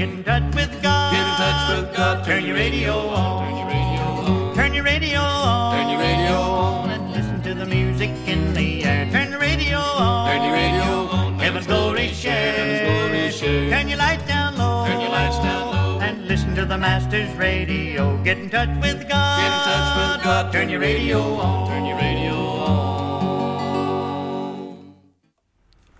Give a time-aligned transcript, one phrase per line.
[0.00, 1.12] Get in touch with God.
[1.12, 2.24] Get in touch with God.
[2.24, 3.44] Turn your radio on.
[3.44, 4.54] Turn your radio on.
[4.54, 5.76] Turn your radio on.
[5.76, 6.88] Turn your radio on.
[6.88, 9.10] And listen to the music in the air.
[9.12, 10.30] Turn the radio on.
[10.30, 11.38] Turn your radio on.
[11.38, 12.54] Heaven's glory share.
[12.56, 13.68] Heaven's glory share.
[13.68, 14.86] Turn your lights down low.
[14.86, 15.98] Turn your lights down low.
[16.00, 18.16] And listen to the Master's radio.
[18.24, 19.36] Get in touch with God.
[19.42, 20.50] Get in touch with God.
[20.50, 21.68] Turn your radio on.
[21.68, 23.34] Turn your radio on.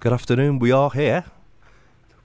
[0.01, 0.59] Good afternoon.
[0.59, 1.27] We are here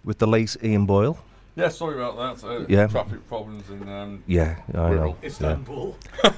[0.05, 1.19] with the late Ian Boyle.
[1.55, 2.47] Yeah, sorry about that.
[2.47, 2.87] Uh, Yeah.
[2.87, 3.87] Traffic problems in.
[3.87, 4.89] Um, Yeah, I know.
[4.89, 5.17] Rural.
[5.21, 5.27] Yeah.
[5.27, 5.97] Istanbul.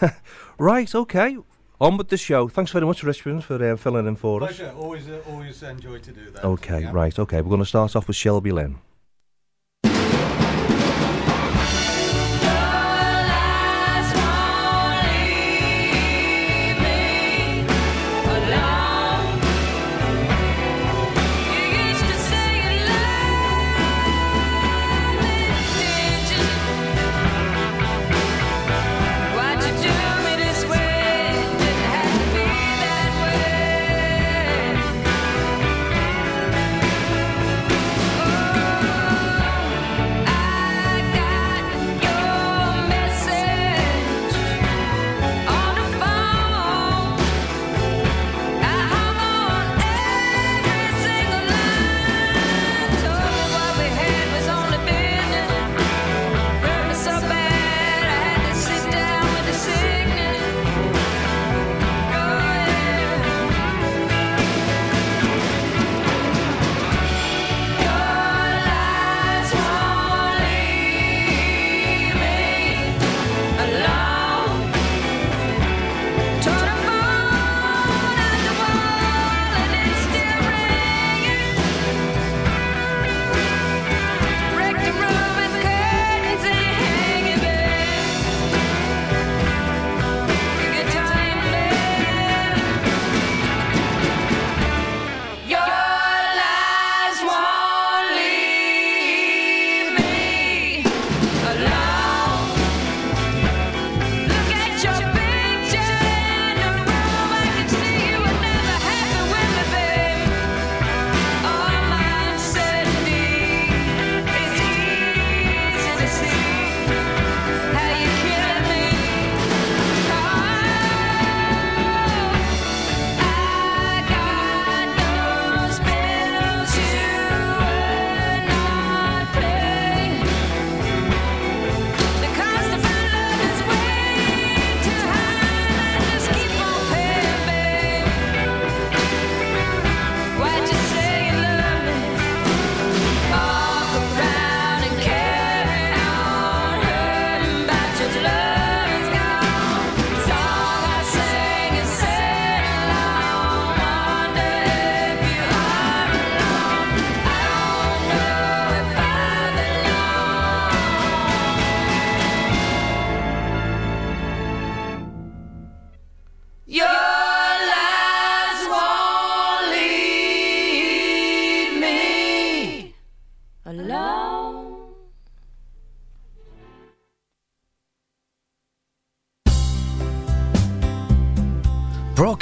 [0.58, 1.36] Right, okay.
[1.80, 2.48] On with the show.
[2.48, 4.56] Thanks very much, Richmond, for uh, filling in for us.
[4.56, 4.72] Pleasure.
[4.78, 6.44] Always, uh, always enjoy to do that.
[6.44, 6.92] Okay, Yeah.
[6.92, 7.40] right, okay.
[7.42, 8.76] We're going to start off with Shelby Lynne.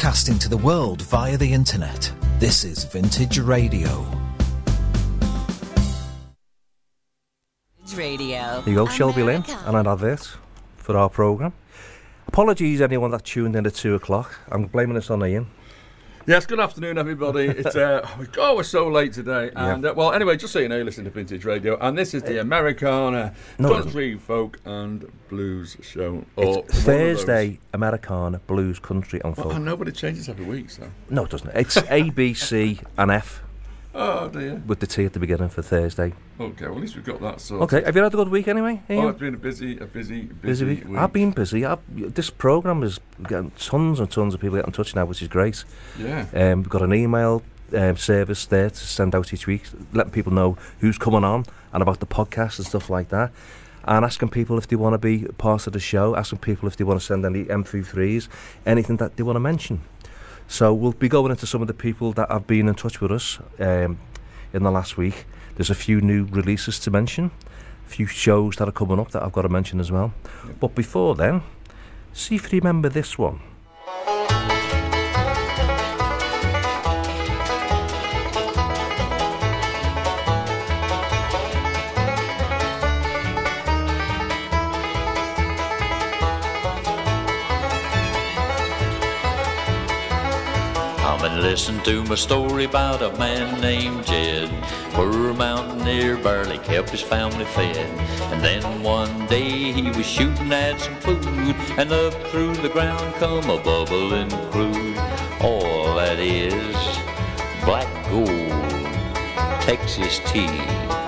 [0.03, 2.13] Broadcasting to the world via the internet.
[2.41, 4.05] This is Vintage Radio.
[7.95, 8.63] Radio.
[8.63, 10.29] There you go, Shelby Lynne, and an advert
[10.77, 11.53] for our programme.
[12.27, 14.41] Apologies, anyone that tuned in at 2 o'clock.
[14.51, 15.47] I'm blaming this on Ian.
[16.25, 17.47] Yes, good afternoon, everybody.
[17.63, 18.07] It's uh,
[18.39, 19.75] oh, we're so late today, Yeah.
[19.75, 22.15] and uh, well, anyway, just so you know, you listen to Vintage Radio, and this
[22.15, 26.25] is the Americana No, Country Folk and Blues Show.
[26.37, 26.85] It's.
[26.85, 29.59] Thursday, Americana, Blues, Country, and Well, Folk.
[29.63, 30.85] nobody changes every week, so.
[31.11, 31.51] No, it doesn't.
[31.57, 33.43] It's A, B, C, and F
[33.95, 34.63] Oh dear.
[34.67, 36.15] with the tea at the beginning for Thursday.
[36.41, 37.65] Okay, well, at least we've got that sorted.
[37.65, 39.05] Okay, have you had a good week anyway, Ian?
[39.05, 40.89] Oh, it's been a busy, a busy, busy, Busy week.
[40.89, 40.99] week.
[40.99, 41.65] I've been busy.
[41.67, 41.81] I've,
[42.15, 45.29] this program is getting tons and tons of people getting in touch now, which is
[45.29, 45.63] great.
[45.99, 46.27] Yeah.
[46.33, 47.43] Um, we've got an email
[47.77, 51.45] um, service there to send out each week, letting people know who's coming on
[51.75, 53.31] and about the podcast and stuff like that.
[53.85, 56.77] And asking people if they want to be part of the show, asking people if
[56.77, 58.29] they want to send any MP3s,
[58.65, 59.83] anything that they want to mention.
[60.49, 63.11] So we'll be going into some of the people that have been in touch with
[63.11, 63.99] us um,
[64.53, 65.27] in the last week.
[65.57, 67.31] There's a few new releases to mention,
[67.87, 70.13] a few shows that are coming up that I've got to mention as well.
[70.61, 71.43] But before then,
[72.13, 73.41] see if you remember this one.
[91.43, 94.49] Listen to my story about a man named Jed.
[94.93, 97.77] Poor mountaineer barely kept his family fed.
[98.33, 103.13] And then one day he was shooting at some food, and up through the ground
[103.17, 104.97] come a bubbling crude.
[105.41, 106.77] All that is
[107.65, 108.29] black gold,
[109.63, 111.02] Texas tea.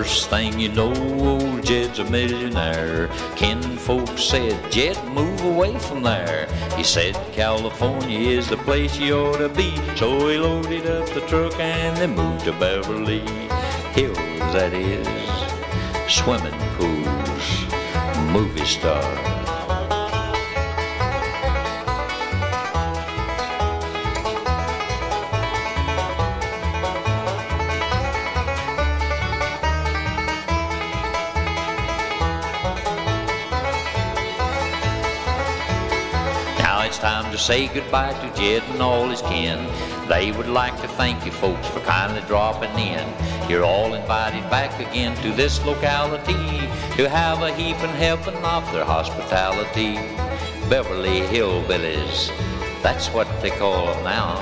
[0.00, 3.08] First thing you know, old Jed's a millionaire.
[3.36, 6.48] Kin folks said, Jed, move away from there.
[6.74, 9.76] He said, California is the place you ought to be.
[9.96, 13.20] So he loaded up the truck and they moved to Beverly
[13.92, 14.16] Hills,
[14.54, 15.06] that is.
[16.10, 17.46] Swimming pools,
[18.32, 19.39] movie stars.
[36.90, 39.64] It's time to say goodbye to Jed and all his kin.
[40.08, 43.06] They would like to thank you folks for kindly dropping in.
[43.48, 46.32] You're all invited back again to this locality
[46.96, 49.94] to have a heaping helping of their hospitality.
[50.68, 52.26] Beverly Hillbillies,
[52.82, 54.40] that's what they call them now.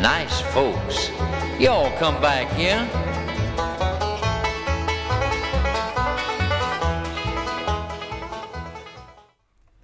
[0.00, 1.10] Nice folks.
[1.60, 2.84] Y'all come back here.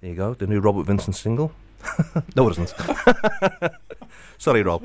[0.01, 1.53] There you go, the new Robert Vincent single.
[2.35, 2.73] No, it isn't.
[4.37, 4.83] Sorry, Rob.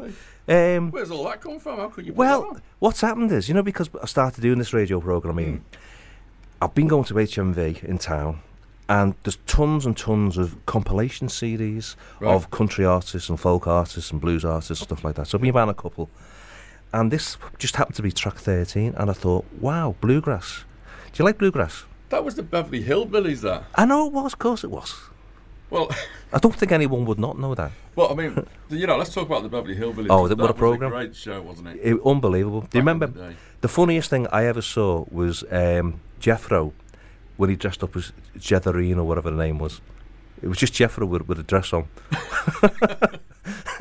[0.48, 1.78] Um, Where's all that come from?
[1.78, 5.00] How could you well, what's happened is, you know, because I started doing this radio
[5.00, 5.64] program, mean,
[6.60, 8.40] I've been going to HMV in town,
[8.88, 12.34] and there's tons and tons of compilation CDs Right.
[12.34, 15.28] of country artists and folk artists and blues artists and stuff like that.
[15.28, 16.10] So I've been buying a couple,
[16.92, 20.64] and this just happened to be track 13, and I thought, wow, bluegrass.
[21.12, 21.84] Do you like bluegrass?
[22.08, 23.64] That was the Beverly Hillbillies, that.
[23.76, 24.94] I know it was, of course it was.
[25.72, 25.90] Well,
[26.34, 27.72] I don't think anyone would not know that.
[27.96, 30.08] well, I mean, you know, let's talk about the Beverly Hillbillies.
[30.10, 30.90] Oh, That what a was programme.
[30.90, 31.80] great show, wasn't it?
[31.82, 32.60] It, unbelievable.
[32.62, 36.72] Do you remember the the funniest thing I ever saw was um, Jethro
[37.38, 39.80] when he dressed up as Jethrine or whatever the name was.
[40.42, 41.88] It was just Jethro with, with a dress on.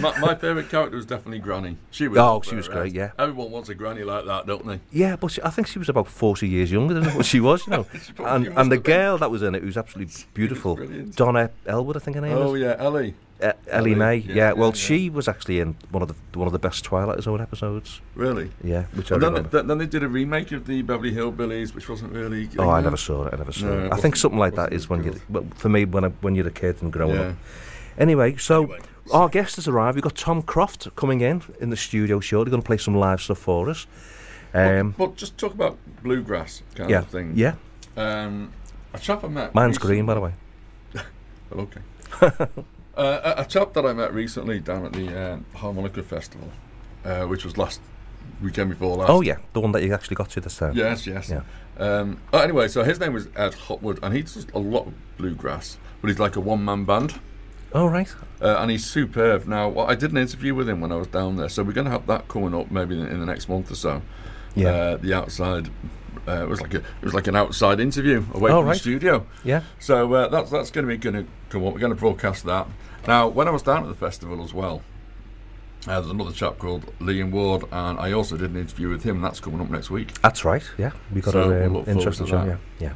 [0.00, 1.76] My, my favourite character was definitely Granny.
[1.90, 2.18] She was.
[2.18, 2.74] Oh, she was right?
[2.82, 3.10] great, yeah.
[3.18, 4.78] Everyone wants a granny like that, don't they?
[4.92, 7.66] Yeah, but she, I think she was about 40 years younger than what she was,
[7.66, 7.86] you know.
[8.24, 8.82] And and the been.
[8.82, 11.16] girl that was in it, who was absolutely beautiful, brilliant.
[11.16, 12.50] Donna Elwood, I think her name Oh is.
[12.50, 13.14] Oh yeah, Elly.
[13.42, 14.16] Uh, Elly Elly, May.
[14.16, 16.84] yeah, Yeah, well, yeah, she was actually in one of the one of the best
[16.84, 18.00] Twilight Zone episodes.
[18.14, 18.50] Really.
[18.62, 19.62] Yeah, which I then, remember.
[19.62, 22.48] then, they did a remake of the Beverly Hillbillies, which wasn't really.
[22.58, 23.34] Oh, I never saw it.
[23.34, 23.92] I never saw No, it.
[23.92, 26.46] I think something like that is when you, well, for me, when I, when you're
[26.46, 27.28] a kid and growing Yeah.
[27.28, 27.34] up.
[27.98, 28.78] Anyway, so Anyway,
[29.12, 29.94] our guest has arrived.
[29.96, 32.50] We've got Tom Croft coming in in the studio shortly.
[32.50, 33.86] Going to play some live stuff for us.
[34.54, 37.32] Um, Well, just talk about bluegrass kind yeah, of thing.
[37.36, 37.54] yeah.
[37.96, 38.52] Um,
[38.92, 39.54] a chap I met.
[39.54, 40.32] Mine's recently- green, by the way.
[41.50, 41.60] Well,
[42.22, 42.38] okay.
[42.96, 46.50] uh, a, a chap that I met recently down at the uh, Harmonica Festival,
[47.04, 47.80] uh, which was last
[48.42, 49.10] weekend before last.
[49.10, 50.76] Oh yeah, the one that you actually got to this time.
[50.76, 51.30] Yes, yes.
[51.30, 51.42] Yeah.
[51.78, 55.78] Um, anyway, so his name was Ed Hopwood, and he does a lot of bluegrass,
[56.00, 57.18] but he's like a one-man band,
[57.72, 58.12] Oh right.
[58.42, 59.46] uh, and he's superb.
[59.46, 61.72] Now, well, I did an interview with him when I was down there, so we're
[61.72, 64.02] going to have that coming up maybe in, in the next month or so.
[64.54, 64.68] Yeah.
[64.70, 65.68] Uh, the outside.
[66.28, 68.72] Uh, it was like a, it was like an outside interview away Oh, from right.
[68.74, 69.26] the studio.
[69.44, 69.62] Yeah.
[69.78, 71.72] So uh, that's that's going to be going to come up.
[71.72, 72.66] We're going to broadcast that.
[73.06, 74.82] Now, when I was down at the festival as well,
[75.86, 79.16] uh, there's another chap called Liam Ward, and I also did an interview with him.
[79.16, 80.12] and That's coming up next week.
[80.20, 80.62] That's right.
[80.76, 82.44] Yeah, we got So a we'll um, interesting show.
[82.44, 82.92] Yeah, yeah.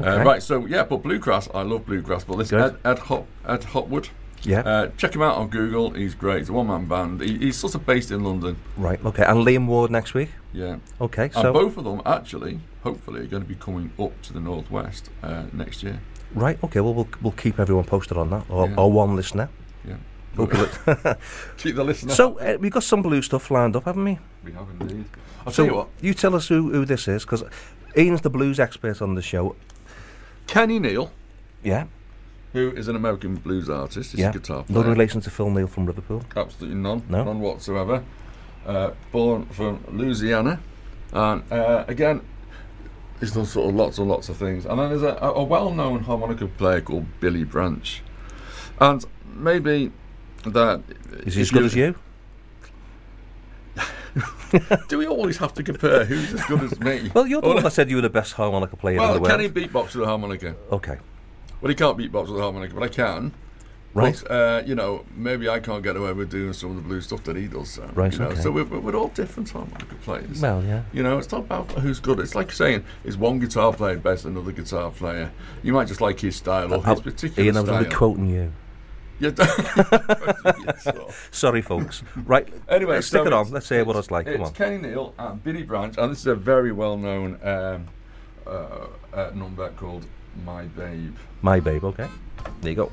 [0.00, 0.24] Uh, Okay.
[0.24, 0.42] right.
[0.42, 2.24] So yeah, but bluegrass, I love bluegrass.
[2.24, 2.52] But this.
[2.52, 4.08] Ed Ed, Hop, Ed Hopwood,
[4.42, 4.60] Yeah.
[4.60, 5.90] uh, check him out on Google.
[5.90, 6.38] He's great.
[6.38, 7.20] He's a one-man band.
[7.20, 8.56] He, he's sort of based in London.
[8.76, 9.04] right.
[9.04, 9.24] Okay.
[9.24, 10.30] And Liam Ward next week.
[10.52, 10.76] Yeah.
[11.00, 11.24] Okay.
[11.24, 14.40] And So both of them actually, hopefully, are going to be coming up to the
[14.40, 16.00] northwest uh, next year.
[16.34, 16.58] right.
[16.64, 16.80] Okay.
[16.80, 18.74] Well, we'll we'll keep everyone posted on that, or, Yeah.
[18.76, 19.48] or one listener.
[19.86, 19.96] Yeah.
[20.38, 20.46] You-
[21.58, 22.14] Keep the listener.
[22.14, 24.18] so uh, we've got some blue stuff lined up, haven't we?
[24.44, 25.04] we have indeed.
[25.44, 25.88] I'll So tell you what.
[26.00, 27.42] you tell us who, who this is, because
[27.96, 29.56] Ian's the blues expert on the show.
[30.50, 31.12] Kenny Neal,
[31.62, 31.86] Yeah,
[32.52, 34.30] who is an American blues artist, he's yeah.
[34.30, 36.24] a guitar No relation to Phil Neal from Liverpool.
[36.34, 37.04] Absolutely none.
[37.08, 37.22] No?
[37.22, 38.02] None whatsoever.
[38.66, 40.58] Uh, born from Louisiana.
[41.12, 42.22] And uh, again,
[43.20, 44.66] he's done sort of lots and lots of things.
[44.66, 48.02] And then there's a, a well known harmonica player called Billy Branch.
[48.80, 49.92] And maybe
[50.44, 50.82] that.
[51.26, 51.94] Is he if as good as you?
[54.88, 57.10] Do we always have to compare who's as good as me?
[57.14, 59.20] Well, you're the one that said you were the best harmonica player in Well, the
[59.20, 59.30] world.
[59.30, 60.56] can he beatbox with a harmonica?
[60.72, 60.98] Okay.
[61.60, 63.32] Well, he can't beatbox with a harmonica, but I can.
[63.92, 64.16] Right.
[64.22, 67.06] But, uh, you know, maybe I can't get away with doing some of the blues
[67.06, 67.70] stuff that he does.
[67.70, 68.40] So, Right, You know, okay.
[68.40, 70.40] So we're, we're all different harmonica players.
[70.40, 70.82] Well, yeah.
[70.92, 72.20] You know, it's not about who's good.
[72.20, 75.32] It's like saying, is one guitar player better than another guitar player?
[75.64, 77.78] You might just like his style or I'll- his particular Ian, I was style.
[77.78, 78.52] only quoting you.
[79.20, 81.10] Yeah, yes, so.
[81.30, 82.02] Sorry, folks.
[82.24, 82.48] Right.
[82.68, 83.50] Anyway, let's stick so it on.
[83.50, 84.24] Let's hear what it's like.
[84.24, 84.54] Come It's on.
[84.54, 87.86] Kenny Neal and Billy Branch, and this is a very well-known um,
[88.46, 90.06] uh, uh, number called
[90.44, 91.84] "My Babe." My babe.
[91.84, 92.08] Okay.
[92.62, 92.92] There you go.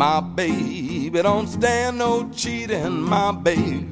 [0.00, 3.90] My baby don't stand no cheating, my baby.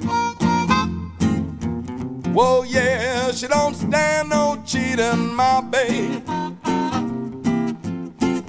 [2.39, 6.23] Whoa, yeah, she don't stand no cheating, my babe.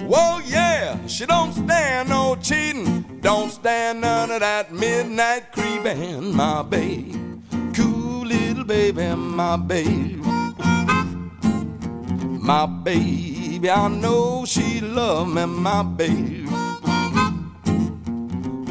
[0.06, 3.18] Whoa, yeah, she don't stand no cheating.
[3.20, 7.16] Don't stand none of that midnight creeping, my babe.
[7.74, 10.22] Cool little baby, my babe.
[12.40, 16.48] My baby, I know she love me, my babe.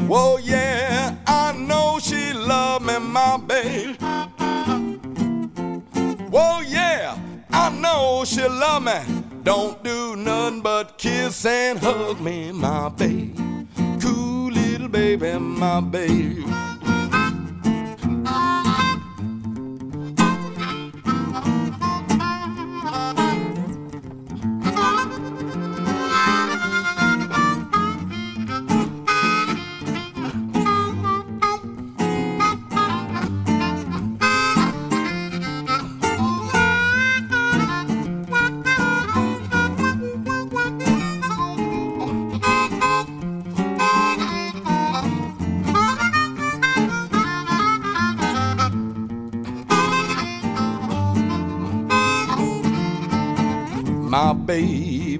[0.08, 3.98] Whoa, yeah, I know she love me, my baby.
[6.30, 7.18] Whoa, yeah,
[7.50, 8.92] I know she love me.
[9.42, 13.34] Don't do nothing but kiss and hug me, my baby.
[14.00, 16.44] Cool little baby, my baby.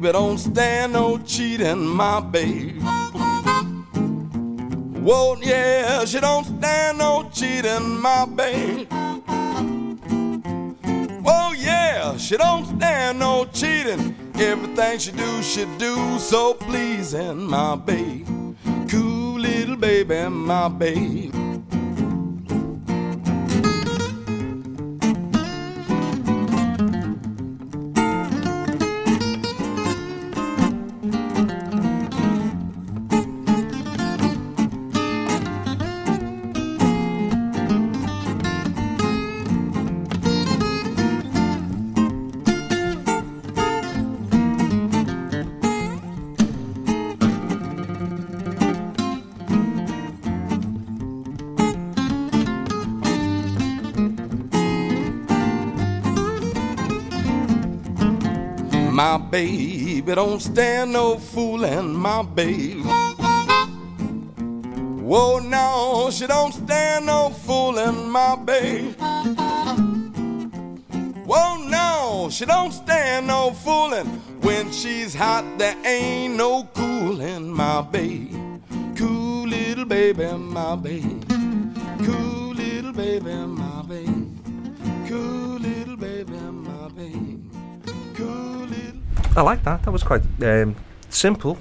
[0.00, 2.72] Baby don't stand no cheating, my baby.
[5.00, 8.84] Whoa, yeah, she don't stand no cheating, my baby.
[11.22, 14.16] Whoa, yeah, she don't stand no cheating.
[14.36, 18.24] Everything she do, she do so pleasing, my baby.
[18.88, 21.49] Cool little baby, my baby.
[59.30, 62.82] Baby don't stand no fooling, my baby.
[65.10, 68.94] Whoa, no, she don't stand no fooling, my baby.
[71.26, 74.06] Whoa, no, she don't stand no fooling.
[74.42, 78.36] When she's hot, there ain't no cooling, my baby.
[78.96, 81.20] Cool little baby, my baby.
[82.04, 84.26] Cool little baby, my baby.
[85.08, 87.38] Cool little baby, my baby.
[88.14, 88.59] Cool.
[89.36, 89.82] I like that.
[89.84, 90.74] That was quite um,
[91.08, 91.58] simple.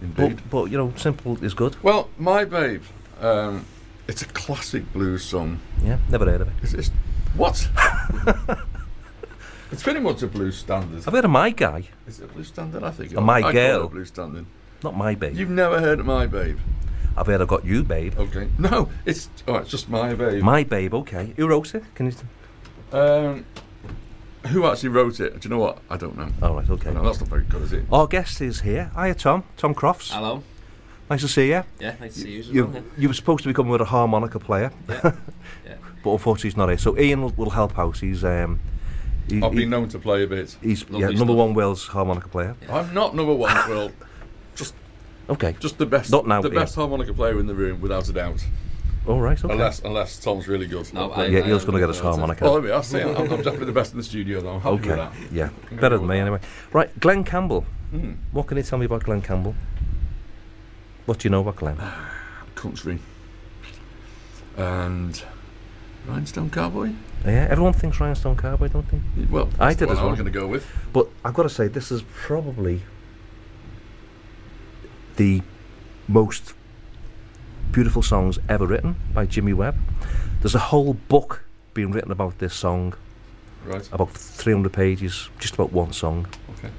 [0.00, 0.36] Indeed.
[0.36, 1.76] But, but, you know, simple is good.
[1.82, 2.82] Well, "My Babe,"
[3.20, 3.66] um,
[4.08, 5.60] it's a classic blues song.
[5.82, 6.54] Yeah, never heard of it.
[6.62, 6.90] It's, it's
[7.36, 7.68] what?
[9.70, 11.06] it's pretty much a blues standard.
[11.06, 12.82] I've heard of My Guy, Is it a blues standard?
[12.82, 13.14] I think.
[13.14, 13.84] A My I Girl.
[13.84, 14.46] a blues standard.
[14.82, 15.36] not My Babe.
[15.36, 16.58] You've never heard of "My Babe"?
[17.16, 18.18] I've heard I Got You, Babe.
[18.18, 18.48] Okay.
[18.58, 21.34] No, it's oh, it's just "My Babe." My Babe, okay.
[21.36, 21.84] Who wrote it?
[21.94, 22.98] Can you...
[22.98, 23.44] Um,
[24.48, 25.40] who actually wrote it?
[25.40, 25.78] Do you know what?
[25.90, 26.28] I don't know.
[26.42, 26.92] All right, okay.
[26.92, 27.84] No, that's not very good, is it?
[27.92, 28.90] Our guest is here.
[28.96, 29.44] Hiya, Tom.
[29.56, 30.10] Tom Crofts.
[30.12, 30.42] Hello.
[31.10, 31.64] Nice to see you.
[31.80, 32.54] Yeah, nice to see you as well.
[32.54, 35.00] You, you were supposed to be coming with a harmonica player, Yeah.
[35.66, 35.74] yeah.
[36.04, 36.78] but unfortunately he's not here.
[36.78, 37.98] So Ian will, will help out.
[37.98, 38.60] He's um,
[39.28, 40.56] he, I've he- been known to play a bit.
[40.62, 41.36] he's Lovely yeah, number stuff.
[41.36, 42.54] one Wales harmonica player.
[42.68, 43.52] I'm not number one.
[43.68, 43.90] well,
[44.54, 44.74] just
[45.28, 45.56] Okay.
[45.60, 46.10] just the best.
[46.12, 46.54] Not now, The Ian.
[46.56, 48.44] best harmonica player in the room, without a doubt.
[49.06, 49.42] All right.
[49.42, 49.52] Okay.
[49.52, 50.92] Unless unless Tom's really good.
[50.92, 52.44] No, I- yeah, Neil's I going to get am his going to- harmonica.
[52.44, 54.54] Oh, I say I'm, I'm definitely the best in the studio, though.
[54.54, 54.96] I'm happy with okay.
[54.96, 55.32] that.
[55.32, 55.48] Yeah.
[55.80, 56.40] Better than me with anyway.
[56.72, 57.00] Right.
[57.00, 57.64] Glen Campbell.
[57.90, 58.12] Hmm.
[58.32, 59.54] What can you tell me about Glen Campbell?
[61.06, 61.78] What do you know about Glen?
[62.54, 62.98] Country.
[64.56, 65.22] And
[66.06, 66.92] Rhinestone Cowboy.
[67.24, 69.00] Yeah, everyone thinks Rhinestone Cowboy, don't they?
[69.30, 70.16] Well, I that's did what as I was well.
[70.16, 70.66] going to go with.
[70.92, 72.82] But I've got to say, this is probably
[75.16, 75.42] the
[76.06, 76.54] most
[77.72, 79.76] beautiful songs ever written by Jimmy Webb.
[80.40, 82.94] There's a whole book being written about this song,
[83.64, 83.86] Right.
[83.92, 86.26] about 300 pages, just about one song.
[86.58, 86.70] Okay.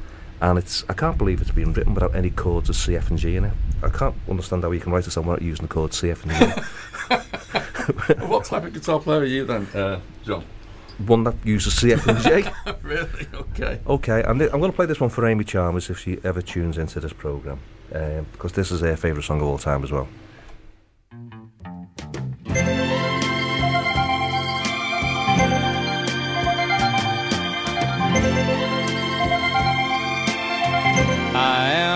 [0.41, 3.19] And it's I can't believe it's been written without any chords of C, F, and
[3.19, 3.53] G in it.
[3.83, 6.23] I can't understand how you can write a song without using the chords C, F,
[6.25, 6.45] and G.
[8.25, 10.43] what type of guitar player are you then, uh, John?
[10.97, 12.49] one that uses C, F, and G.
[12.83, 13.27] really?
[13.33, 13.79] Okay.
[13.87, 16.77] Okay, and I'm going to play this one for Amy Chalmers if she ever tunes
[16.77, 17.59] into this programme,
[17.93, 20.07] um, because this is her favourite song of all time as well.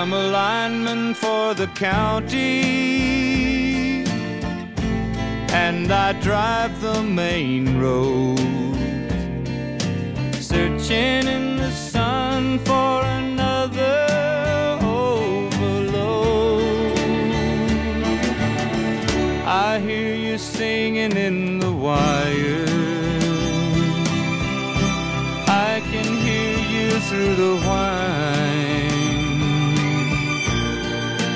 [0.06, 2.44] I am a lineman for the county,
[5.50, 8.38] and I drive the main road,
[10.36, 15.90] searching in the sun for another overload.
[19.48, 22.68] I hear you singing in the wire.
[25.48, 27.56] I can hear you through the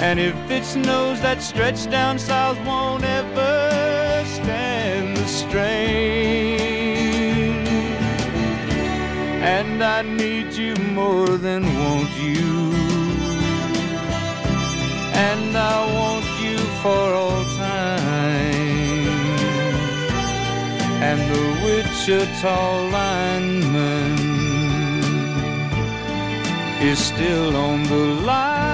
[0.00, 6.58] And if it snows, that stretch down south won't ever stand the strain.
[9.42, 12.72] And I need you more than want you.
[15.14, 18.34] And I want you for all time.
[21.08, 24.18] And the Wichita lineman
[26.82, 28.73] is still on the line.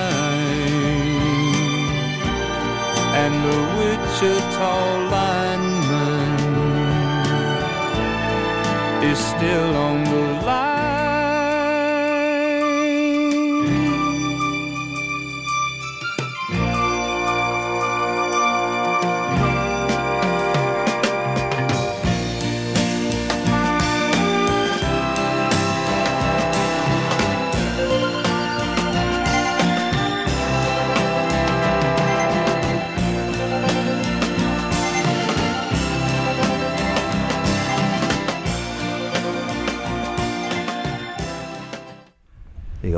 [4.61, 6.37] Wichita lineman
[9.03, 10.00] is still on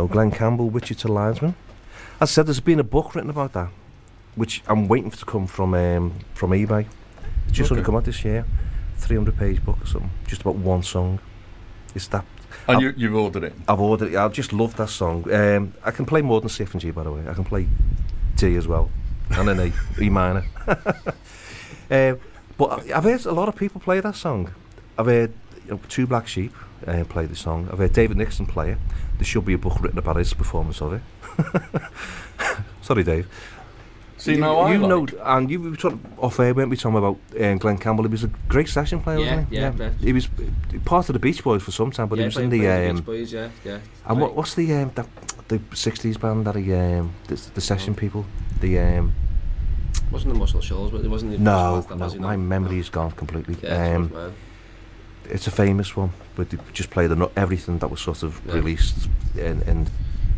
[0.03, 1.55] There you go, Glen Campbell, Wichita Linesman.
[2.19, 3.69] As I said, there's been a book written about that,
[4.35, 6.85] which I'm waiting for to come from um, from eBay.
[7.47, 7.83] It's just going Okay.
[7.83, 8.45] to come out this year.
[8.97, 11.19] 300 page book or something, just about one song.
[11.95, 12.25] It's that.
[12.67, 13.53] And I've- you, you've ordered it.
[13.67, 14.17] I've ordered it.
[14.17, 15.31] I just love that song.
[15.33, 17.23] Um, I can play more than C, F, and G, by the way.
[17.27, 17.67] I can play
[18.35, 18.89] D as well,
[19.29, 20.43] and an E, E minor.
[20.67, 22.15] uh,
[22.57, 24.53] but I've heard a lot of people play that song.
[24.97, 25.33] I've heard
[25.65, 26.53] you know, Two Black Sheep
[26.87, 27.69] uh, play the song.
[27.71, 28.77] I've heard David Nixon play it.
[29.17, 31.01] There should be a book written about his performance of it.
[32.81, 33.27] Sorry, Dave.
[34.17, 36.77] See, you, now I you like- know, and you were talking off air, weren't we
[36.77, 38.05] talking about um, Glen Campbell?
[38.05, 39.55] He was a great session player, Yeah, wasn't he?
[39.57, 39.89] yeah, yeah.
[39.99, 40.29] He was
[40.85, 42.67] part of the Beach Boys for some time, but he was in the.
[42.69, 43.79] Um, Beach Boys, yeah, yeah.
[44.05, 45.05] and what, what's the um, the,
[45.49, 48.25] the 60s band that he um, the, the session people?
[48.61, 49.13] The um,
[50.09, 53.11] wasn't the Muscle Shoals, but it wasn't the no, no, was, you my memory's gone
[53.11, 53.57] completely.
[53.61, 54.33] Yeah, um.
[55.29, 58.53] It's a famous one, but they just played the, everything that was sort of Yeah.
[58.55, 59.87] released in, in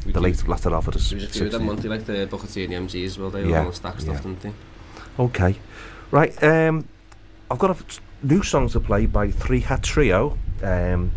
[0.05, 1.89] We the late latter half of the There was a few of them, weren't they,
[1.89, 4.07] like the Booker T and the MGs as well, they Yeah, were all Stax stuff,
[4.07, 4.21] yeah.
[4.21, 4.53] didn't they?
[5.19, 5.55] Okay,
[6.11, 6.43] right.
[6.43, 6.87] Um,
[7.49, 7.83] I've got a
[8.25, 11.11] new song to play by Three Hat Trio um,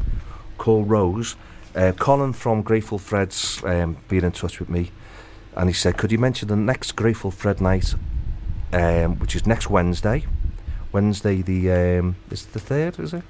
[0.57, 1.37] called Rose.
[1.77, 4.91] Uh, Colin from Grateful Fred's um, been in touch with me,
[5.57, 7.95] and he said, "Could you mention the next Grateful Fred night,
[8.73, 10.25] um, which is next Wednesday?
[10.93, 12.99] Wednesday the um, is it the third?
[12.99, 13.23] Is it?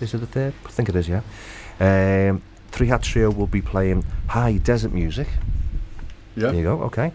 [0.00, 0.54] Is it the third?
[0.66, 1.08] I think it is.
[1.08, 1.22] Yeah.
[1.80, 5.28] Um, Three Hat Trio will be playing high desert music.
[6.36, 6.46] Yeah.
[6.48, 6.82] There you go.
[6.84, 7.12] Okay.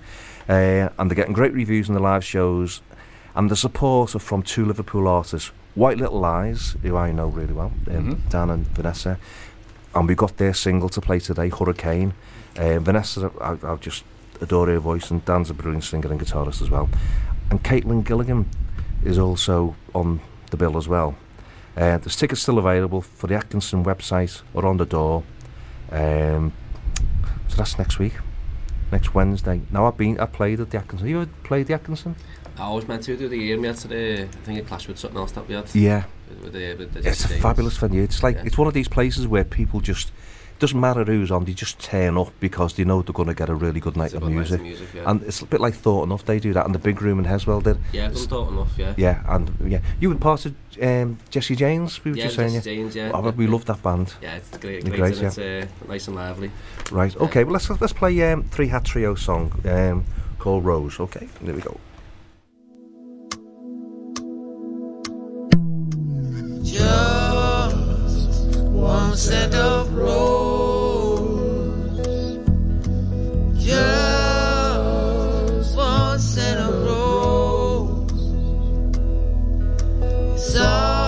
[0.48, 2.82] Uh, and they're getting great reviews in the live shows,
[3.36, 7.54] and the support are from two Liverpool artists, White Little Lies, who I know really
[7.54, 8.30] well, um, Mhm.
[8.30, 9.20] Dan and Vanessa,
[9.94, 12.13] and we got their single to play today, Hurricane.
[12.58, 14.04] Uh, Vanessa, I, I just
[14.42, 16.89] adore her voice, and Dan's a brilliant singer and guitarist as well.
[17.52, 18.46] And Caitlin Gilligan
[19.04, 21.15] is also on the bill as well.
[21.80, 25.24] Uh, there's tickets still available for the Atkinson website or on the door.
[25.92, 26.52] Um,
[27.48, 28.13] so that's next week,
[28.92, 29.62] next Wednesday.
[29.72, 31.08] Now I've been, I played at the Atkinson.
[31.08, 32.15] You ever played the Atkinson?
[32.58, 34.89] I was meant to do the year, we had to the, I think it clashed
[34.89, 35.74] with something else that we had.
[35.74, 36.04] Yeah.
[36.28, 38.04] With, with the, with It's a fabulous venue.
[38.04, 38.44] It's like Yeah.
[38.46, 40.12] it's one of these places where people just
[40.60, 43.50] doesn't matter who's on, they just turn up because they know they're going to get
[43.50, 44.62] a really good night It's of good night of music.
[44.62, 45.10] music, yeah.
[45.10, 46.26] And it's a bit like Thought Enough.
[46.26, 47.78] They do that, and the big room in Heswell did.
[47.93, 48.93] Yeah, I've done thought enough, yeah.
[48.98, 52.04] Yeah, and yeah, you were part of um, Jesse James.
[52.04, 52.76] We were Yeah, just saying, Jesse yeah.
[52.78, 53.12] James, yeah.
[53.13, 54.13] Oh, we love that band.
[54.22, 56.52] Yeah, it's great, They're great, great, and it's uh, nice and lively.
[56.91, 57.15] Right.
[57.15, 57.43] Okay.
[57.43, 60.04] Well, let's let's play um, Three Hat Trio song um,
[60.39, 61.00] called Rose.
[61.00, 61.28] Okay.
[61.41, 61.80] There we go.
[66.63, 67.09] Just
[68.80, 71.20] one set of rules.
[73.63, 78.32] Just one set of roses.
[80.02, 80.98] It softly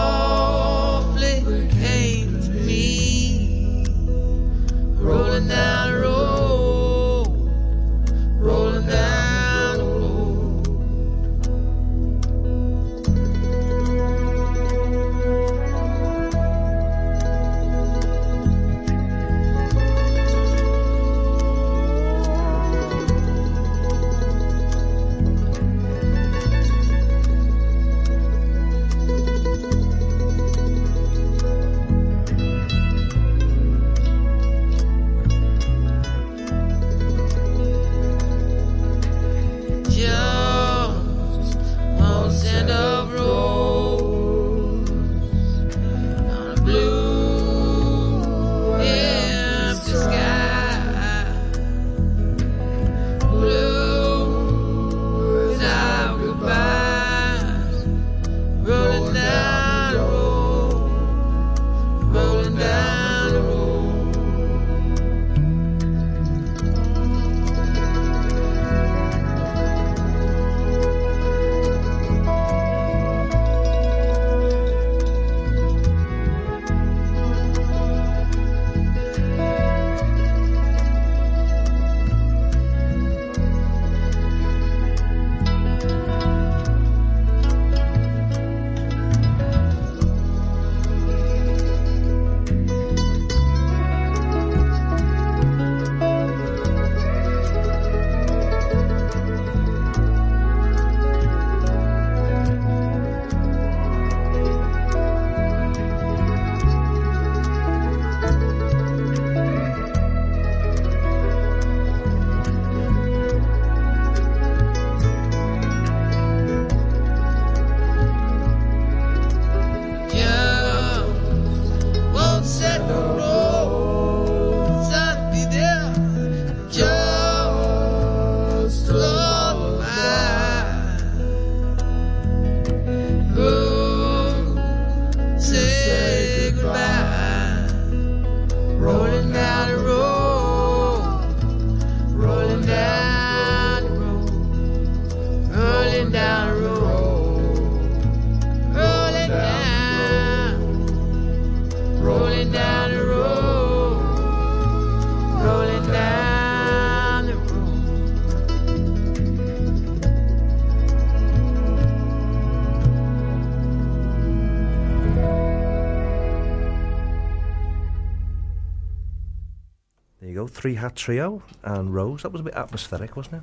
[170.72, 172.24] Three Hat Trio and Rose.
[172.24, 173.42] That was a bit atmospheric, wasn't it?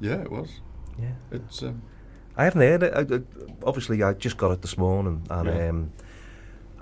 [0.00, 0.60] Yeah, it was.
[0.98, 1.12] Yeah.
[1.30, 1.82] It's um,
[2.36, 2.92] I haven't heard it.
[2.92, 3.20] I, I,
[3.64, 5.68] obviously, I just got it this morning, and Yeah.
[5.68, 5.92] um,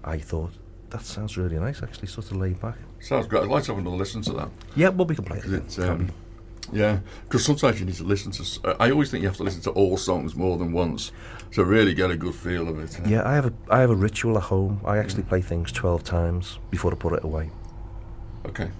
[0.02, 0.52] I thought
[0.88, 1.82] that sounds really nice.
[1.82, 2.76] Actually, sort of laid back.
[3.00, 3.42] sounds great.
[3.42, 4.48] I'd like to have another listen to that.
[4.74, 5.78] Yeah, well, we can play it.
[5.80, 6.10] um,
[6.72, 8.76] yeah, because sometimes you need to listen to.
[8.80, 11.12] I always think you have to listen to all songs more than once
[11.50, 12.98] to really get a good feel of it.
[13.06, 14.80] Yeah, I have a I have a ritual at home.
[14.86, 17.50] I actually play things twelve times before I put it away.
[18.46, 18.70] Okay.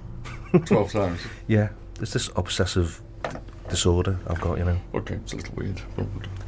[0.66, 1.20] Twelve times.
[1.48, 3.00] Yeah, there's this obsessive
[3.68, 4.76] disorder I've got, you know.
[4.94, 5.80] Okay, it's a little weird.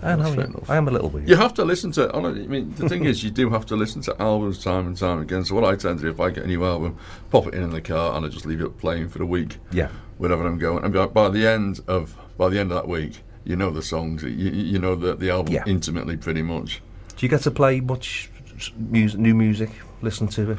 [0.03, 0.47] I know, yeah.
[0.69, 1.29] I am a little weird.
[1.29, 2.11] You have to listen to.
[2.13, 4.97] hon- I mean, the thing is, you do have to listen to albums time and
[4.97, 5.45] time again.
[5.45, 6.99] So what I tend to do, if I get a new album,
[7.31, 9.59] pop it in in the car and I just leave it playing for the week.
[9.73, 9.89] Yeah.
[10.19, 13.23] Wherever I'm going, and by, by the end of by the end of that week,
[13.45, 14.23] you know the songs.
[14.23, 15.65] You, you you know the the album Yeah.
[15.67, 16.83] intimately, pretty much.
[17.17, 18.31] Do you get to play much
[18.77, 19.71] music, new music?
[20.03, 20.59] Listen to it?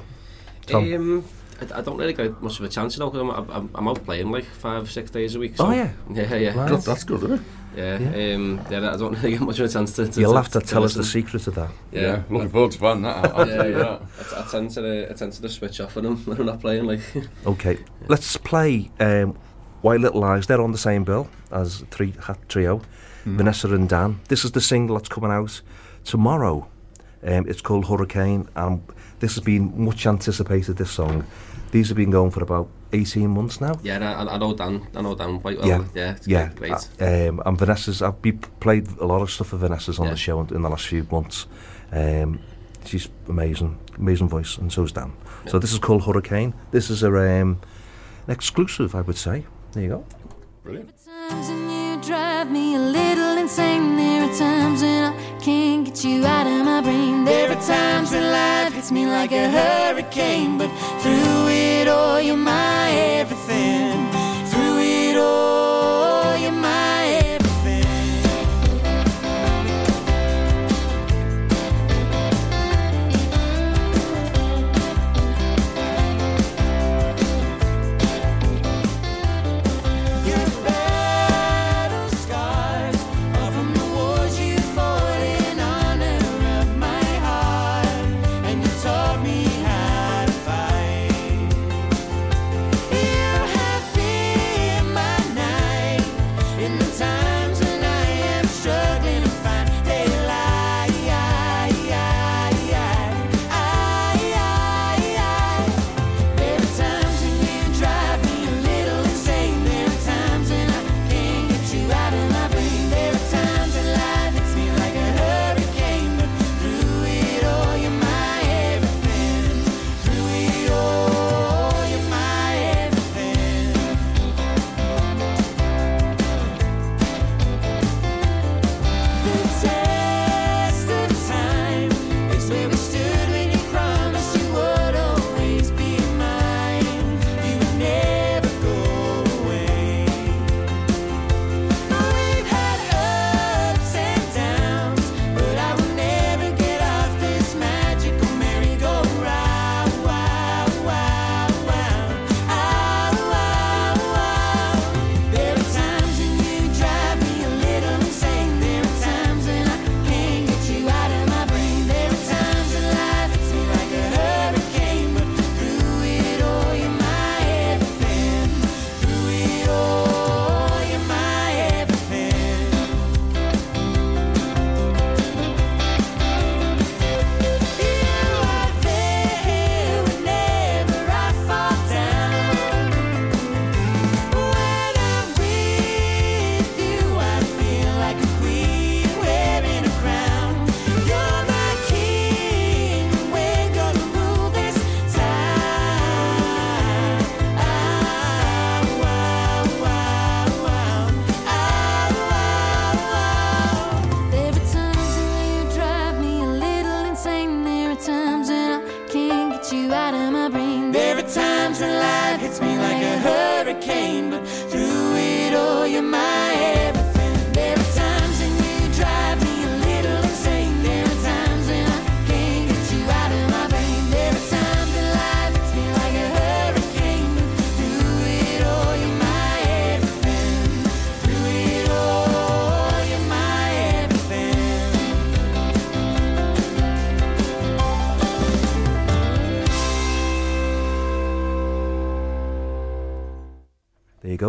[0.65, 0.93] Tom?
[0.93, 1.23] Um,
[1.61, 3.87] I, I don't really get much of a chance, you know, 'cause I'm, I'm, I'm
[3.87, 5.55] out playing like five, six days a week.
[5.57, 5.91] So, Oh, yeah?
[6.11, 6.57] Yeah, yeah.
[6.57, 6.69] Right.
[6.69, 7.41] Good, that's good, isn't it?
[7.75, 8.35] Yeah, Yeah.
[8.35, 10.07] Um, yeah, I don't really get much of a chance to.
[10.07, 11.71] to You'll have to tell us the secret of that.
[11.91, 13.47] Yeah, looking forward to finding that out.
[13.47, 13.99] Yeah, yeah.
[14.35, 16.61] I, I tend to, I tend to just switch off when I'm, when I'm not
[16.61, 16.85] playing.
[16.85, 17.01] Like,
[17.45, 19.37] Okay, let's play um,
[19.81, 20.47] White Little Lies.
[20.47, 22.79] They're on the same bill as Three Hat Trio,
[23.25, 23.37] Mhm.
[23.37, 24.19] Vanessa and Dan.
[24.29, 25.61] This is the single that's coming out
[26.03, 26.67] tomorrow.
[27.23, 28.83] Um, it's called Hurricane, and
[29.19, 30.77] this has been much anticipated.
[30.77, 31.25] This song,
[31.75, 33.73] these have been going for about eighteen months now.
[33.83, 35.67] yeah, I, I know Dan, I know Dan quite well.
[35.67, 36.49] yeah, yeah, yeah.
[36.55, 36.71] great.
[37.01, 40.11] Uh, um, and Vanessa's, I've be, played a lot of stuff for Vanessa's on Yeah.
[40.11, 41.47] the show in, in the last few months.
[41.91, 42.39] Um,
[42.85, 45.11] she's amazing, amazing voice, and so is Dan.
[45.47, 46.53] So this is called Hurricane.
[46.71, 47.59] This is a um,
[48.27, 49.45] an exclusive, I would say.
[49.73, 50.05] There you go.
[50.63, 50.91] Brilliant.
[55.45, 57.23] Can't get you out of my brain.
[57.23, 60.57] There are times when life hits me like a hurricane.
[60.57, 60.69] But
[61.01, 64.04] through it all, you're my everything.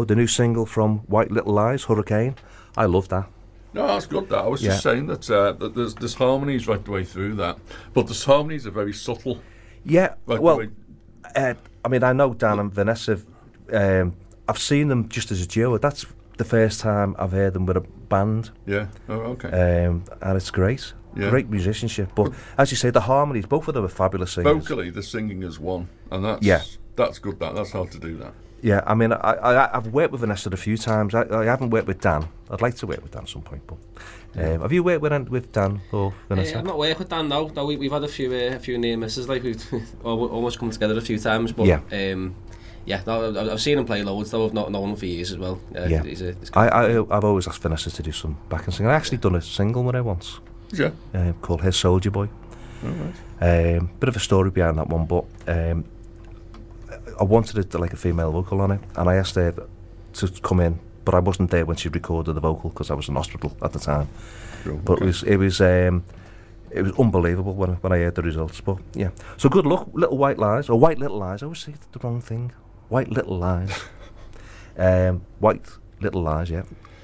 [0.07, 2.37] The new single from White Little Lies, Hurricane.
[2.77, 3.27] I love that.
[3.73, 4.29] No, that's good.
[4.31, 7.35] That I was just saying that, uh, that there's there's harmonies right the way through
[7.35, 7.59] that,
[7.93, 9.41] but the harmonies are very subtle.
[9.85, 10.63] Yeah, Right well,
[11.37, 13.21] uh, I mean, I know Dan and Vanessa.
[13.73, 14.15] Um,
[14.49, 15.77] I've seen them just as a duo.
[15.79, 16.07] That's
[16.39, 18.51] the first time I've heard them with a band.
[18.67, 18.87] Yeah.
[19.09, 19.49] Oh, okay.
[19.85, 20.93] Um, and it's great.
[21.17, 21.31] Yeah.
[21.31, 22.11] Great musicianship.
[22.15, 24.53] But as you say, the harmonies, both of them are fabulous singers.
[24.67, 26.63] Vocally, the singing is one, and that's Yeah.
[26.95, 27.39] that's good.
[27.41, 28.33] That that's hard to do that.
[28.63, 31.15] Yeah, I mean, I, I, I've worked with Vanessa a few times.
[31.15, 32.27] I, I haven't worked with Dan.
[32.51, 33.77] I'd like to work with Dan at some point, but
[34.43, 36.57] um, have you worked with, with Dan or Vanessa?
[36.57, 37.51] Uh, I've not worked with Dan now.
[37.55, 39.63] no we, we've had a few uh, a few near misses, like we've
[40.05, 41.53] almost come together a few times.
[41.53, 41.81] But Yeah.
[41.93, 42.35] um,
[42.87, 44.31] yeah, no, I've, I've seen him play loads.
[44.31, 45.61] Though I've not known him for years as well.
[45.77, 46.03] Uh, Yeah.
[46.03, 48.91] he's a, he's I, I, I've always asked Vanessa to do some backing singing.
[48.91, 50.41] I actually done a single with her once.
[50.73, 50.91] Yeah.
[51.15, 52.29] Uh, called His Soldier Boy.
[53.41, 55.85] Um, bit of a story behind that one, but um,
[57.21, 59.53] I wanted it to, like a female vocal on it, and I asked her
[60.13, 63.09] to come in, but I wasn't there when she recorded the vocal because I was
[63.09, 64.09] in hospital at the time.
[64.65, 66.05] Cool, But it was it was um,
[66.71, 68.61] it was unbelievable when I- when I heard the results.
[68.61, 71.43] But yeah, so good luck, Little White Lies or White Little Lies.
[71.43, 72.53] I always say the wrong thing.
[72.89, 73.71] White Little Lies.
[74.79, 75.67] um, White
[76.01, 76.51] Little Lies.
[76.51, 76.63] Yeah,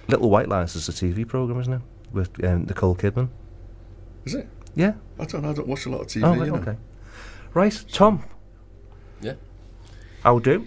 [0.09, 1.83] Little White Lies is a TV program, isn't it?
[2.12, 3.29] With um, Nicole Kidman.
[4.25, 4.48] Is it?
[4.75, 4.94] Yeah.
[5.18, 5.51] I don't know.
[5.51, 6.22] I don't watch a lot of TV.
[6.25, 6.59] Oh, right, you know.
[6.59, 6.77] okay.
[7.55, 8.25] Right, Tom.
[9.20, 9.35] Yeah.
[10.22, 10.66] How do?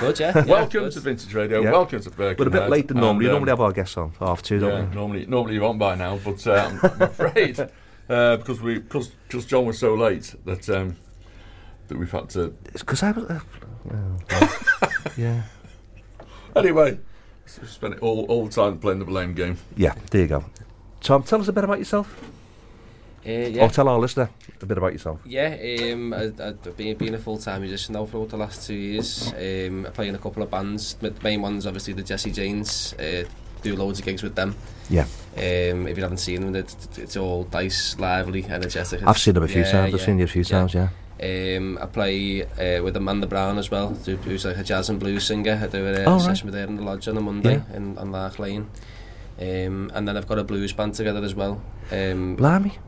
[0.00, 0.32] Good, yeah.
[0.36, 0.92] yeah Welcome good.
[0.92, 1.62] to Vintage Radio.
[1.62, 1.72] Yeah.
[1.72, 2.38] Welcome to Birkenhead.
[2.38, 3.16] We're a bit late than normally.
[3.16, 4.94] And, You um, normally have our guests on half two, don't Yeah, we?
[4.94, 7.60] normally, normally you're on by now, but uh, I'm, I'm afraid
[8.08, 10.96] uh, because we because because John was so late that um,
[11.88, 12.54] that we've had to.
[12.66, 13.24] It's because I was.
[13.30, 13.40] Uh,
[13.92, 15.42] oh, yeah.
[16.56, 16.98] Anyway,
[17.46, 19.58] so spent it all all the time playing the blame game.
[19.76, 20.44] Yeah, there you go.
[21.00, 22.20] Tom, tell us a bit about yourself.
[23.28, 23.64] Uh, yeah.
[23.64, 24.30] Or tell our listener
[24.62, 25.20] a bit about yourself.
[25.26, 25.48] Yeah,
[25.92, 29.32] um, I, I've been, a full-time musician now for the last two years.
[29.34, 30.94] Um, I play in a couple of bands.
[30.94, 32.94] The main one's obviously the Jesse Janes.
[32.94, 33.24] Uh,
[33.60, 34.54] do loads of gigs with them.
[34.88, 35.02] Yeah.
[35.36, 39.02] Um, if you haven't seen them, it's, it's all dice, lively, energetic.
[39.06, 39.94] I've seen them a few Yeah, times.
[39.94, 40.88] I've yeah, seen you a few times, yeah.
[41.20, 45.26] Um, I play uh, with Amanda Brown as well, who's like a jazz and blues
[45.26, 45.60] singer.
[45.62, 46.20] I do a, Oh, a right.
[46.22, 47.76] session with her in the lodge on a Monday Yeah.
[47.76, 48.70] in, on Lark Lane.
[49.40, 51.60] Um, and then I've got a blues band together as well.
[51.90, 52.78] Um, Blimey.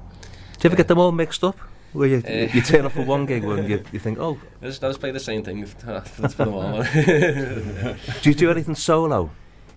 [0.61, 1.59] Do you ever get them all mixed up?
[1.95, 4.39] Where you, uh, you turn off for one gig and you, you think, oh...
[4.61, 7.99] I just, I just play the same thing ah, that's for the moment.
[8.23, 9.31] do you do anything solo?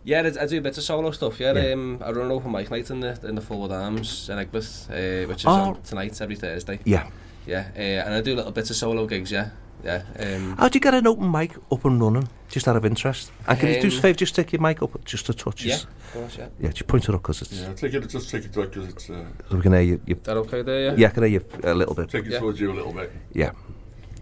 [0.04, 1.54] Yeah, I, I do a bit of solo stuff, yeah.
[1.54, 1.72] yeah.
[1.72, 4.66] Um, I run an open mic night in the, in the Fullwood Arms in Egbert,
[4.90, 5.52] uh, which is oh.
[5.52, 6.82] on tonight, every Thursday.
[6.84, 7.10] Yeah.
[7.48, 9.52] Yeah, uh, and I do little bits of solo gigs, yeah.
[9.84, 10.04] Yeah.
[10.20, 13.32] Um, How do you get an open mic up and running, just out of interest?
[13.48, 15.34] And can you do us a Um, favour, just take your mic up just a
[15.34, 15.66] touch?
[15.66, 16.38] yeah, of course.
[16.38, 16.48] Yeah.
[16.60, 17.52] Yeah, just point it up because it's.
[17.54, 20.02] Yeah, take it just take it because it's uh, So we can hear you.
[20.06, 20.82] you That okay there?
[20.82, 20.94] Yeah.
[20.98, 22.10] yeah, I can hear you a little bit.
[22.10, 22.40] take it Yeah.
[22.40, 23.12] towards you a little bit.
[23.34, 23.52] Yeah.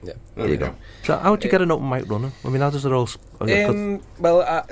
[0.04, 0.13] Yeah.
[0.13, 0.65] There There we you go.
[0.67, 0.76] go.
[1.04, 2.32] So how do you get an open mic running?
[2.43, 3.04] I mean, how does it all...
[3.04, 4.63] s- yeah, 'cause- Um, well, I,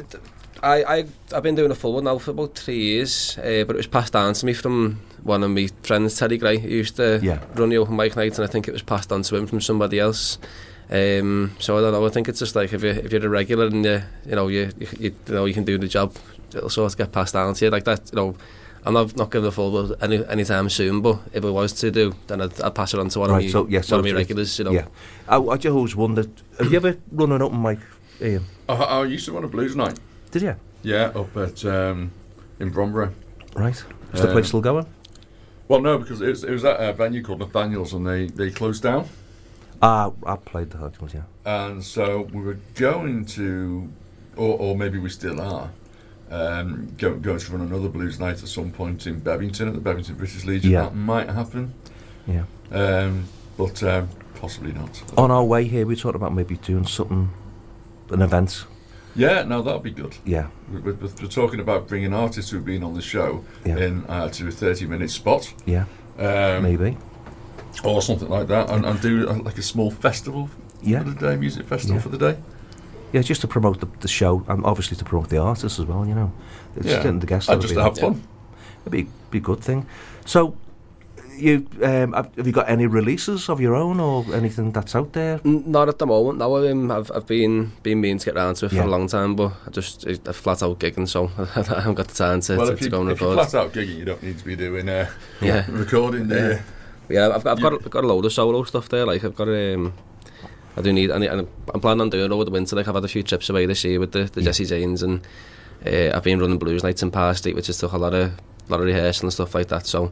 [0.63, 3.75] I, I, I've been doing a full one now for about three years, uh, but
[3.75, 6.95] it was passed down to me from one of my friends, Teddy Gray, who used
[6.95, 7.39] to Yeah.
[7.55, 9.61] run the open mic night, and I think it was passed on to him from
[9.61, 10.37] somebody else.
[10.91, 12.05] Um, so I don't know.
[12.05, 14.47] I think it's just like if you if you're a regular and you you know
[14.47, 16.15] you you, you know you can do the job,
[16.55, 18.09] it'll sort of get passed down to you like that.
[18.11, 18.35] You know,
[18.85, 21.91] I'm not not giving the full one any anytime soon, but if it was to
[21.91, 23.97] do, then I'd, I'd pass it on to one Right, of my so, yeah, so
[23.97, 24.57] one of my regulars.
[24.57, 24.71] You know.
[24.71, 24.87] Yeah.
[25.27, 27.79] I, I just always wondered, have you ever run an open mic,
[28.19, 28.45] Ian?
[28.67, 29.99] I, I used to run a blues night.
[30.31, 30.55] Did you?
[30.81, 32.11] Yeah, up at um,
[32.59, 33.13] in Bromborough.
[33.55, 33.75] Right.
[34.13, 34.87] Is the Um, place still going?
[35.67, 38.49] Well, no, because it was, it was at a venue called Nathaniel's, and they they
[38.49, 39.07] closed down.
[39.81, 41.23] Ah, I played the Hudgens, yeah.
[41.45, 43.89] And so we were going to,
[44.35, 45.69] or, or maybe we still are,
[46.29, 49.79] um, go, going to run another blues night at some point in Bebington at the
[49.81, 50.71] Bebington British Legion.
[50.71, 50.81] Yeah.
[50.83, 51.73] That might happen,
[52.27, 52.43] Yeah.
[52.71, 53.25] um,
[53.57, 55.01] but um, possibly not.
[55.17, 57.29] On our way here, we talked about maybe doing something,
[58.11, 58.65] an event.
[59.15, 60.17] Yeah, no, that'd be good.
[60.25, 60.47] Yeah.
[60.71, 63.77] We- we- We're, talking about bringing artists who've been on the show Yeah.
[63.77, 65.53] in uh, to a 30 minute spot.
[65.65, 65.85] Yeah.
[66.17, 66.97] Um, maybe.
[67.83, 70.49] Or something like that, and, and do uh, like a small festival
[70.81, 71.03] Yeah.
[71.03, 72.01] for the day, music festival Yeah.
[72.01, 72.37] for the day.
[73.13, 76.05] Yeah, just to promote the, the show and obviously to promote the artists as well,
[76.05, 76.31] you know.
[76.75, 76.97] It's Yeah.
[77.03, 78.03] getting the guests And that'll just to have there.
[78.11, 78.21] fun.
[78.81, 79.85] It'd be, be a good thing.
[80.25, 80.55] So,
[81.37, 85.13] you um, have, have you got any releases of your own or anything that's out
[85.13, 85.39] there?
[85.45, 86.37] Not at the moment.
[86.39, 88.85] No, um, I've I've been been meaning to get around to it for Yeah.
[88.85, 91.45] a long time, but I just I I flat out gigging, so I
[91.79, 93.55] haven't got the time to, well, to, if, to you, go and if you're flat
[93.55, 95.09] out gigging, you don't need to be doing uh,
[95.41, 95.65] Yeah.
[95.69, 96.27] recording.
[96.27, 96.59] do you?
[97.09, 99.47] Yeah, I've got, I've got, got a load of solo stuff there, like, I've got,
[99.47, 99.93] um,
[100.77, 103.03] I do need, I need, I'm planning on doing over the winter, like, I've had
[103.03, 104.45] a few trips away this year with the, the yeah.
[104.45, 105.25] Jesse Janes, and
[105.85, 108.31] uh, I've been running blues nights in Power Street, which has took a lot of,
[108.69, 110.11] lot of rehearsal and stuff like that, so,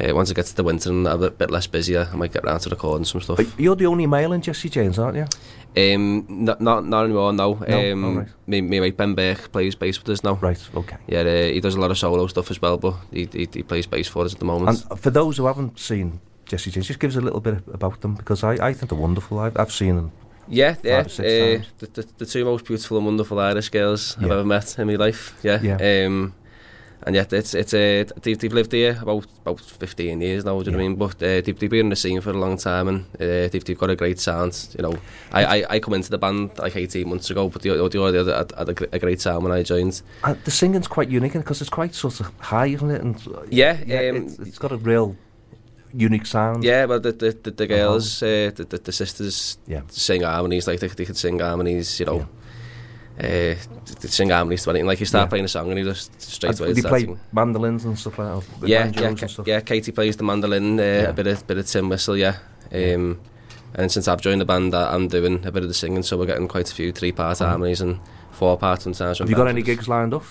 [0.00, 2.32] Uh, once it gets to the winter and I'm a bit less busy, I might
[2.32, 3.38] get round to recording some stuff.
[3.58, 5.26] You're the only male in Jesse James, aren't you?
[5.94, 7.32] Um, not not not anymore.
[7.32, 7.54] No.
[7.68, 7.92] No?
[7.92, 8.28] Um, Oh, right.
[8.46, 10.34] me, me mate Ben Burke plays bass with us now.
[10.34, 10.60] Right.
[10.74, 10.96] Okay.
[11.06, 13.62] Yeah, uh, he does a lot of solo stuff as well, but he he, he
[13.62, 14.84] plays bass for us at the moment.
[14.90, 18.00] And for those who haven't seen Jesse James, just give us a little bit about
[18.00, 19.38] them because I, I think they're wonderful.
[19.38, 20.12] I've, I've seen them.
[20.48, 21.00] yeah, yeah.
[21.00, 24.86] Uh, the, the the two most beautiful and wonderful Irish girls I've ever met in
[24.86, 25.34] my life.
[25.42, 25.60] Yeah.
[25.62, 26.06] Yeah.
[26.06, 26.34] Um,
[27.04, 30.70] And yet, it's, it's, uh, they've, they've lived here about, about 15 years now, do
[30.70, 30.78] you yeah.
[30.78, 30.96] know what I mean?
[30.96, 33.64] But uh, they've, they've been in the scene for a long time and uh, they've,
[33.64, 34.96] they've got a great sound, you know.
[35.32, 38.26] I, I, I come into the band like 18 months ago, but the audio had,
[38.26, 40.00] had, had a, a great sound when I joined.
[40.22, 43.00] And the singing's quite unique because it's quite sort of high, isn't it?
[43.00, 43.78] And, uh, yeah.
[43.84, 45.16] yeah um, it's, it's got a real
[45.92, 46.62] unique sound.
[46.62, 47.74] Yeah, well, the, the, the, the uh-huh.
[47.74, 49.82] girls, uh, the, the, the sisters yeah.
[49.88, 52.18] sing harmonies, like they, they could sing harmonies, you know.
[52.18, 52.26] Yeah.
[53.18, 53.56] Eh, uh,
[54.08, 54.86] sing harmonies to anything.
[54.86, 55.28] Like, you start yeah.
[55.28, 56.68] playing a song and he just straight away...
[56.72, 58.68] Did he play mandolins and stuff like that?
[58.68, 59.46] Yeah, yeah, and stuff?
[59.46, 61.08] yeah, Katie plays the mandolin, uh, yeah.
[61.08, 62.36] a bit of, bit of tin whistle, yeah.
[62.72, 63.20] Um,
[63.74, 66.26] and since I've joined the band, I'm doing a bit of the singing, so we're
[66.26, 67.46] getting quite a few three-part mm.
[67.46, 68.00] harmonies and
[68.30, 69.18] four-part sometimes.
[69.18, 70.24] Have you got any gigs lined up?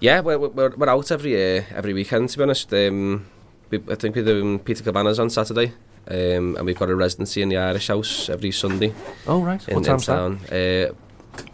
[0.00, 2.72] Yeah, we're, we're, we're out every uh, every weekend, to be honest.
[2.72, 3.26] Um,
[3.68, 5.72] we, I think we're doing Peter Cabana's on Saturday.
[6.10, 8.94] Um, and we've got a residency in the Irish House every Sunday.
[9.26, 9.68] Oh, right.
[9.68, 10.40] In, what time's in town.
[10.48, 10.90] that?
[10.90, 10.94] Uh,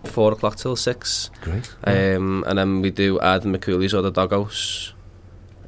[0.04, 1.30] four o'clock till six.
[1.42, 1.74] Great.
[1.84, 4.92] Um, and then we do Adam McCooley's or the Doghouse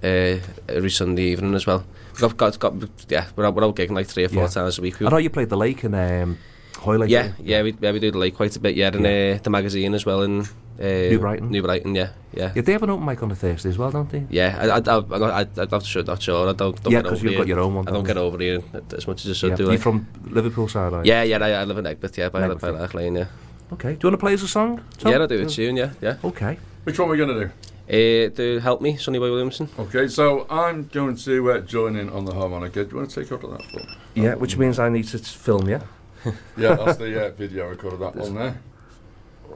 [0.03, 0.37] uh,
[0.69, 1.85] every Sunday evening as well.
[2.21, 4.49] We've got, got, got yeah, we're out, we're out gigging like three or four Yeah.
[4.49, 5.01] times a week.
[5.03, 6.39] I know you played the lake in um,
[6.79, 7.11] Hoylake.
[7.11, 8.75] yeah, yeah, we, yeah, we do the lake quite a bit.
[8.75, 10.45] Yeah, and uh, the magazine as well in uh,
[10.83, 11.51] New Brighton.
[11.51, 12.53] New Brighton, yeah, yeah.
[12.55, 14.25] Yeah, they have an open mic on a Thursday as well, don't they?
[14.31, 16.49] Yeah, I, I, I, I, I, I'm not sure, not sure.
[16.49, 17.39] I don't, don't Yeah, get 'cause over you've here.
[17.41, 18.63] got your own one, I don't get over here
[18.97, 19.57] as much as I should Yeah.
[19.57, 19.63] do.
[19.65, 19.81] You Like.
[19.81, 21.11] from Liverpool side, are you?
[21.13, 22.89] Yeah, yeah, I, I live in Aigburth, yeah, by, Aigburth, by yeah.
[22.95, 23.27] Lane, yeah.
[23.73, 23.95] Okay.
[23.95, 24.81] Do you want to play us a song?
[24.99, 25.13] Tom?
[25.13, 26.17] Yeah, I'll do a tune, yeah, yeah.
[26.25, 26.59] Okay.
[26.85, 27.51] Which one are we going to do?
[27.89, 29.69] Uh, do Help Me, Sonny Boy Williamson.
[29.79, 32.85] Okay, so I'm going to uh, join in on the harmonica.
[32.85, 33.79] Do you want to take over that for?
[33.79, 33.87] me?
[34.15, 35.81] Yeah, which means I need to t- film you.
[36.57, 38.61] Yeah, that's the uh, video record of that one there.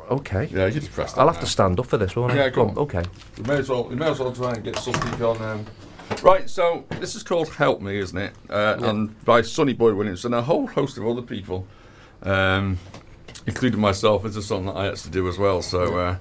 [0.08, 0.48] Okay.
[0.52, 1.40] Yeah, you just press that I'll have now.
[1.40, 2.36] to stand up for this, won't I?
[2.36, 2.78] Yeah, go on.
[2.78, 3.02] Okay.
[3.38, 5.40] You may as well, you may as well try and get something on.
[5.42, 5.66] Um,
[6.22, 8.32] right, so this is called "Help Me," isn't it?
[8.48, 11.66] Uh, And by Sonny Boy Williams and a whole host of other people,
[12.22, 12.78] um,
[13.50, 14.24] including myself.
[14.24, 16.16] It's a song that I actually do as well, so uh,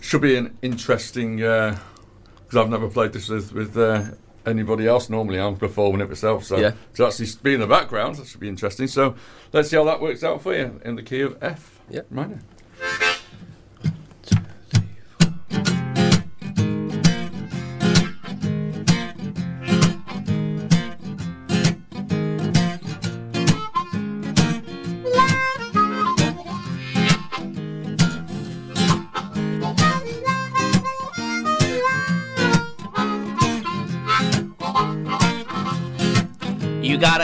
[0.00, 1.36] should be an interesting.
[1.36, 4.04] Because I've never played this with, with uh,
[4.44, 5.08] anybody else.
[5.08, 6.72] Normally, I'm performing it myself, so Yeah.
[6.94, 8.88] to actually be in the background, that should be interesting.
[8.88, 9.14] So
[9.52, 12.02] let's see how that works out for you in the key of F Yeah.
[12.10, 12.40] minor.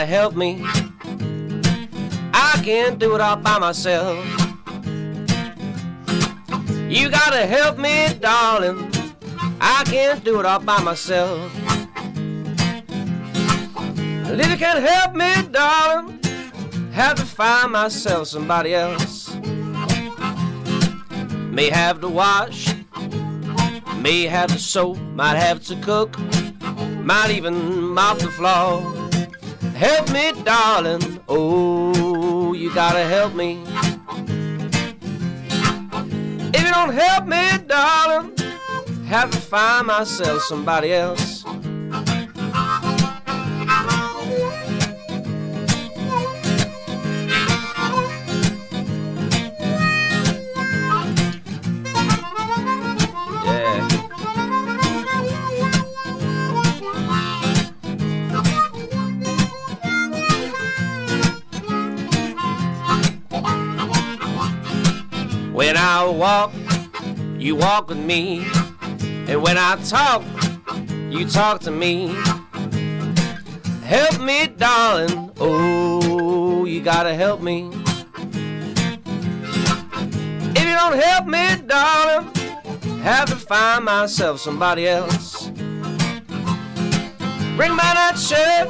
[0.03, 0.59] Gotta help me.
[2.33, 4.17] I can't do it all by myself.
[6.89, 8.91] You gotta help me, darling.
[9.61, 11.39] I can't do it all by myself.
[14.27, 16.19] You can't help me, darling,
[16.91, 19.33] have to find myself somebody else.
[21.49, 22.75] May have to wash,
[23.99, 26.19] may have to soap, might have to cook,
[27.05, 29.02] might even mop the floor.
[29.83, 31.19] Help me, darling.
[31.27, 33.61] Oh, you gotta help me.
[36.53, 38.31] If you don't help me, darling,
[39.07, 41.32] have to find myself somebody else.
[66.13, 66.51] Walk,
[67.37, 68.45] you walk with me.
[69.27, 70.23] And when I talk,
[71.09, 72.15] you talk to me.
[73.83, 75.31] Help me, darling.
[75.39, 77.69] Oh, you gotta help me.
[80.55, 82.33] If you don't help me, darling,
[83.01, 85.49] have to find myself somebody else.
[87.57, 88.67] Bring my night shirt.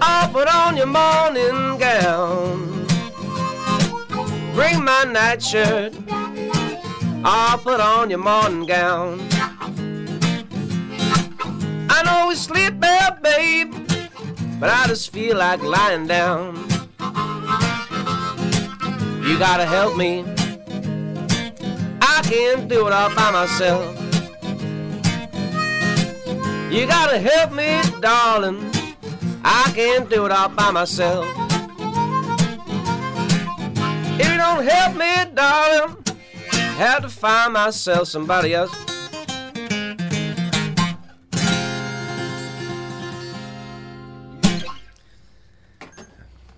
[0.00, 2.75] I'll put on your morning gown.
[4.56, 5.92] Bring my nightshirt.
[7.22, 9.20] I'll put on your morning gown.
[11.90, 13.74] I know we sleep there, babe,
[14.58, 16.56] but I just feel like lying down.
[19.26, 20.24] You gotta help me.
[22.00, 23.94] I can't do it all by myself.
[26.72, 28.70] You gotta help me, darling.
[29.44, 31.45] I can't do it all by myself.
[34.18, 35.96] If you don't help me, darling,
[36.78, 38.74] have to find myself somebody else.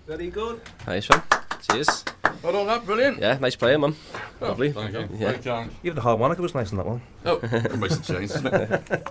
[0.07, 0.59] Very good.
[0.87, 1.21] Nice one.
[1.69, 2.05] Cheers.
[2.41, 3.19] Well done, that brilliant.
[3.19, 3.95] Yeah, nice playing, man.
[4.41, 4.71] Oh, Lovely.
[4.71, 4.99] Thank you.
[5.11, 5.31] Yeah.
[5.31, 5.71] Very kind.
[5.83, 7.01] Even the harmonica was nice in that one.
[7.25, 9.07] Oh, it makes a change, doesn't it?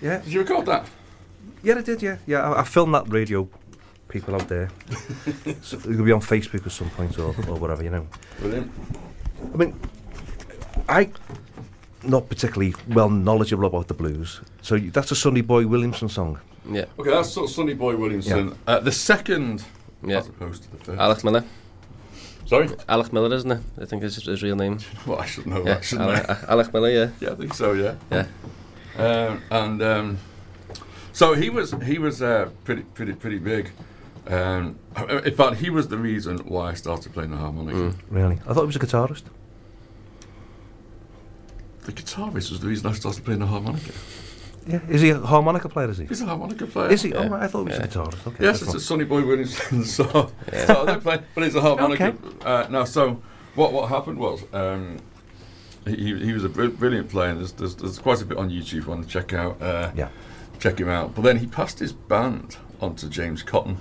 [0.00, 0.18] Yeah.
[0.24, 0.86] Did you record that?
[1.62, 2.02] Yeah, I did.
[2.02, 2.40] Yeah, yeah.
[2.50, 3.46] I, I filmed that radio.
[4.10, 4.68] People out there.
[5.62, 8.06] so it'll be on Facebook at some point or, or whatever, you know.
[8.40, 8.70] Brilliant.
[9.54, 9.80] I mean,
[10.88, 11.10] I
[12.02, 14.40] not particularly well knowledgeable about the blues.
[14.62, 16.38] So that's a Sonny Boy Williamson song.
[16.68, 16.84] Yeah.
[16.98, 18.56] Okay, that's sort of Sonny Boy Williamson.
[18.66, 19.64] Uh, the second,
[20.02, 20.18] Yeah.
[20.18, 21.00] as opposed to the first.
[21.00, 21.44] Alex Miller.
[22.46, 22.68] Sorry?
[22.88, 23.60] Alec Miller, isn't it?
[23.80, 24.78] I think is his real name.
[25.06, 26.52] Well, I should know Yeah, that, shouldn't Alec, I?
[26.52, 27.10] Alec Miller, yeah.
[27.20, 27.72] Yeah, I think so.
[27.74, 27.94] Yeah.
[28.10, 28.26] Yeah.
[28.98, 30.18] Um, and um,
[31.12, 33.70] so he was he was uh, pretty pretty pretty big.
[34.26, 34.78] Um,
[35.24, 37.78] in fact, he was the reason why I started playing the harmonica.
[37.78, 37.94] Mm.
[38.10, 39.22] Really, I thought he was a guitarist.
[41.84, 43.92] The guitarist was the reason I started playing the harmonica.
[44.66, 45.88] Yeah, is he a harmonica player?
[45.90, 46.04] Is he?
[46.04, 46.90] He's a harmonica player.
[46.90, 47.08] Is he?
[47.10, 47.16] Yeah.
[47.16, 47.84] Oh, right, I thought he was Yeah.
[47.84, 48.26] a guitarist.
[48.26, 48.80] Okay, Yes, that's it's a fine.
[48.80, 49.84] Sonny Boy Williamson.
[49.84, 50.04] So,
[50.52, 52.08] so I play, but he's a harmonica.
[52.08, 52.16] Okay.
[52.44, 53.22] Uh, now, so
[53.54, 54.98] what what happened was um,
[55.86, 57.34] he he was a br- brilliant player.
[57.34, 58.78] There's, there's there's quite a bit on YouTube.
[58.80, 59.60] If want to check out.
[59.62, 60.08] Uh, Yeah.
[60.60, 61.14] Check him out.
[61.14, 63.78] But then he passed his band on to James Cotton.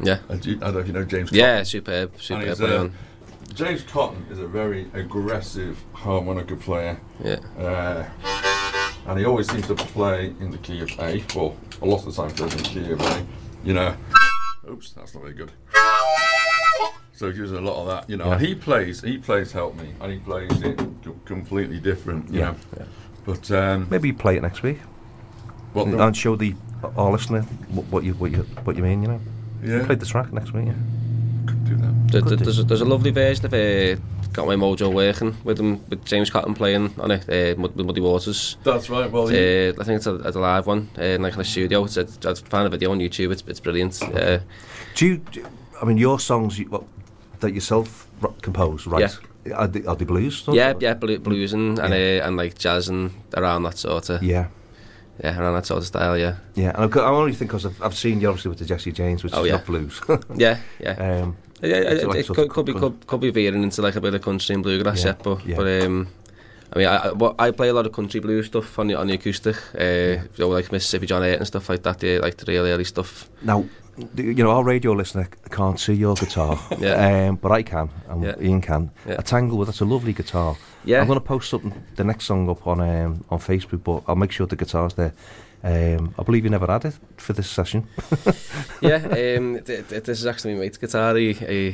[0.00, 0.18] Yeah.
[0.42, 1.32] You- I don't know if you know James.
[1.32, 2.60] Yeah, superb, superb.
[2.60, 2.88] uh.
[3.54, 7.00] James Cotton is a very aggressive harmonica player.
[7.24, 7.36] Yeah.
[7.58, 8.04] Uh,
[9.06, 11.22] and he always seems to play in the key of A.
[11.34, 13.26] Well, a lot of the time he plays in the key of A.
[13.64, 13.96] You know.
[14.68, 15.52] Oops, that's not very good.
[17.12, 18.32] So he uses a lot of that, you know.
[18.32, 20.78] And he plays, he plays Help Me, and he plays it
[21.24, 22.86] completely different, you Yeah, know.
[23.24, 24.80] But um, Maybe you play it next week
[25.72, 26.54] what the, and show the
[26.96, 29.02] our listener what, what you what you what you mean.
[29.02, 29.20] You know,
[29.66, 30.66] yeah, play the track next week.
[30.66, 30.74] Yeah.
[31.46, 31.92] could do that.
[32.12, 32.44] There, Could there- do.
[32.44, 34.00] there's, a, there's a lovely version of uh,
[34.32, 38.00] Got My Mojo working with him, with James Cotton playing on it, uh, with Muddy
[38.00, 38.56] Waters.
[38.64, 39.10] That's right.
[39.10, 41.84] Well, Uh, I think it's a, it's a live one, uh, like in a studio.
[41.84, 43.32] It's a, I found a video on YouTube.
[43.32, 44.00] It's, it's brilliant.
[44.02, 44.38] Uh,
[44.94, 45.16] Do you?
[45.18, 45.46] do-
[45.80, 46.84] I mean, your songs you, what,
[47.40, 49.14] that yourself r- compose, right?
[49.54, 50.42] Are they, are they blues?
[50.48, 52.20] yeah, yeah, blues and and, Yeah.
[52.24, 54.46] uh, and like jazz and around that sort of Yeah.
[55.22, 56.36] yeah, around that sort of style, yeah.
[56.54, 58.64] Yeah, and I've got, I only think because I've, I've seen you obviously with the
[58.64, 59.56] Jesse James, which oh, is yeah.
[59.56, 60.00] not blues.
[60.36, 60.90] yeah, yeah.
[60.92, 64.00] Um, yeah, it, like it could, could, be, could, could be veering into like a
[64.00, 65.56] bit of country and bluegrass, yeah, yeah but, yeah.
[65.56, 66.08] but um,
[66.72, 69.06] I mean, I, I, I play a lot of country blues stuff on, the, on
[69.06, 70.22] the acoustic, uh, yeah.
[70.22, 72.84] you know, like Mississippi John 8 and stuff like that, the, like the real early
[72.84, 73.30] stuff.
[73.42, 73.64] Now,
[74.16, 77.28] you know, our radio listener can't see your guitar, Yeah.
[77.28, 78.34] um, but I can, and Yeah.
[78.40, 78.90] Ian can.
[79.06, 79.16] Yeah.
[79.18, 80.56] A Tanglewood, that's a lovely guitar.
[80.84, 81.00] Yeah.
[81.00, 84.16] I'm going to post something, the next song up on um, on Facebook, but I'll
[84.16, 85.12] make sure the guitar's there.
[85.66, 87.88] Um, I believe you never had it for this session.
[88.80, 88.96] yeah,
[89.36, 91.16] um, th- th- this is actually my mate's guitar.
[91.16, 91.70] He, he,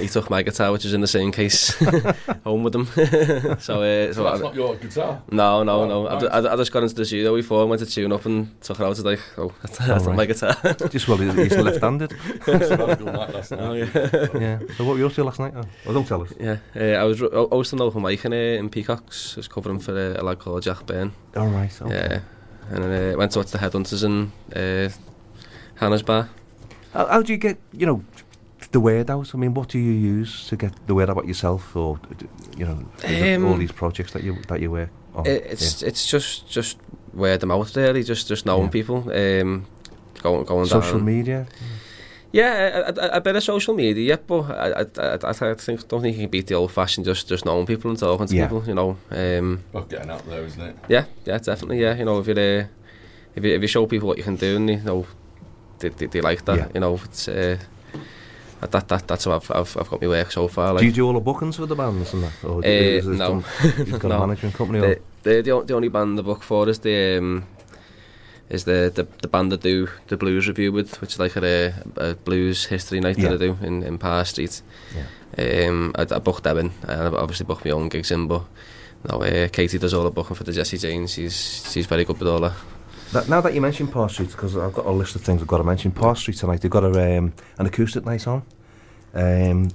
[0.00, 1.74] he took my guitar, which is in the same case,
[2.44, 2.86] home with him.
[3.58, 5.22] so, uh, so so that's I, not your guitar.
[5.30, 6.06] no, no, Oh, no.
[6.06, 6.46] I, right.
[6.46, 8.80] I, I just got into the studio before and went to tune up and took
[8.80, 8.92] it out.
[8.92, 10.16] It's like, oh, that's, that's not right.
[10.16, 10.56] my guitar.
[10.88, 12.14] Just well, he- he's left-handed.
[12.48, 13.86] Oh, yeah.
[14.40, 14.58] yeah.
[14.76, 15.52] So what were you up to last night?
[15.54, 16.32] Oh, well, don't tell us.
[16.40, 19.34] Yeah, uh, I was ro- hosting an open mic in, uh, in Peacocks.
[19.36, 21.12] I was covering for uh, a lad called Jack Byrne.
[21.36, 21.82] All right.
[21.82, 21.94] Okay.
[21.94, 22.20] Yeah,
[22.70, 24.88] and then uh, went to watch the Headhunters in uh,
[25.76, 26.28] Hannah's Bar.
[26.92, 28.04] How, how do you get, you know,
[28.72, 29.34] the word out?
[29.34, 31.98] I mean, what do you use to get the word out about yourself, or
[32.56, 35.26] you know, the- all Um, these projects that you that you work on?
[35.26, 36.78] It, it's it's just just
[37.12, 38.70] word of mouth really, just just knowing Yeah.
[38.70, 38.96] people.
[39.12, 39.66] Um,
[40.22, 40.80] going going Yeah.
[40.80, 41.04] social down.
[41.04, 41.46] media.
[42.34, 45.86] Yeah, a, a, a bit of social media, yeah, but I, I, I, I think
[45.88, 48.34] don't think you can beat the old fashioned just just knowing people and talking to
[48.36, 48.48] Yeah.
[48.48, 48.64] people.
[48.66, 50.74] You know, um, Well, getting out there, isn't it?
[50.88, 51.94] yeah, yeah, definitely, yeah.
[51.98, 52.64] You know, if you uh,
[53.36, 55.06] if you if you show people what you can do and you know
[55.78, 56.68] they they, they like that, Yeah.
[56.74, 57.56] you know, it's uh,
[58.70, 60.72] that that that's how I've I've, I've got my work so far.
[60.72, 62.32] Like, do you do all the bookings for the bands and that?
[62.44, 63.16] Or do- Uh, is no.
[63.28, 63.44] done-
[63.78, 64.16] You've got No.
[64.22, 64.80] a management company.
[64.80, 67.44] the, Or, the, the, the only band the book for is the um,
[68.50, 71.74] is the, the the band that do the blues review with, which is like a,
[71.96, 73.30] a blues history night Yeah.
[73.30, 74.60] that I do in, in Parr Street.
[75.36, 78.42] Um, I, I booked them in, and I've obviously booked my own gigs in, but
[79.08, 81.12] no, uh, Katie does all the booking for the Jesse Janes.
[81.12, 82.52] She's she's very good with all that.
[83.12, 85.48] that, now that you mentioned Parr Street, because I've got a list of things I've
[85.48, 85.90] got to mention.
[85.90, 88.42] Parr Street tonight, they've got a, um, an acoustic night on,
[89.14, 89.70] um,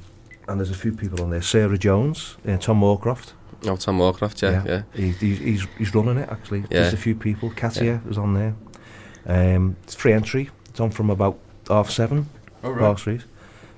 [0.48, 1.42] and there's a few people on there.
[1.42, 3.34] Sarah Jones, uh, Tom Moorcroft.
[3.66, 4.82] Oh, Tom Warcraft, yeah, yeah.
[4.94, 6.60] He, he's, he's, he's running it actually.
[6.62, 6.68] Yeah.
[6.82, 7.50] There's a few people.
[7.52, 8.56] Katia is on there.
[9.26, 10.50] Um, it's free entry.
[10.70, 11.38] It's on from about
[11.68, 12.28] half seven.
[12.64, 12.98] Oh, right.
[12.98, 13.26] Street.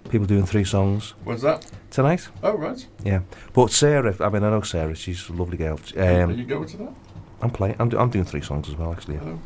[0.09, 1.65] People doing three songs What's that?
[1.91, 2.27] tonight.
[2.43, 2.85] Oh, right.
[3.03, 3.21] Yeah,
[3.53, 4.15] but Sarah.
[4.19, 4.95] I mean, I know Sarah.
[4.95, 5.79] She's a lovely girl.
[5.97, 6.93] Are Um, you going to that?
[7.41, 7.75] I'm playing.
[7.79, 9.15] I'm, do, I'm doing three songs as well, actually.
[9.15, 9.21] Yeah.
[9.25, 9.39] Oh.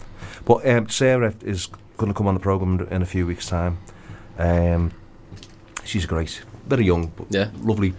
[0.46, 1.68] But um, Sarah is
[1.98, 3.78] going to come on the program in a few weeks' time.
[4.38, 4.92] Um,
[5.84, 6.42] she's great.
[6.68, 7.50] Very young, but Yeah.
[7.62, 7.94] lovely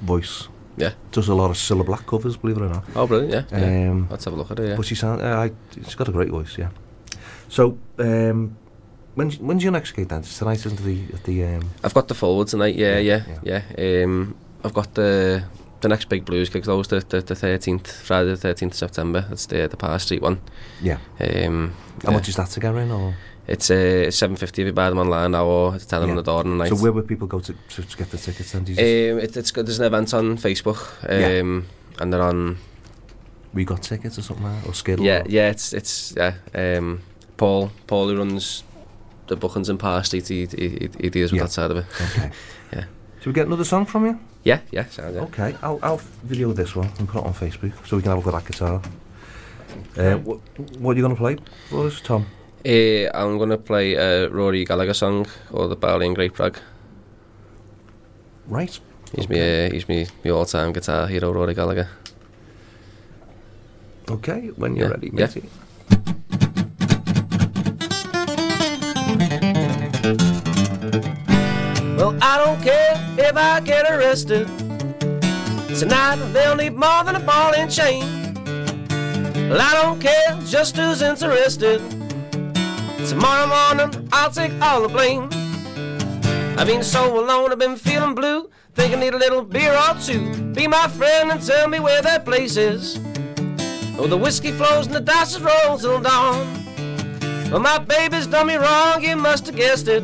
[0.00, 0.48] voice.
[0.76, 0.92] Yeah.
[1.12, 2.84] Does a lot of Cilla Black covers, believe it or not.
[2.96, 3.58] Oh, brilliant, yeah.
[3.58, 3.90] yeah.
[3.90, 4.76] Um, Let's have a look at it, yeah.
[4.76, 6.70] But she sound, uh, I, she's got a great voice, yeah.
[7.48, 8.56] So, um,
[9.14, 10.20] When's, when's your next gig then?
[10.20, 10.82] It's tonight, isn't it?
[10.82, 12.74] The, the um, I've got the forward tonight.
[12.74, 14.02] Yeah, Yeah, yeah, yeah.
[14.04, 15.44] Um, I've got the
[15.82, 16.64] the next big blues gig.
[16.64, 19.24] Those the the the thirteenth Friday the thirteenth of September.
[19.30, 20.40] It's the the Parr Street one.
[20.82, 20.98] yeah.
[21.20, 22.16] Um, How yeah.
[22.16, 22.90] much is that to get in?
[22.90, 23.14] Or
[23.46, 26.08] It's uh, seven fifty if you buy them online now, or it's ten Yeah.
[26.10, 26.70] on the door on the night.
[26.70, 28.52] so where would people go to, to, to get the tickets?
[28.52, 29.66] Then um, it, it's good.
[29.66, 30.80] There's an event on Facebook.
[31.08, 31.40] Yeah.
[31.40, 31.66] Um,
[32.00, 32.56] and they're on.
[33.52, 35.04] we got tickets or something like that, or Skiddle?
[35.04, 35.50] Yeah, or- yeah.
[35.50, 36.34] It's it's yeah.
[36.54, 37.02] Um,
[37.36, 38.64] Paul Paul who runs
[39.26, 40.26] the bookings in Parr Street.
[40.28, 41.44] He he, he, deals with Yeah.
[41.44, 41.86] that side of it.
[42.00, 42.30] Okay.
[42.72, 42.84] Yeah.
[43.20, 44.18] Should we get another song from you?
[44.42, 44.86] Yeah, yeah.
[44.86, 45.22] Sounds yeah.
[45.22, 48.18] Okay, I'll, I'll video this one and put it on Facebook so we can have
[48.18, 48.82] a look at that guitar.
[49.96, 50.40] Uh, what,
[50.78, 51.36] what are you going to play
[51.70, 52.26] for us, Tom?
[52.66, 56.58] Uh, I'm going to play a Rory Gallagher song called The Barley and Grape Rag.
[58.46, 58.80] Right.
[59.14, 61.88] He's me, uh, he's me, me all-time guitar hero, Rory Gallagher.
[64.10, 65.28] Okay, when you're Yeah, ready, yeah.
[71.96, 74.48] Well, I don't care if I get arrested.
[75.78, 78.02] Tonight they'll need more than a ball and chain.
[79.50, 82.03] Well, I don't care just who's interested.
[83.08, 85.28] Tomorrow morning I'll take all the blame.
[86.58, 88.48] I've been so alone, I've been feeling blue.
[88.72, 90.52] Think I need a little beer or two.
[90.54, 92.98] Be my friend and tell me where that place is.
[93.98, 96.46] Oh, the whiskey flows and the dice roll till dawn.
[97.50, 100.02] Well, my baby's done me wrong, you must have guessed it.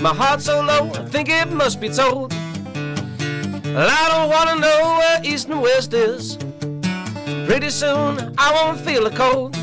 [0.00, 2.32] My heart's so low, I think it must be told.
[2.32, 6.38] Well, I don't wanna know where east and west is.
[7.46, 9.54] Pretty soon I won't feel the cold.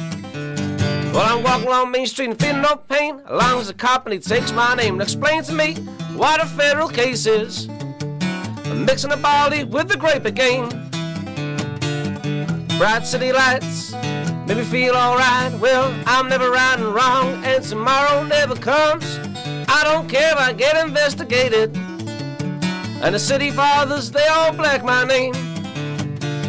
[1.13, 3.21] Well, I'm walking along Main Street and feeling no pain.
[3.25, 5.75] As long as the company takes my name and explains to me
[6.15, 7.69] what a federal case is.
[8.65, 10.69] I'm mixing the barley with the grape again.
[12.79, 13.93] Bright city lights
[14.47, 15.53] make me feel alright.
[15.59, 19.19] Well, I'm never riding wrong, and tomorrow never comes.
[19.69, 21.77] I don't care if I get investigated.
[23.03, 25.33] And the city fathers, they all black my name.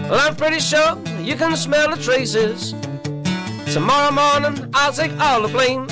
[0.09, 2.75] Well, I'm pretty sure you can smell the traces.
[3.73, 5.87] Tomorrow morning, I'll take all the blame.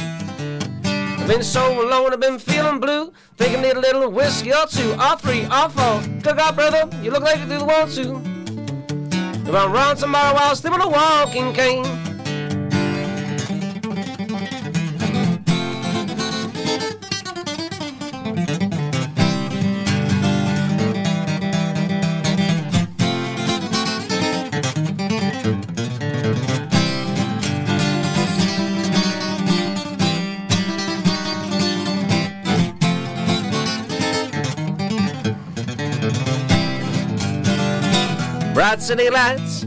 [0.85, 3.12] I've been so alone, I've been feeling blue.
[3.37, 6.01] Think I need a little whiskey or two, or three, or four.
[6.25, 8.16] Look out, brother, you look like you do want to.
[9.49, 12.11] If I'm wrong tomorrow, I'll sleep on a walking cane.
[38.81, 39.64] City lights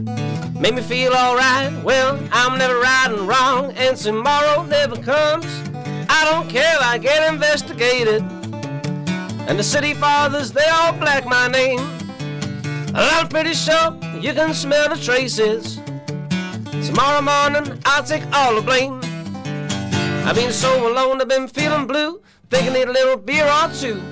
[0.58, 1.72] make me feel alright.
[1.84, 5.46] Well, I'm never riding wrong, and tomorrow never comes.
[6.08, 8.22] I don't care I get investigated.
[9.48, 11.78] And the city fathers, they all black my name.
[12.94, 15.76] I'm pretty sure you can smell the traces.
[16.86, 19.00] Tomorrow morning, I'll take all the blame.
[20.26, 22.20] I've been so alone, I've been feeling blue.
[22.50, 24.02] Think I need a little beer or two.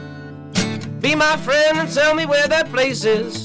[1.01, 3.44] Be my friend and tell me where that place is.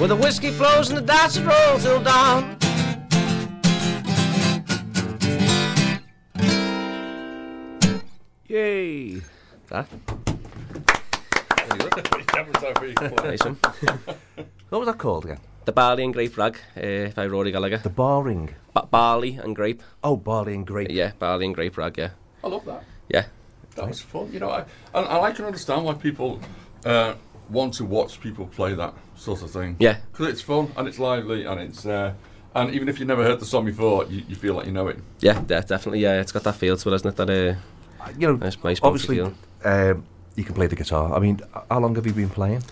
[0.00, 2.56] Where the whiskey flows and the dice roll till dawn.
[8.48, 9.20] Yay!
[9.68, 9.86] That?
[11.68, 13.58] Nice Nice one.
[14.70, 15.40] What was that called again?
[15.66, 17.76] The Barley and Grape Rag uh, by Rory Gallagher.
[17.76, 18.54] The Barring.
[18.72, 19.82] Ba- barley and Grape.
[20.02, 20.90] Oh, Barley and Grape.
[20.90, 22.10] Yeah, Barley and Grape Rag, yeah.
[22.42, 22.84] I love that.
[23.10, 23.26] Yeah.
[23.76, 24.32] That was fun.
[24.32, 24.60] You know, I,
[24.94, 26.40] and, and I can understand why people
[26.86, 27.16] uh,
[27.50, 29.76] want to watch people play that sort of thing.
[29.78, 29.98] Yeah.
[30.12, 31.84] Because it's fun and it's lively and it's.
[31.86, 32.14] Uh,
[32.54, 34.88] and even if you've never heard the song before, you, you feel like you know
[34.88, 34.98] it.
[35.20, 36.20] Yeah, de- definitely, yeah.
[36.20, 37.16] It's got that feel to it, hasn't it?
[37.16, 39.34] That, uh, You know, nice, nice obviously, feel.
[39.64, 41.14] um, you can play the guitar.
[41.14, 41.40] I mean,
[41.70, 42.62] how long have you been playing?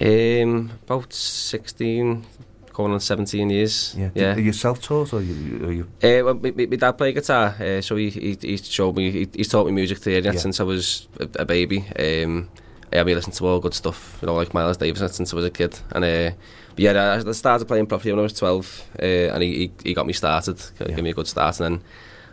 [0.00, 2.24] Um, about 16,
[2.72, 3.94] going on 17 years.
[3.98, 4.10] Yeah.
[4.14, 4.34] Yeah.
[4.36, 5.66] Are you self-taught or you?
[5.66, 8.56] Are you Uh, well, my, my my dad played guitar, uh, so he, he he
[8.56, 10.32] showed me, he, he's taught me music theory Yeah.
[10.32, 11.84] since I was a, a baby.
[11.98, 12.48] Um,
[12.92, 15.44] I'll be listen to all good stuff, you know, like Miles Davis since I was
[15.44, 15.78] a kid.
[15.92, 16.32] And uh,
[16.70, 19.94] but yeah, I started playing properly when I was 12, uh, and he, he, he
[19.94, 20.88] got me started, yeah.
[20.88, 21.84] gave me a good start, and then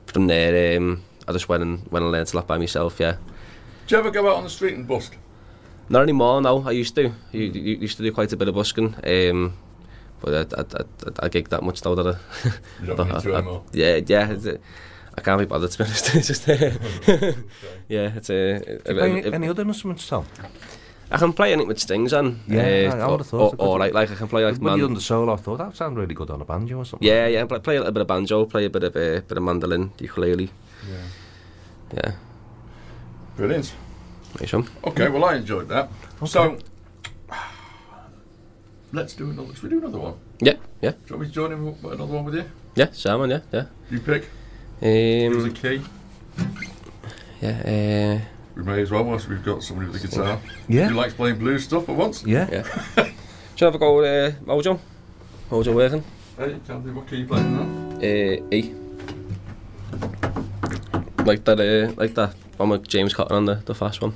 [0.05, 3.18] from there, um, I just went and, went and learned a lot by myself, yeah.
[3.88, 5.16] Do you ever go out on the street and busk?
[5.89, 7.08] Not anymore, no, I used to.
[7.08, 7.58] I hmm.
[7.58, 9.53] used to do quite a bit of busking, um,
[10.22, 12.49] but I, I, I, I gig that much now that I...
[12.82, 13.64] You don't I, need to I, anymore.
[13.74, 14.36] Yeah, yeah.
[14.45, 14.58] Oh.
[15.18, 16.15] I can't be bothered to be honest.
[16.15, 16.53] It's just, uh,
[17.89, 18.59] yeah, it's a.
[18.59, 20.26] Do you play any, any other instruments, Tom?
[21.09, 22.41] I can play anything with strings on.
[22.47, 24.63] Yeah, uh, I- would've or, thought or, or like, like I can play like when
[24.63, 26.78] man- you done the solo, I thought that would sound really good on a banjo
[26.80, 27.07] or something.
[27.07, 27.45] Yeah, yeah.
[27.45, 29.91] Play, play a little bit of banjo, play a bit of uh, bit of mandolin,
[29.99, 30.49] ukulele.
[31.93, 32.11] Yeah.
[33.38, 33.74] Brilliant.
[34.39, 34.68] Nice one.
[34.84, 35.89] Okay, well I enjoyed that.
[36.26, 36.57] So
[38.91, 39.53] let's do another.
[39.53, 40.13] Should we do another one?
[40.39, 40.91] Yeah, yeah.
[40.91, 42.45] Do you want me to join in with another one with you?
[42.76, 43.65] Yeah, Simon, yeah, yeah.
[43.89, 44.30] You pick.
[44.82, 45.82] Give us a Um, key.
[47.41, 48.25] yeah, uh,
[48.55, 50.39] We may as well whilst we've got somebody with a guitar.
[50.67, 50.89] Yeah.
[50.89, 52.23] Who likes playing blues stuff for once?
[52.25, 52.47] Yeah.
[52.51, 52.63] yeah.
[52.95, 53.03] Do
[53.57, 54.80] you have a go with uh, Mojo?
[55.49, 56.03] Mojo working?
[56.38, 57.97] Hey, tell me what key you playing now?
[57.97, 58.73] Uh, E.
[61.25, 64.13] Like that, uh, like that one with James Cotton on the, the fast one.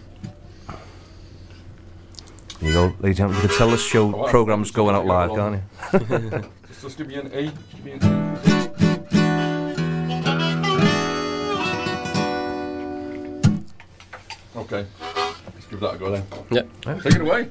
[2.59, 3.41] There you go, ladies and gentlemen.
[3.41, 4.28] You can tell the show Oh, wow.
[4.30, 6.49] program's going out live, can't you?
[6.68, 7.47] Just, just give me an E.
[7.47, 8.51] Just give me an E.
[14.54, 14.86] Okay.
[15.54, 16.26] Let's give that a go then.
[16.52, 16.64] Yeah.
[16.99, 17.49] Take it away.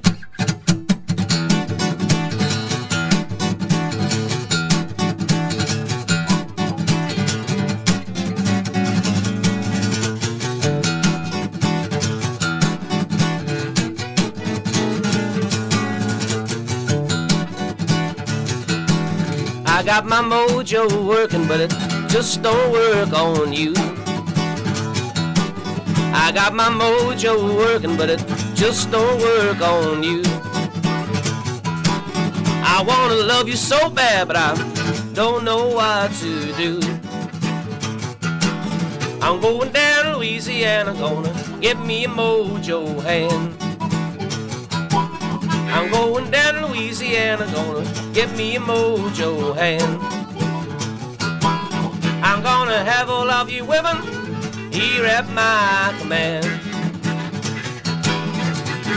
[19.65, 21.71] I got my mojo working, but it
[22.07, 23.73] just don't work on you.
[26.13, 30.21] I got my mojo working, but it just don't work on you.
[32.63, 34.55] I wanna love you so bad, but I
[35.13, 36.79] don't know what to do.
[39.21, 41.31] I'm going down to Louisiana, gonna
[41.61, 43.55] get me a mojo hand.
[45.71, 50.01] I'm going down to Louisiana, gonna get me a mojo hand.
[52.23, 54.10] I'm gonna have all of you women
[54.71, 56.45] here at my command.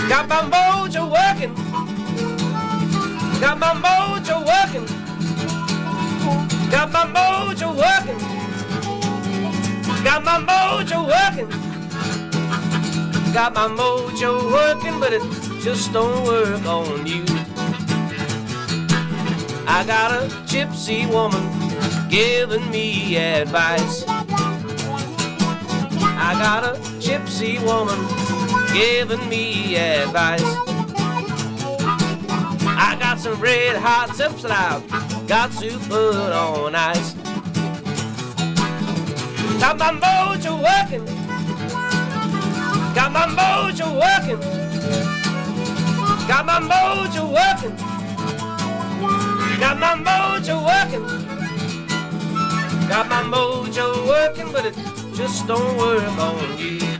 [0.09, 1.55] Got my mojo working,
[3.41, 4.87] got my mojo working,
[6.70, 8.18] got my mojo working,
[10.05, 11.51] got my mojo working,
[13.33, 15.22] got my mojo working, but it
[15.62, 17.25] just don't work on you.
[19.66, 21.43] I got a gypsy woman
[22.09, 24.05] giving me advice.
[26.27, 27.99] I got a gypsy woman
[28.72, 30.43] giving me advice.
[32.66, 37.12] I got some red hot tips that I've got to put on ice.
[39.61, 41.05] Got my mojo working.
[42.95, 44.41] Got my mojo working.
[46.27, 47.77] Got my mojo working.
[49.61, 51.07] Got my mojo working.
[52.89, 56.93] Got my mojo working, but it just don't worry about you.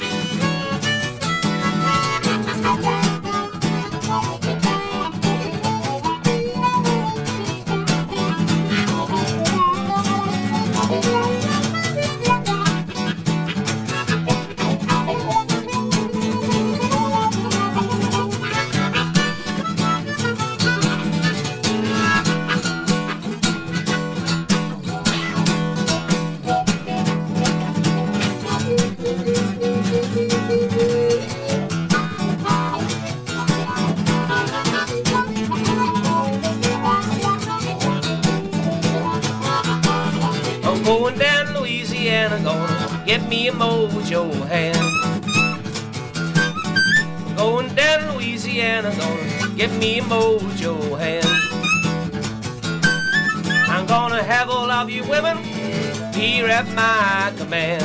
[57.45, 57.83] My command.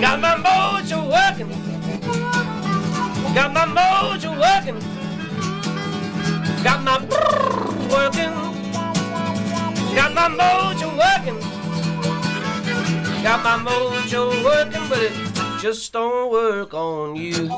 [0.00, 1.50] Got my mojo working.
[3.34, 4.80] Got my mojo working.
[6.62, 6.98] Got my
[7.90, 8.34] working.
[9.94, 11.40] Got my mojo working.
[13.22, 17.50] Got my mojo working, but it just don't work on you.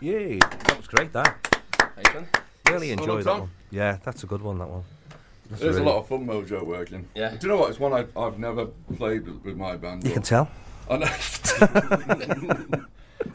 [0.00, 1.12] Yay, that was great.
[1.14, 1.44] That
[2.70, 3.34] really Well enjoyed done.
[3.36, 3.50] that one.
[3.70, 4.58] Yeah, that's a good one.
[4.58, 4.84] That one.
[5.50, 7.08] That's There's really- a lot of fun mojo working.
[7.14, 7.30] Yeah.
[7.30, 7.70] Do you know what?
[7.70, 10.04] It's one I, I've never played with, with my band.
[10.04, 10.50] You but- can tell.
[10.88, 11.06] I know.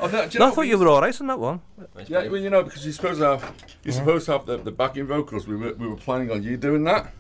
[0.02, 1.62] I, know, No, know I thought you were all right on that one.
[2.08, 3.54] Yeah, well, you know, because you're supposed to have,
[3.84, 5.48] you're supposed to have the, the backing vocals.
[5.48, 7.12] We were, we were planning on you doing that.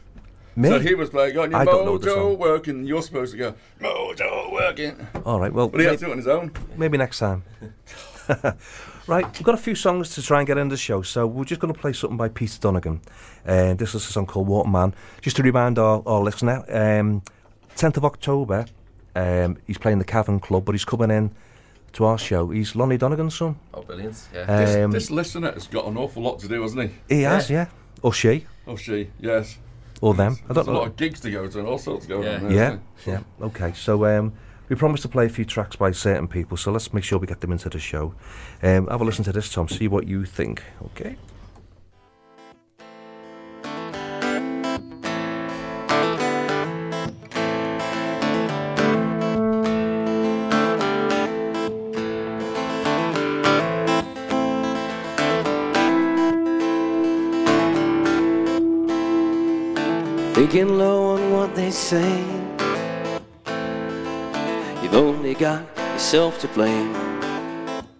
[0.55, 0.69] Me?
[0.69, 2.85] So he was playing on oh, your I don't know the mojo working.
[2.85, 5.07] You're supposed to go mojo working.
[5.25, 5.51] All right.
[5.53, 6.51] Well, But he may- has to do it on his own.
[6.77, 7.43] maybe next time.
[9.09, 11.43] right, we've got a few songs to try and get into the show, so we're
[11.45, 13.01] just going to play something by Peter Donegan.
[13.45, 14.93] Uh, this is a song called Waterman.
[15.21, 17.21] Just to remind our, our listener, um,
[17.75, 18.65] 10th of October,
[19.15, 21.31] um, he's playing the Cavern Club, but he's coming in
[21.93, 22.49] to our show.
[22.49, 23.57] He's Lonnie Donegan's son.
[23.73, 24.27] Oh, brilliant.
[24.33, 24.45] Yeah.
[24.45, 27.15] This, Um, this listener has got an awful lot to do, hasn't he?
[27.17, 27.65] He has, yeah.
[28.01, 29.57] Or she, Or she, yes.
[29.99, 30.37] or them.
[30.49, 30.79] I There's don't a know.
[30.81, 32.35] lot of gigs to go to and all sorts going Yeah.
[32.35, 32.43] on.
[32.49, 32.51] there,
[33.05, 33.45] Yeah, yeah.
[33.47, 34.33] Okay, so um,
[34.69, 37.27] we promised to play a few tracks by certain people, so let's make sure we
[37.27, 38.13] get them into the show.
[38.61, 39.67] Um, have a listen to this, Tom.
[39.67, 40.63] See what you think.
[40.85, 41.15] Okay.
[60.35, 62.58] Thinking low on what they say.
[64.91, 66.95] You've only got yourself to blame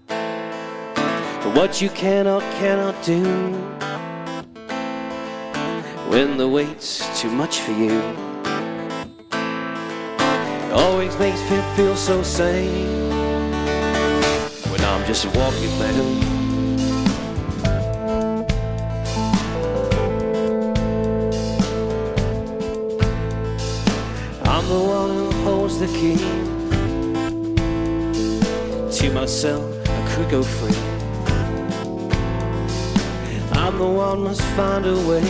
[0.08, 3.22] for what you cannot, cannot do.
[6.10, 8.02] When the weight's too much for you,
[10.66, 13.12] it always makes me feel so sane.
[14.72, 15.70] When I'm just walking.
[24.44, 26.59] I'm the one who holds the key
[29.00, 29.64] to myself.
[29.88, 30.76] I could go free.
[33.54, 35.24] I'm the one must find a way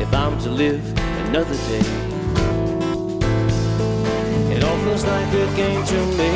[0.00, 0.82] if I'm to live
[1.26, 1.84] another day.
[4.54, 6.32] It all feels like a game to me.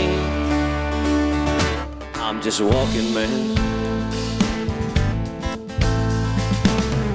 [2.16, 3.56] I'm just walking man.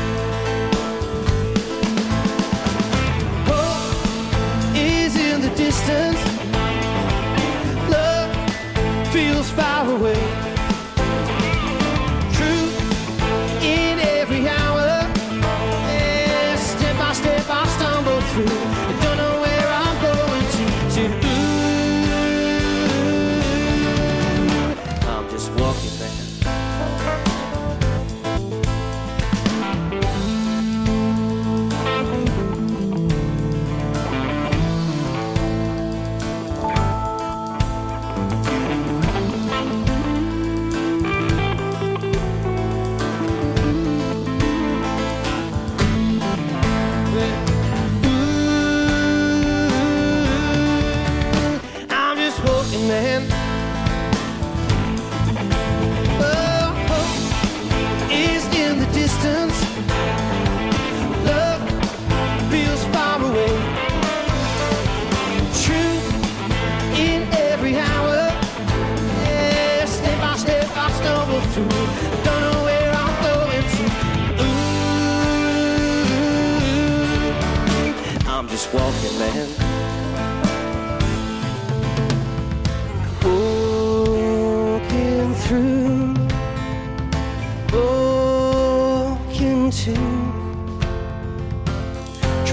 [5.81, 6.22] Distance.
[7.89, 10.39] Love feels far away.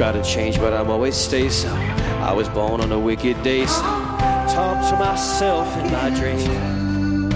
[0.08, 1.68] To change, but I'm always stay so.
[1.68, 6.44] I was born on a wicked day, so talk to myself in my dreams.
[6.44, 7.30] I can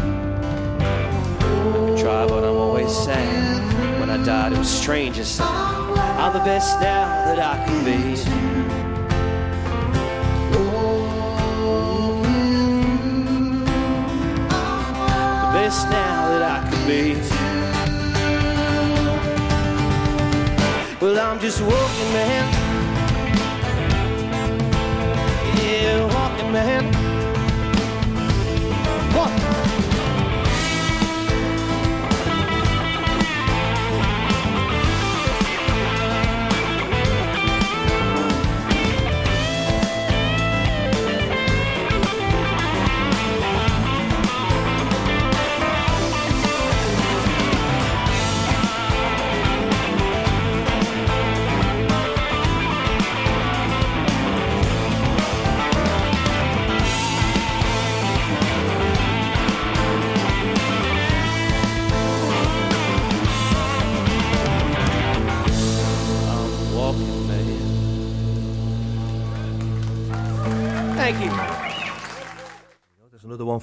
[1.98, 4.00] Try, but I'm always sad.
[4.00, 5.20] When I died, it was strange.
[5.20, 8.16] I'm the best now that I can be.
[15.54, 17.16] best now that I could be.
[21.02, 22.61] Well, I'm just walking, man.
[26.52, 27.01] Man.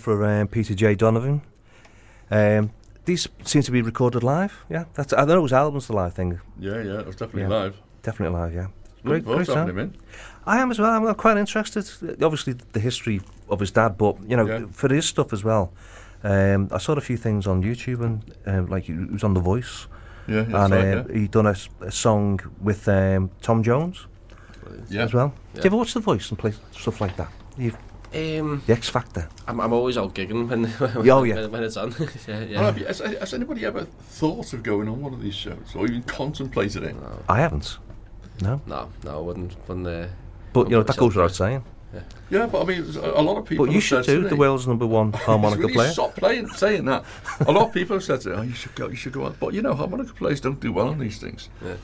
[0.08, 0.94] For um, Peter J.
[0.94, 1.42] Donegan.
[2.30, 2.70] Um,
[3.04, 4.64] these seem to be recorded live.
[4.70, 5.12] Yeah, that's.
[5.12, 6.40] I know it was album's the live thing.
[6.58, 7.48] Yeah, yeah, it was definitely Yeah.
[7.48, 7.76] live.
[8.02, 8.54] Definitely live.
[8.54, 8.66] Yeah.
[9.04, 9.70] Great, forward to having sound.
[9.70, 9.94] him in.
[10.46, 10.90] I am as well.
[11.08, 11.84] I'm quite interested.
[12.22, 14.64] Obviously, the history of his dad, but you know, Yeah.
[14.72, 15.74] for his stuff as well.
[16.24, 19.40] Um, I saw a few things on YouTube, and um, like he was on The
[19.40, 19.88] Voice,
[20.26, 24.06] Yeah, and right, uh, he done a song with um, Tom Jones
[24.88, 25.02] Yeah.
[25.02, 25.34] as well.
[25.52, 25.60] Yeah.
[25.60, 27.28] Do you ever watch The Voice and play stuff like that?
[27.58, 27.76] You've,
[28.14, 29.28] Um, The X Factor.
[29.46, 31.34] I'm, I'm always out gigging when, when, oh, yeah.
[31.36, 31.94] when, when it's on.
[32.28, 35.34] yeah, Well, have you- has, has anybody ever thought of going on one of these
[35.34, 36.96] shows or even contemplated it?
[37.28, 37.78] I haven't.
[38.40, 38.60] No.
[38.66, 39.56] No, no, I wouldn't.
[39.68, 40.06] wouldn't uh,
[40.52, 41.64] But, you know, that put goes without myself saying.
[41.92, 42.00] Yeah,
[42.30, 43.64] yeah, but I mean, a, a lot of people.
[43.66, 45.90] But you should said to do, me- the world's number one harmonica really player.
[45.90, 47.02] Stop playing, saying that.
[47.40, 49.24] A lot of people have said to me, "Oh, you should go, you should go
[49.24, 51.48] on." But you know, harmonica players don't do well on these things.
[51.64, 51.76] Yeah.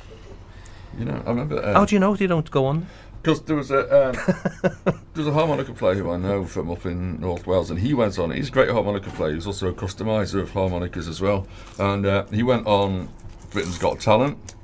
[0.98, 1.56] You know, I remember.
[1.58, 2.86] Uh, How do you know they don't go on?
[3.24, 4.12] Because there was a um,
[4.84, 7.94] there was a harmonica player who I know from up in North Wales, and he
[7.94, 8.30] went on.
[8.30, 9.32] He's a great harmonica player.
[9.32, 11.48] He's also a customizer of harmonicas as well,
[11.78, 13.08] and uh, he went on
[13.50, 14.54] Britain's Got Talent,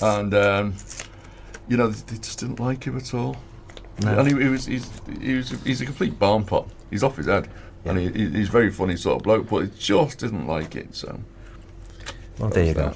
[0.00, 0.74] and um,
[1.68, 3.36] you know they, they just didn't like him at all.
[4.00, 4.18] No.
[4.18, 6.66] And he, he was he's he was he's a complete barn pot.
[6.88, 7.50] He's off his head,
[7.84, 10.74] and he, he, he's a very funny sort of bloke, but he just didn't like
[10.74, 10.94] it.
[10.94, 11.20] So
[12.38, 12.94] Well, there you go.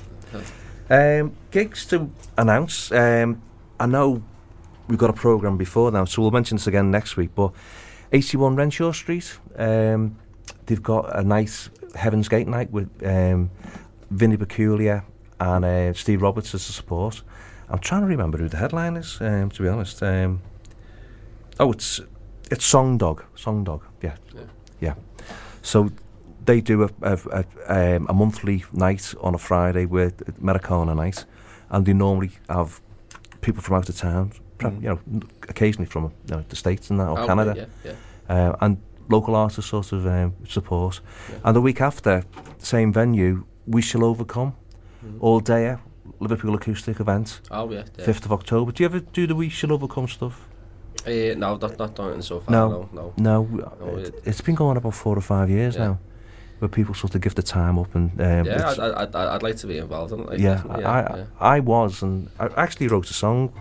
[0.88, 2.90] Um, gigs to announce.
[2.90, 3.42] Um,
[3.78, 4.22] I know
[4.88, 7.30] we've got a programme before now, so we'll mention this again next week.
[7.34, 7.52] But
[8.12, 10.16] 81 Renshaw Street, um,
[10.66, 13.50] they've got a nice Heaven's Gate night with um,
[14.10, 15.04] Vinnie Peculiar
[15.40, 17.22] and uh, Steve Roberts as the support.
[17.68, 20.02] I'm trying to remember who the headline is, um, to be honest.
[20.02, 20.40] Um,
[21.60, 22.00] oh, it's
[22.50, 23.24] it's Song Dog.
[23.34, 24.16] Song Dog, yeah.
[24.34, 24.40] Yeah.
[24.80, 24.94] Yeah.
[25.60, 25.90] So
[26.46, 31.26] they do a, a, a, um, a monthly night on a Friday with Americana night,
[31.68, 32.80] and they normally have
[33.42, 34.32] people from out of town.
[34.62, 34.98] You know,
[35.48, 37.92] occasionally from you know, the States and that, or okay, Canada, Yeah,
[38.28, 38.50] yeah.
[38.52, 38.78] uh, and
[39.08, 41.00] local artists sort of um, support.
[41.30, 41.38] Yeah.
[41.44, 42.24] And the week after,
[42.58, 44.54] same venue, We Shall Overcome,
[45.04, 45.16] Mhm.
[45.20, 45.76] all day,
[46.20, 47.84] Liverpool acoustic event, Oh, yeah.
[47.96, 48.04] yeah.
[48.04, 48.72] 5th of October.
[48.72, 50.48] Do you ever do the We Shall Overcome stuff?
[51.06, 52.52] Uh, no, not, not done it so far.
[52.52, 52.88] No.
[52.92, 53.44] No, no.
[53.46, 55.98] No, No, it, it's been going on about four or five years now,
[56.58, 59.56] where people sort of give the time up and um, yeah, I'd, I'd, I'd, like
[59.58, 60.26] to be involved in it.
[60.28, 61.24] Like, yeah, I, yeah, I, yeah.
[61.38, 63.52] I was, and I actually wrote a song.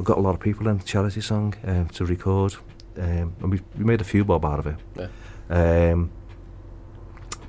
[0.00, 2.54] I got a lot of people in charity song um, to record,
[2.96, 4.76] um, and we, we made a few bob out of it.
[4.96, 5.90] Yeah.
[5.92, 6.10] Um,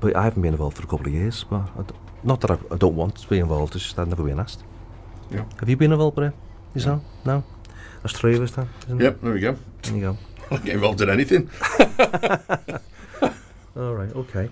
[0.01, 1.45] but I haven't been involved for a couple of years.
[1.49, 1.93] Well, I d
[2.23, 3.75] not that I, I don't want to be involved.
[3.75, 4.63] It's just I've never been asked.
[5.31, 5.45] Yeah.
[5.59, 6.33] Have you been involved with it
[6.75, 7.01] yourself?
[7.25, 7.43] No.
[8.03, 8.67] That's three of us then.
[8.87, 9.21] Isn't Yep, It?
[9.23, 9.57] there we go.
[9.83, 10.17] There you go.
[10.49, 11.49] I don't get involved in anything.
[13.77, 14.13] All right.
[14.15, 14.49] Okay.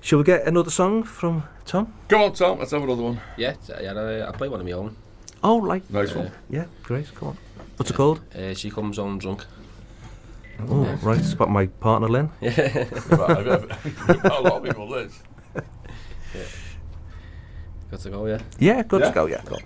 [0.00, 1.92] Shall we get another song from Tom?
[2.08, 2.58] Go on, Tom.
[2.58, 3.20] Let's have another one.
[3.36, 4.96] Yeah, t- yeah I, I play one of my own.
[5.42, 5.82] Oh, right.
[5.90, 6.30] Nice one.
[6.50, 6.64] Yeah.
[6.82, 7.14] Great.
[7.14, 7.36] Come on.
[7.76, 8.20] What's it called?
[8.34, 9.46] Uh, she comes home drunk.
[10.68, 11.18] Oh, right.
[11.18, 12.30] It's about my partner Lynn.
[12.40, 12.84] Yeah.
[13.08, 13.66] Right, I've-
[14.08, 15.18] I've- a lot of people this.
[17.90, 18.38] Got to go, yeah.
[18.58, 18.82] Yeah.
[18.82, 19.08] Good Yeah?
[19.08, 19.26] to go.
[19.26, 19.42] Yeah.
[19.46, 19.56] Go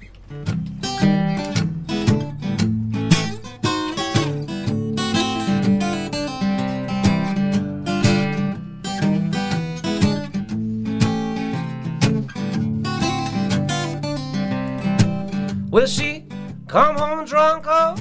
[15.75, 16.29] Will she
[16.69, 17.65] come home drunk?
[17.67, 17.97] Oh,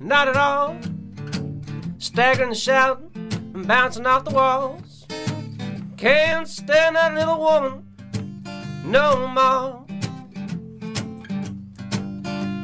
[0.00, 0.76] not at all.
[1.98, 3.08] Staggering and shouting
[3.54, 5.06] and bouncing off the walls.
[5.96, 7.84] Can't stand that little woman
[8.84, 9.84] no more.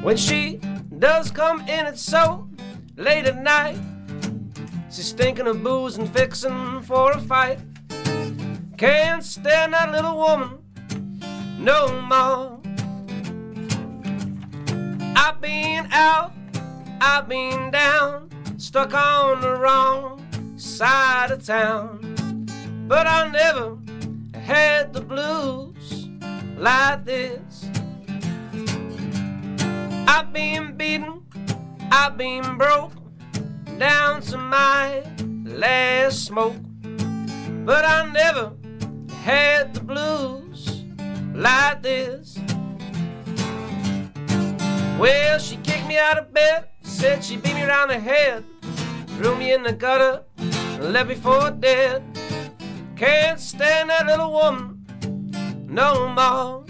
[0.03, 0.59] When she
[0.99, 2.49] does come in, it's so
[2.97, 3.79] late at night.
[4.91, 7.61] She's thinking of booze and fixing for a fight.
[8.77, 10.59] Can't stand that little woman
[11.61, 12.60] no more.
[15.23, 16.33] I've been out,
[16.99, 22.47] I've been down, stuck on the wrong side of town.
[22.89, 23.77] But I never
[24.35, 26.09] had the blues
[26.57, 27.67] like this.
[30.09, 31.23] I've been beaten,
[31.93, 32.93] I've been broke,
[33.79, 35.03] down to my
[35.45, 36.57] last smoke.
[37.67, 38.53] But I never
[39.23, 40.83] had the blues
[41.35, 42.40] like this.
[45.01, 48.45] Well, she kicked me out of bed, said she beat me around the head,
[49.17, 50.25] threw me in the gutter,
[50.79, 52.03] left me for dead.
[52.97, 54.85] Can't stand that little woman
[55.67, 56.70] no more.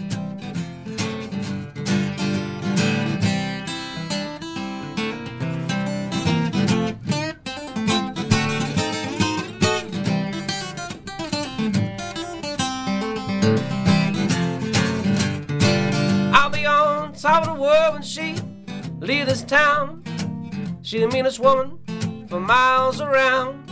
[18.03, 18.35] She
[18.99, 20.03] leave this town.
[20.81, 21.79] She the meanest woman
[22.27, 23.63] for miles around.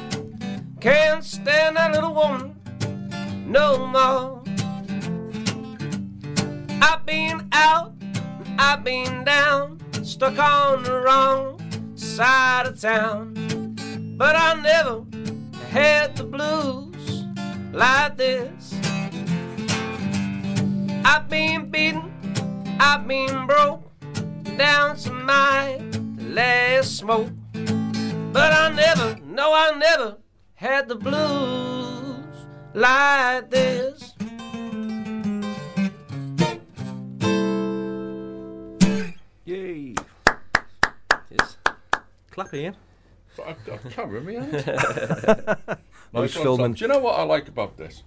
[0.79, 2.55] Can't stand that little woman
[3.47, 4.43] no more.
[6.81, 7.93] I've been out,
[8.57, 11.59] I've been down, stuck on the wrong
[11.95, 13.33] side of town.
[14.17, 15.05] But I never
[15.71, 17.25] had the blues
[17.73, 18.73] like this.
[21.05, 22.11] I've been beaten,
[22.79, 23.88] I've been broke,
[24.59, 25.77] down to my
[26.17, 27.29] last smoke.
[27.53, 30.17] But I never, no, I never
[30.55, 32.25] had the blues
[32.73, 34.13] like this.
[39.45, 39.95] Yay.
[41.31, 41.57] Yes.
[42.29, 42.75] Clap Ian.
[43.37, 45.79] But I, I can't remember my hand.
[46.11, 46.73] Nice filming.
[46.73, 48.01] Do you know what I like about this?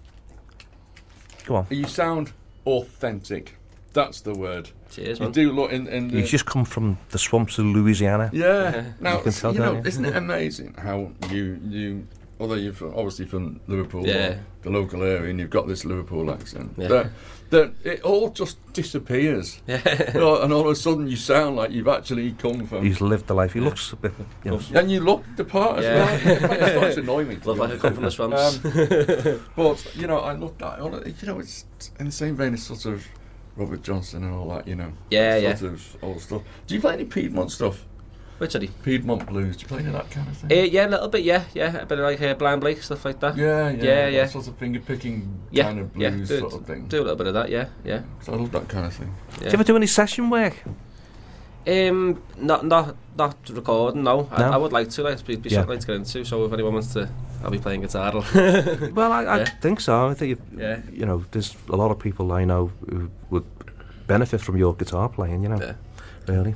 [1.45, 1.67] Go on.
[1.69, 2.33] You sound
[2.65, 3.55] authentic.
[3.93, 4.71] That's the word.
[4.93, 5.31] Cheers, You man.
[5.31, 6.19] do look in, in the.
[6.21, 8.29] He's just come from the swamps of Louisiana.
[8.33, 8.85] Yeah.
[8.99, 9.81] Now, You can tell, you know, you?
[9.85, 12.07] isn't it amazing how you you
[12.39, 14.35] although you're from, obviously from Liverpool, Yeah.
[14.63, 16.87] the local area, and you've got this Liverpool accent, Yeah.
[16.89, 17.09] that
[17.51, 19.61] that it all just disappears.
[19.67, 19.79] You
[20.15, 22.83] know, and all of a sudden you sound like you've actually come from.
[22.83, 23.53] He's lived the life.
[23.53, 24.11] He looks a bit,
[24.43, 24.59] you know.
[24.73, 25.95] and you look the part as Yeah.
[26.05, 26.51] well.
[26.51, 27.35] It's starting to annoy me.
[27.37, 28.59] to Look like I come from the swamps.
[28.65, 31.65] Um, but you know, I look at all of- you know it's
[31.99, 33.05] in the same vein as sort of
[33.55, 34.67] Robert Johnson and all that.
[34.67, 35.55] You know, Yeah, yeah.
[35.55, 36.41] sort of old stuff.
[36.67, 37.85] Do you play any Piedmont stuff?
[38.39, 38.67] Which are they?
[38.67, 39.55] Piedmont blues.
[39.55, 40.51] Do you play any of that kind of thing?
[40.51, 41.77] Uh, yeah, a little bit, yeah, yeah.
[41.77, 43.37] A bit of like uh, Blind Blake, stuff like that.
[43.37, 44.25] Yeah, yeah, yeah, that yeah.
[44.25, 46.87] Sort of finger picking Yeah, kind of yeah, blues do- sort of thing.
[46.87, 48.01] Do a little bit of that, yeah, yeah.
[48.21, 49.13] So I love that kind of thing.
[49.37, 50.55] Do you ever do any session work?
[51.67, 54.03] Um, not not not recording.
[54.03, 54.51] No, I, No?
[54.51, 55.03] I would like to.
[55.03, 55.59] Like, be, be Yeah.
[55.61, 56.25] something to get into.
[56.25, 57.09] So if anyone wants to,
[57.43, 58.11] I'll be playing guitar.
[58.93, 59.45] Well, I, I Yeah.
[59.61, 60.07] think so.
[60.09, 60.79] I think you, Yeah.
[60.91, 63.45] you know, there's a lot of people I know who would
[64.07, 65.43] benefit from your guitar playing.
[65.43, 65.73] You know, Yeah.
[66.27, 66.55] really.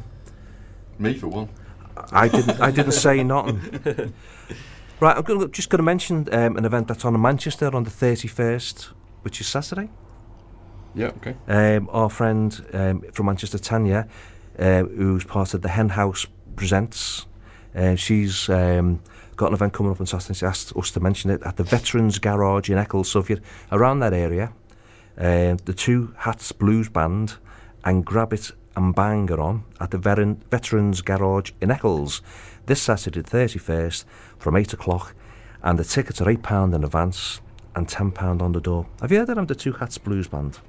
[1.00, 1.50] Me for one.
[2.12, 2.60] I didn't.
[2.60, 4.14] I didn't say nothing.
[5.00, 7.84] Right, I'm gonna, just going to mention um, an event that's on in Manchester on
[7.84, 8.90] the 31st,
[9.22, 9.90] which is Saturday.
[10.96, 11.36] Yeah, okay.
[11.48, 14.08] Um, our friend um, from Manchester, Tanya,
[14.60, 17.26] uh, who's part of the Hen House Presents,
[17.76, 19.00] uh, she's um,
[19.36, 20.34] got an event coming up on Saturday.
[20.34, 23.10] She asked us to mention it at the Veterans Garage in Eccles.
[23.10, 23.40] So if you're
[23.72, 24.52] around that area,
[25.18, 27.36] uh, the Two Hats Blues Band
[27.86, 32.22] and Grab It and Bang are on at the Veteran, Veterans Garage in Eccles
[32.66, 34.06] this Saturday, the 31st,
[34.38, 35.16] from 8 o'clock.
[35.64, 37.42] And the tickets are £8 in advance
[37.76, 38.88] and £10 on the door.
[39.02, 40.60] Have you heard of them, the Two Hats Blues Band?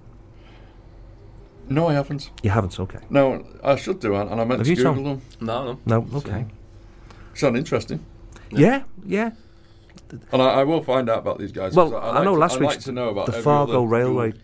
[1.71, 2.31] No, I haven't.
[2.43, 2.99] You haven't, okay.
[3.11, 4.97] No, I should do, and I meant Have to you, Tom?
[4.97, 5.23] Google them.
[5.41, 6.01] no, no.
[6.01, 6.47] No, okay.
[7.35, 8.05] Sound interesting.
[8.51, 9.31] Yeah, yeah.
[10.33, 11.75] And I, I will find out about these guys.
[11.75, 13.43] Well, 'cause I, like know to, last I week like to know about the every
[13.43, 14.43] Fargo other Railway group.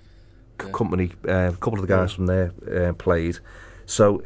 [0.63, 3.39] c- Company, uh, a couple of the guys from there uh, played.
[3.87, 4.23] So,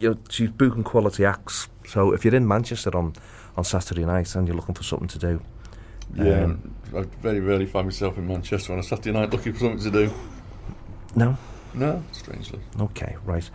[0.00, 1.68] you know, she's booking quality acts.
[1.86, 3.14] So if you're in Manchester on,
[3.56, 5.40] on Saturday night and you're looking for something to do,
[6.16, 9.60] Yeah, um, I very rarely find myself in Manchester on a Saturday night looking for
[9.60, 10.12] something to do.
[11.14, 11.36] no,
[11.76, 12.60] No, strangely.
[12.80, 13.48] okay, right.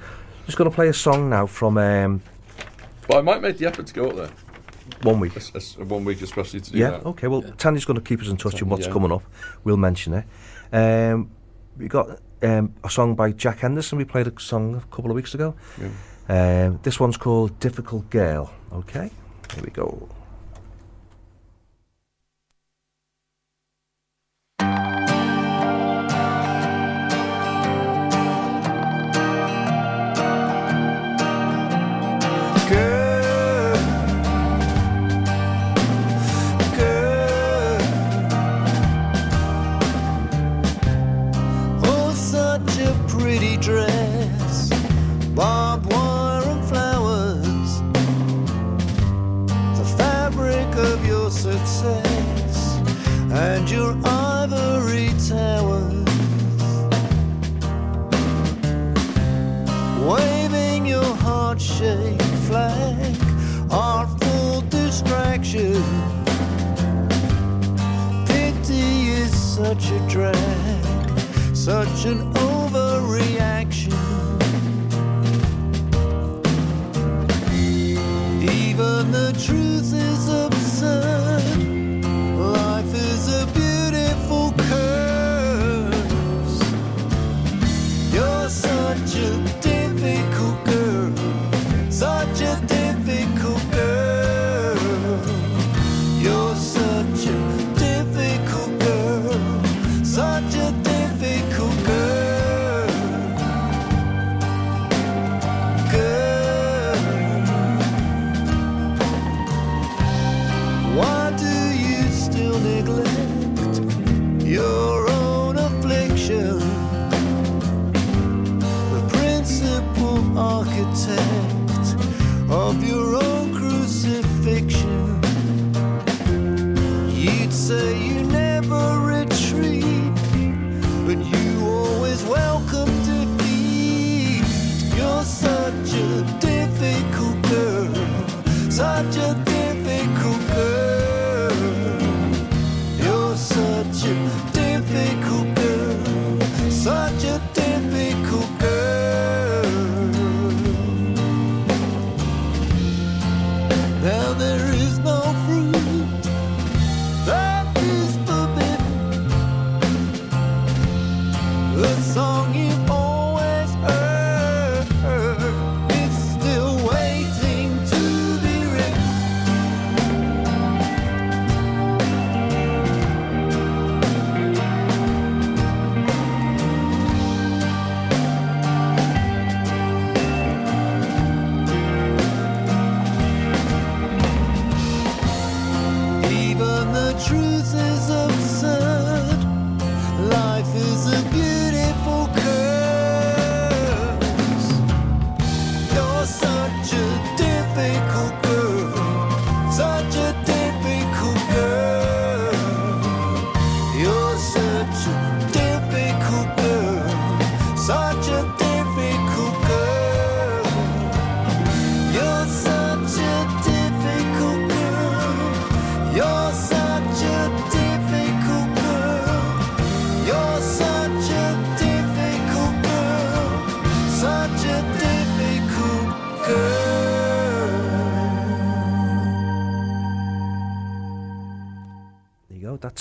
[0.46, 2.22] Just going to play a song now from um,
[3.08, 4.30] But I might make the effort to go up there.
[5.04, 5.36] one week.
[5.36, 7.06] Es- es- one week especially to do Yeah, that.
[7.06, 7.28] okay.
[7.28, 8.94] Well, Tanya's going to keep us in touch on what's yeah.
[8.94, 9.24] coming up.
[9.64, 10.26] We'll mention it.
[10.74, 11.32] Um,
[11.78, 13.98] we got um, a song by Jack Henderson.
[13.98, 15.56] We played a song a couple of weeks ago.
[16.30, 18.52] Um, this one's called Difficult Girl.
[18.72, 19.10] Okay,
[19.54, 20.08] here we go.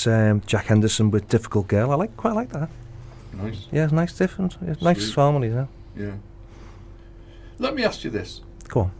[0.04, 0.40] There you go.
[0.40, 2.68] That's um, Jack Henderson with "Difficult Girl." I like quite like that.
[3.32, 3.68] Nice.
[3.72, 4.56] Yeah, nice different.
[4.66, 5.48] Yeah, nice harmony.
[5.48, 5.66] Yeah.
[5.96, 6.14] Yeah.
[7.58, 8.40] Let me ask you this.
[8.68, 8.90] Go on.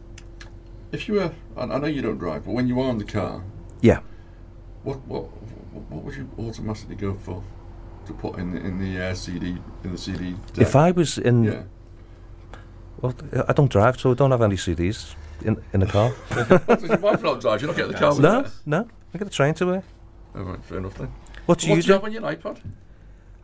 [0.93, 3.05] If you were, I I know you don't drive, but when you are in the
[3.13, 3.43] car,
[3.81, 4.01] Yeah.
[4.85, 5.25] what what
[5.89, 7.43] what would you automatically go for
[8.07, 10.35] to put in the in the uh, CD in the CD?
[10.55, 10.67] deck?
[10.67, 11.63] If I was in, yeah,
[13.01, 13.15] well,
[13.49, 15.15] I don't drive, so I don't have any CDs
[15.45, 16.13] in in the car.
[16.67, 17.61] Does your wife not drive?
[17.63, 18.89] You not get the car no, no.
[19.15, 19.85] I get a train to work.
[20.35, 21.13] Oh, right, fair enough then.
[21.47, 22.59] What do what you do you have on your iPod?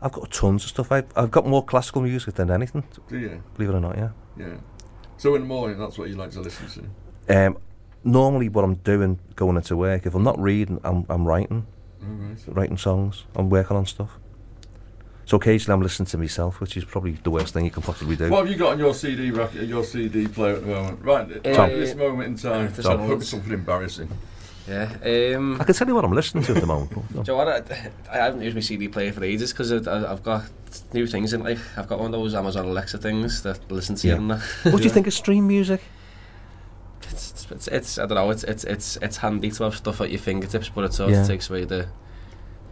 [0.00, 0.92] I've got tons of stuff.
[0.92, 2.84] I've, I've got more classical music than anything.
[3.08, 3.42] Do you?
[3.54, 4.10] Believe it or not, yeah.
[4.36, 4.54] Yeah.
[5.16, 6.68] So in the morning, that's what you like to listen
[7.28, 7.46] to.
[7.46, 7.58] Um,
[8.04, 11.66] normally, what I'm doing going into work, if I'm not reading, I'm, I'm writing,
[12.02, 12.38] Oh, right.
[12.48, 13.24] writing songs.
[13.34, 14.18] I'm working on stuff.
[15.24, 18.14] So occasionally, I'm listening to myself, which is probably the worst thing you can possibly
[18.14, 18.30] do.
[18.30, 21.02] What have you got on your CD rack, your CD player at the moment?
[21.02, 21.70] Right, right Tom.
[21.70, 22.72] at this moment in time.
[22.72, 23.08] This I one.
[23.08, 24.08] hope it's something embarrassing.
[24.68, 25.36] Yeah.
[25.36, 26.90] Um, I can tell you what I'm listening to at the moment.
[27.12, 27.48] Do you know what?
[27.48, 30.44] I, I haven't used my CD player for ages because I've got
[30.92, 31.72] new things in life.
[31.76, 34.14] I've got one of those Amazon Alexa things that listen to Yeah.
[34.14, 34.40] you and that.
[34.72, 35.80] what do you think of stream music?
[37.10, 38.30] It's, it's, it's I don't know.
[38.30, 41.22] It's it's it's it's handy to have stuff at your fingertips, but it sort Yeah.
[41.22, 41.86] of takes away the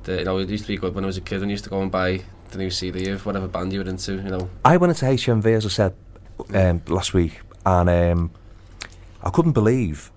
[0.02, 1.64] the you know it used to be good when I was a kid and used
[1.64, 4.14] to go and buy the new CD of whatever band you were into.
[4.14, 4.50] You know.
[4.64, 5.94] I went into HMV, as I said
[6.52, 8.30] um, last week, and um,
[9.22, 10.10] I couldn't believe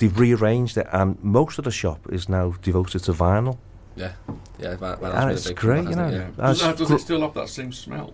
[0.00, 3.58] they've rearranged it, and most of the shop is now devoted to vinyl.
[3.96, 4.12] Yeah.
[4.58, 4.74] Yeah.
[4.76, 6.08] Van, Van And it's great, you know.
[6.08, 6.28] Yeah.
[6.38, 8.12] Uh, Does, that, does gr- it still have that same smell?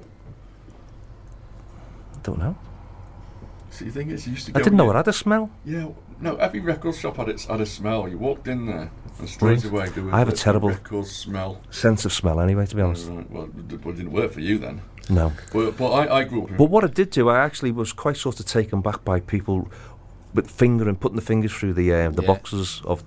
[2.15, 2.57] I don't know.
[3.71, 5.51] See, the thing is, you used to I didn't know in- it had a smell.
[5.65, 5.89] Yeah,
[6.21, 8.09] no, every record shop had its had a smell.
[8.09, 9.65] You walked in there, and straight Right.
[9.65, 11.61] away there was I have a the- the terrible record smell.
[11.71, 12.67] sense of smell, anyway.
[12.67, 14.81] To be honest, Right, well, it d- well, it didn't work for you then.
[15.11, 15.33] no.
[15.53, 16.57] But, but I, I grew up.
[16.57, 19.69] But what I did do, I actually was quite sort of taken back by people
[20.37, 22.29] with finger and putting the fingers through the um, the Yeah.
[22.29, 23.03] boxes of.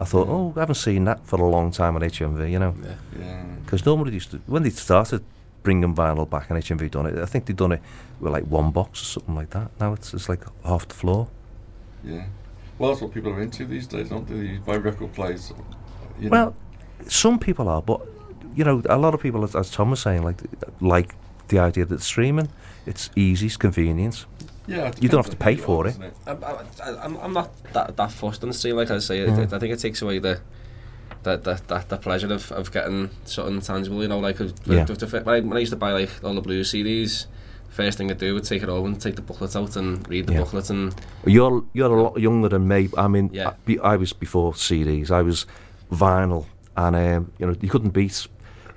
[0.00, 2.74] I thought, oh, I haven't seen that for a long time on HMV, you know,
[2.82, 2.94] Yeah.
[3.20, 5.22] yeah, because normally used to when they started
[5.62, 7.16] bringing vinyl back and HMV done it.
[7.18, 7.80] I think they'd done it
[8.20, 9.70] with like one box or something like that.
[9.80, 11.28] Now it's it's like half the floor.
[12.04, 12.24] yeah.
[12.78, 14.34] Well, that's what people are into these days, aren't they?
[14.34, 15.52] They buy record players.
[16.18, 16.36] You know.
[16.36, 16.54] Well,
[17.06, 18.00] some people are, but
[18.56, 20.40] you know, a lot of people, as, as Tom was saying, like
[20.80, 21.14] like
[21.48, 22.48] the idea that streaming,
[22.86, 24.26] it's easy, it's convenience.
[24.66, 25.96] Yeah, you don't have to pay for are, it.
[26.00, 26.14] it.
[26.26, 26.56] I'm, I'm,
[26.98, 29.26] I'm- I'm not that, that fussed on the stream, like I say.
[29.26, 29.38] Mhm.
[29.38, 30.40] It, I think it takes away the
[31.24, 34.84] the, the, the, the pleasure of, of getting something tangible, you know, like with, Yeah.
[34.86, 37.26] with the, when, I, when I used to buy like all the blue CDs,
[37.68, 40.26] first thing I'd do would take it over and take the booklet out and read
[40.26, 40.40] the Yeah.
[40.40, 40.92] booklet and
[41.24, 42.88] You're you're a lot younger than me.
[42.98, 43.52] I mean, Yeah.
[43.68, 45.10] I, I was before CDs.
[45.12, 45.46] I was
[45.92, 48.26] vinyl, and um, you know, you couldn't beat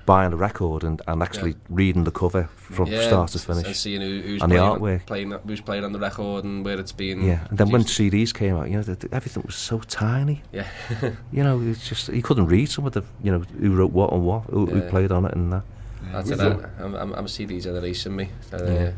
[0.05, 3.61] buying a record and, and actually reading the cover from yeah, start to s- and
[3.61, 3.77] finish.
[3.79, 5.05] seeing who, who's And the playing, artwork.
[5.05, 7.23] playing, who's playing on the record and where it's been.
[7.23, 7.83] Yeah, and then when.
[7.83, 10.41] CDs came out, you know, the, the- everything was so tiny.
[10.51, 10.67] yeah,
[11.31, 14.11] You know, it's just you couldn't read some of the, you know, who wrote what
[14.13, 15.63] and what, who, who played on it and that.
[16.11, 16.37] that's We it.
[16.37, 18.29] thought- I, I'm, I'm, I'm a CD generation, me.
[18.53, 18.91] Uh, Yeah.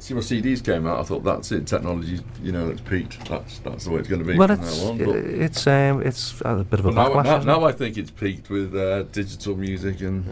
[0.00, 1.66] See, when CDs came out, I thought that's it.
[1.66, 3.22] Technology, you know, it's peaked.
[3.28, 5.00] That's that's the way it's going to be Well, from it's now on.
[5.00, 7.98] i- But, it's um, it's a bit of a but now, now, now I think
[7.98, 10.24] it's peaked with uh, digital music and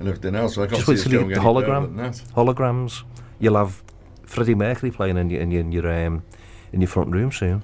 [0.00, 0.54] and everything else.
[0.54, 1.82] So I can't Just see wait it till you going get the any hologram.
[1.84, 2.22] than that.
[2.34, 3.02] holograms.
[3.38, 3.82] You'll have
[4.24, 6.22] Freddie Mercury playing in your in your in your, um,
[6.72, 7.62] in your front room soon.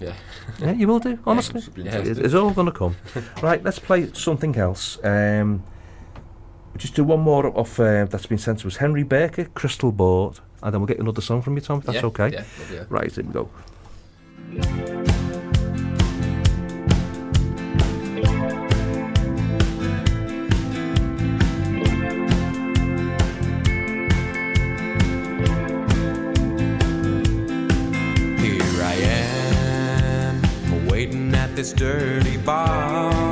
[0.00, 0.14] yeah.
[0.58, 1.18] Yeah, you will do.
[1.26, 2.24] Honestly, Yeah, It- fantastic.
[2.24, 2.96] it's all going to come.
[3.42, 4.98] right, let's play something else.
[5.04, 5.62] Um,
[6.76, 8.76] just do one more off uh, that's been sent to us.
[8.76, 11.78] Henry Birkett, Crystal Ball, and then we'll get another song from you, Tom.
[11.78, 12.44] If that's yeah, okay.
[12.72, 12.84] Yeah.
[12.88, 13.48] Right, here we go.
[28.38, 33.31] Here I am, waiting at this dirty bar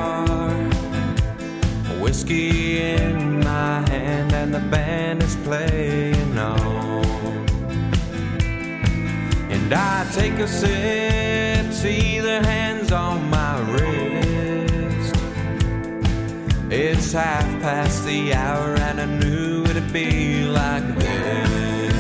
[2.11, 7.47] Whiskey in my hand, and the band is playing on.
[9.49, 15.15] And I take a sip, see the hands on my wrist.
[16.69, 21.95] It's half past the hour, and I knew it'd be like this.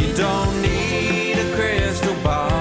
[0.00, 2.55] You don't need a crystal ball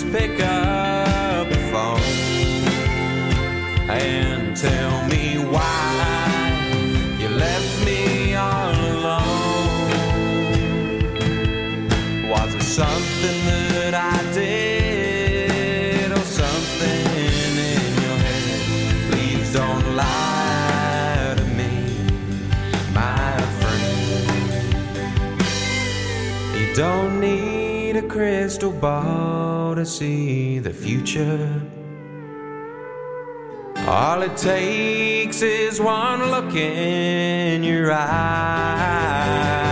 [0.00, 2.00] just pick up the phone
[3.90, 9.58] and tell me why you left me all alone.
[12.30, 18.60] Was it something that I did or something in your head?
[19.10, 21.72] Please don't lie to me,
[22.94, 23.94] my friend.
[26.58, 31.48] You don't need a crystal ball to see the future.
[33.86, 39.69] All it takes is one look in your eyes.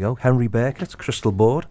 [0.00, 0.14] You go.
[0.14, 1.62] Henry Birkett's Crystal Ball.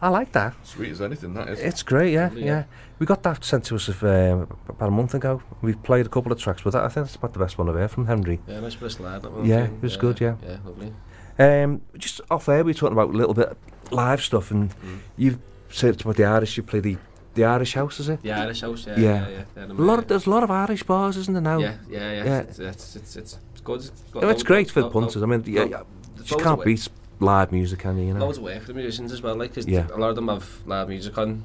[0.00, 0.54] I like that.
[0.64, 1.58] Sweet as anything, that is.
[1.58, 2.46] It's great, yeah, Lovely, yeah.
[2.58, 2.64] yeah.
[3.00, 5.42] We got that sent to us of, um, about a month ago.
[5.60, 6.84] We've played a couple of tracks with that.
[6.84, 8.38] I think it's about the best one I've heard from Henry.
[8.46, 9.22] Yeah, nice bit of slide.
[9.22, 9.74] That one, Yeah, too.
[9.74, 10.36] it was good, yeah.
[10.46, 10.92] Yeah, lovely.
[11.40, 13.56] Um, just off air, we were talking about a little bit
[13.90, 14.98] live stuff, and Mm.
[15.16, 16.56] you've said about the Irish.
[16.56, 16.96] You play the
[17.34, 18.22] the Irish House, is it?
[18.22, 19.02] The Irish House, yeah, yeah.
[19.02, 19.42] yeah, yeah.
[19.54, 21.58] They're A lot of, there's a lot of Irish bars, isn't there now?
[21.58, 22.38] Yeah, yeah, yeah.
[22.40, 23.80] It's, it's, it's, it's, it's good.
[23.80, 25.22] It's, got No, it's great for the punters.
[25.22, 25.82] I mean, yeah, lo- yeah,
[26.16, 26.88] there's you loads can't of beat
[27.20, 28.06] live music, can you?
[28.06, 28.20] You know.
[28.26, 29.86] Loads of work for the musicians as well, like 'cause Yeah.
[29.94, 31.42] a lot of them have live music on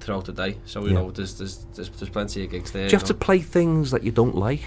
[0.00, 0.94] throughout the day, so you Yeah.
[0.94, 2.86] know there's, there's there's there's plenty of gigs there.
[2.88, 3.08] Do you have know.
[3.08, 4.62] to play things that you don't like?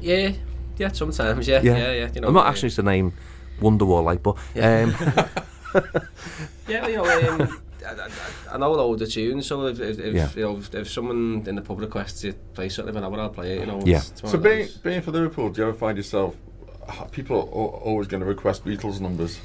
[0.00, 0.32] Yeah,
[0.78, 2.08] yeah, sometimes, yeah, yeah, yeah.
[2.14, 3.12] you know, I'm not asking you to name
[3.60, 4.92] Wonderwall, like, but Yeah.
[5.74, 5.82] um,
[6.68, 8.08] Yeah, you know, um, I, I,
[8.54, 10.28] I know all the tunes, so if, if, if Yeah.
[10.36, 13.20] you know, if, if someone in the pub requests to play something of an hour,
[13.20, 13.60] I'll play it.
[13.60, 13.98] You know, Yeah.
[13.98, 16.34] It's, it's one So being, being for Liverpool, do you ever find yourself
[17.10, 19.40] people are always going to request Beatles numbers?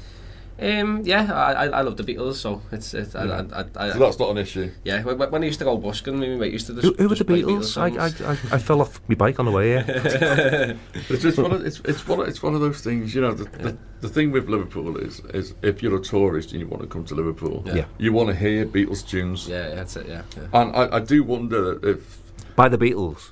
[0.60, 3.10] Um, yeah, I, I I love the Beatles, so it's it.
[3.14, 3.46] Yeah.
[3.52, 4.72] I, I, I, So that's not an issue.
[4.82, 7.08] Yeah, when, when I used to go busking, me mate used to just, who, who
[7.08, 7.76] were the play Beatles?
[7.78, 7.90] I.
[7.96, 9.84] I, I, I fell off my bike on the way here.
[10.94, 13.34] it's, it's, one of, it's, it's, one of, it's one of those things, you know,
[13.34, 16.82] the, the, the thing with Liverpool is, is if you're a tourist and you want
[16.82, 17.84] to come to Liverpool, Yeah.
[17.98, 19.46] you want to hear Beatles tunes.
[19.46, 20.22] Yeah, that's it, yeah.
[20.36, 20.60] yeah.
[20.60, 22.18] And I, I do wonder if...
[22.56, 23.30] By the Beatles?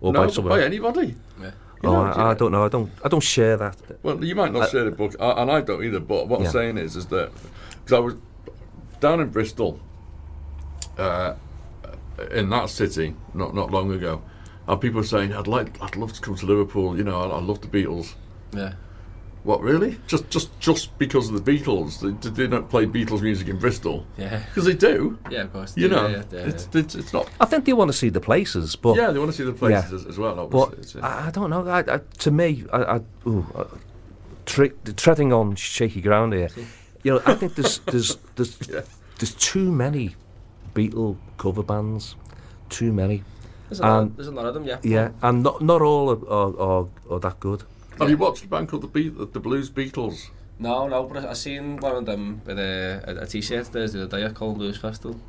[0.00, 1.16] Or no, by but by anybody.
[1.82, 1.90] Yeah.
[1.90, 2.34] You oh, I, do you I know?
[2.38, 2.64] don't know.
[2.64, 2.90] I don't.
[3.04, 3.76] I don't share that.
[4.02, 6.00] Well, you might not I- share the book, I, and I don't either.
[6.00, 6.46] But what Yeah.
[6.46, 7.30] I'm saying is, is that
[7.84, 8.14] because I was
[9.00, 9.78] down in Bristol,
[10.98, 11.34] uh,
[12.32, 14.22] in that city, not not long ago,
[14.66, 16.96] and people were saying, "I'd like, I'd love to come to Liverpool.
[16.96, 18.14] You know, I, I love the Beatles."
[18.52, 18.72] Yeah.
[19.46, 19.96] What really?
[20.08, 22.00] Just just just because of the Beatles?
[22.00, 24.04] They, they don't play Beatles music in Bristol.
[24.18, 24.42] Yeah.
[24.48, 25.18] Because they do.
[25.30, 27.30] Yeah, of course they You do, know, yeah, yeah, yeah, it's, it's it's not.
[27.40, 29.92] I think they want to see the places, but Yeah, they wanna see the places
[29.92, 31.64] as- as well, But obviously, it's, I, I don't know.
[31.68, 33.64] I, I, to me, I, I ooh, uh,
[34.46, 36.48] tre- treading on shaky ground here.
[37.04, 40.16] You know, I think there's there's there's there's too many
[40.74, 42.16] Beatle cover bands,
[42.68, 43.22] too many.
[43.68, 44.78] There's a lot- there's a lot of them, yeah.
[44.82, 47.62] Yeah, and not not all are are, are, are that good.
[47.98, 50.28] Have you watched a band called the Beat the Blues Beatles?
[50.58, 53.92] No, no, but I, I seen one of them with a, a, a t-shirt there's
[53.92, 55.20] the other day at Colne Blues Festival.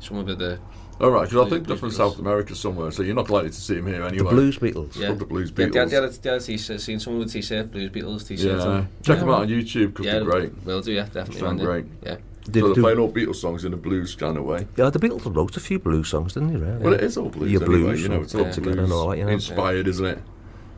[0.00, 0.58] Someone with the...
[1.00, 3.50] All right, because I think they're from Blues South America somewhere, so you're not likely
[3.50, 4.18] to see them here anyway.
[4.18, 4.96] The Blues Beatles?
[4.96, 5.12] Yeah.
[5.12, 5.72] The Blues Yeah, Beatles.
[5.72, 8.64] the, the, other, the other t-shirt, seen someone with a t-shirt, Blues Beatles t-shirt Yeah.
[8.66, 8.88] on.
[9.02, 10.64] Check them out on YouTube 'cause yeah, they're great.
[10.64, 11.38] Will do, yeah, definitely.
[11.40, 11.86] sound great.
[12.02, 12.16] Yeah.
[12.50, 14.66] Did so they're playing all Beatles songs in a blues kind of way.
[14.76, 16.56] Yeah, the Beatles wrote a few blues songs, didn't they?
[16.58, 16.78] Really?
[16.82, 18.84] Well, it is all blues Your anyway, blues, you know, it's all put together blues
[18.84, 19.18] and all that.
[19.18, 20.18] You know, inspired, isn't it?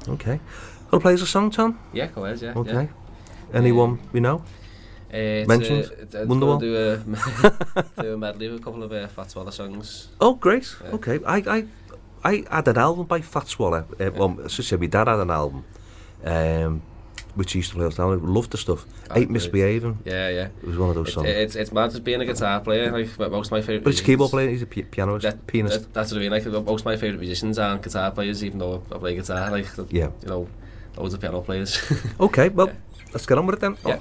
[0.09, 0.41] Okay.
[0.91, 1.79] To play us a song, Tom?
[1.93, 2.53] Yeah, go ahead, yeah.
[2.57, 2.73] Okay.
[2.73, 2.87] yeah.
[3.53, 4.43] Anyone we know?
[5.13, 5.85] Uh, Mentioned?
[6.15, 6.61] Uh, Wonderwall?
[6.61, 10.09] Do a, do a medley with a couple of uh, Fats Waller songs.
[10.21, 10.73] Oh, great.
[10.85, 10.91] Yeah.
[10.93, 11.19] Okay.
[11.27, 11.67] I, I,
[12.25, 13.87] I had an album by Fat Swallow.
[13.99, 15.65] Uh, well, as I said, my dad had an album,
[16.25, 16.83] um,
[17.35, 18.11] which he used to play all the time.
[18.11, 18.85] I loved the stuff.
[19.11, 19.31] Oh, Ain't great.
[19.31, 19.99] Misbehaving.
[20.05, 20.49] Yeah, yeah.
[20.63, 21.29] It was one of those songs.
[21.29, 22.91] it's, it's mad just being a guitar player.
[22.93, 24.51] Like most of my favourite but it's keyboard player.
[24.51, 25.23] He's a pi- pianist.
[25.23, 25.81] That, pianist.
[25.81, 26.31] that- that's what I mean.
[26.31, 29.51] Like most of my favourite musicians aren't guitar players, even though I play guitar.
[29.51, 30.11] Like Yeah.
[30.23, 30.49] you know,
[30.97, 31.81] loads of piano players.
[32.21, 32.49] okay.
[32.49, 32.71] Well,
[33.13, 33.77] let's get on with it then.
[33.87, 34.01] Yeah.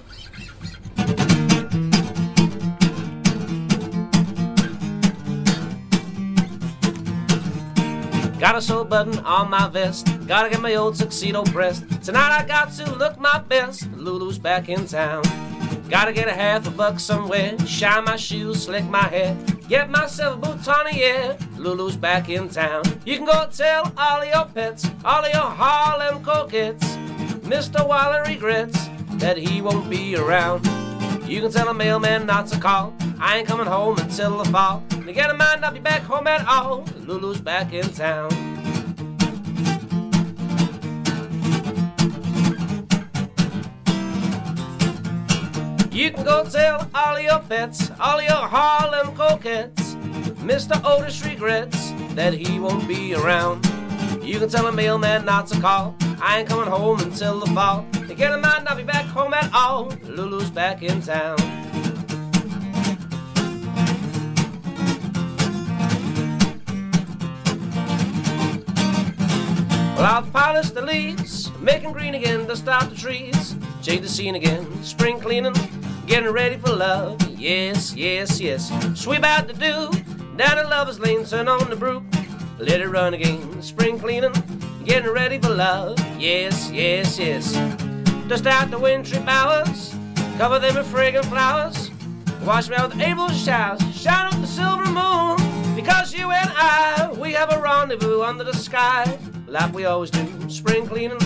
[8.39, 10.07] Got a sew button on my vest.
[10.25, 11.83] Gotta get my old tuxedo pressed.
[12.01, 13.91] Tonight I got to look my best.
[13.91, 15.23] Lulu's back in town.
[15.89, 17.57] Gotta get a half a buck somewhere.
[17.65, 19.35] Shine my shoes, slick my hair.
[19.67, 21.35] Get myself a boot on the air.
[21.57, 22.83] Lulu's back in town.
[23.05, 26.85] You can go tell all your pets, all your Harlem coquettes.
[27.41, 27.87] Mr.
[27.87, 30.63] Waller regrets that he won't be around.
[31.27, 32.93] You can tell a mailman not to call.
[33.19, 34.83] I ain't coming home until the fall.
[34.91, 36.85] And again, I might not be back home at all.
[37.05, 38.58] Lulu's back in town.
[45.99, 49.95] You can go tell all your pets, all your Harlem coquettes.
[50.39, 50.81] Mr.
[50.85, 53.65] Otis regrets that he won't be around.
[54.23, 55.97] You can tell a mailman not to call.
[56.21, 57.85] I ain't coming home until the fall.
[58.09, 59.91] Again, I might not be back home at all.
[60.05, 61.35] Lulu's back in town.
[69.97, 73.57] Well, I've polished the leaves, making green again to stop the trees.
[73.81, 75.55] Change the scene again, spring cleaning,
[76.09, 77.21] getting ready for love.
[77.37, 78.71] Yes, yes, yes.
[78.99, 79.91] Sweep out the dew,
[80.37, 82.03] down the lover's lane, turn on the brew.
[82.57, 84.33] Let it run again, spring cleaning,
[84.83, 85.99] getting ready for love.
[86.19, 87.53] Yes, yes, yes.
[88.27, 89.95] Dust out the wintry bowers,
[90.37, 91.91] cover them with fragrant flowers.
[92.43, 95.37] Wash me out with April showers, shine up the silver moon.
[95.75, 100.49] Because you and I, we have a rendezvous under the sky, like we always do.
[100.49, 101.19] Spring cleaning,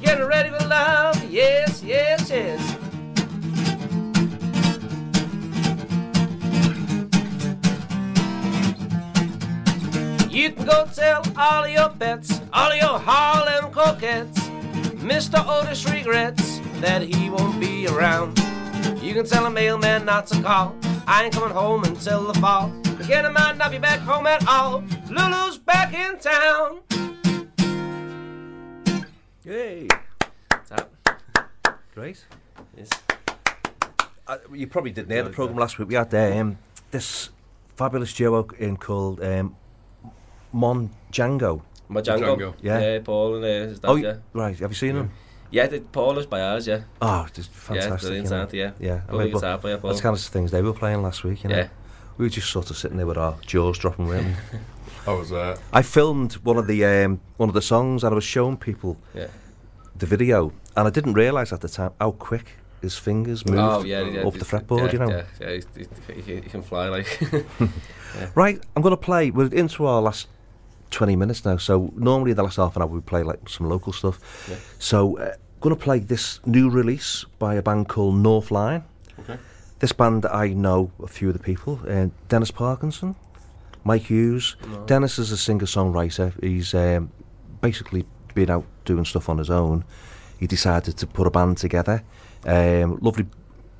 [0.00, 1.30] getting ready for love.
[1.30, 2.79] Yes, yes, yes.
[10.30, 14.38] You can go tell all your pets, all your Harlem coquettes.
[15.02, 15.44] Mr.
[15.44, 18.38] Otis regrets that he won't be around.
[19.02, 20.76] You can tell a mailman not to call.
[21.08, 22.72] I ain't coming home until the fall.
[23.00, 24.84] Again, I might not be back home at all.
[25.08, 26.82] Lulu's back in town.
[29.44, 29.88] Yay.
[30.70, 30.92] up?
[31.92, 32.24] Great.
[32.76, 32.88] Yes.
[34.28, 35.88] Uh, you probably didn't hear the program last week.
[35.88, 36.56] We had um,
[36.92, 37.30] this
[37.74, 39.56] fabulous duo in called um,
[40.52, 41.62] Mon Django.
[41.90, 42.54] Majango.
[42.62, 42.78] Yeah.
[42.80, 44.16] Yeah, Paul and uh, his dad, oh, yeah.
[44.32, 44.56] right.
[44.58, 45.10] Have you seen them?
[45.50, 46.82] Yeah, the, Paul is by ours, yeah.
[47.02, 47.90] Oh, just fantastic.
[47.90, 48.36] Yeah, brilliant you know.
[48.36, 48.70] sound, yeah.
[48.78, 49.00] Yeah.
[49.10, 49.90] Lovely guitar player, Paul.
[49.90, 51.56] That's kind of things they were playing last week, you know.
[51.56, 51.68] Yeah.
[52.16, 54.36] We were just sort of sitting there with our jaws dropping around.
[55.06, 58.14] I was uh, I filmed one of the um, one of the songs and I
[58.14, 59.28] was showing people Yeah.
[59.96, 62.50] the video and I didn't realise at the time how quick
[62.82, 64.20] his fingers moved Oh, yeah, yeah.
[64.26, 65.08] up the fretboard, yeah, you know.
[65.08, 67.18] Yeah, yeah, he, he, he, he can fly like.
[67.32, 67.40] yeah.
[68.34, 69.30] Right, I'm going to play.
[69.30, 70.28] We're into our last
[70.90, 71.56] 20 minutes now.
[71.56, 74.46] So normally the last half an hour we play like some local stuff.
[74.48, 74.56] Yeah.
[74.78, 78.84] So uh, going to play this new release by a band called North Line.
[79.20, 79.38] Okay.
[79.78, 81.80] This band I know a few of the people.
[81.88, 83.14] Uh, Dennis Parkinson,
[83.84, 84.56] Mike Hughes.
[84.68, 84.84] No.
[84.86, 86.42] Dennis is a singer-songwriter.
[86.42, 87.10] He's um,
[87.60, 88.04] basically
[88.34, 89.84] been out doing stuff on his own,
[90.38, 92.02] he decided to put a band together.
[92.44, 93.26] Um, lovely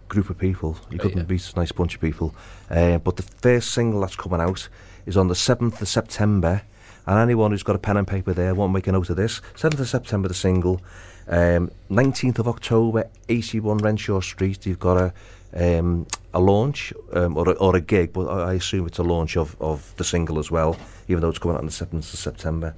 [0.08, 0.76] group of people.
[0.90, 1.24] You Right, couldn't yeah.
[1.24, 2.34] beat a nice bunch of people.
[2.70, 4.68] Uh, but the first single that's coming out
[5.06, 6.62] is on the 7th of September.
[7.10, 9.40] And anyone who's got a pen and paper there won't make a note of this.
[9.56, 10.80] 7th of September, the single.
[11.26, 14.64] Um, 19th of October, 81 Renshaw Street.
[14.64, 15.12] You've got a
[15.52, 19.02] um, a launch um, or, a, or a gig, but I I assume it's a
[19.02, 20.76] launch of, of the single as well,
[21.08, 22.76] even though it's coming out on the 7th of September.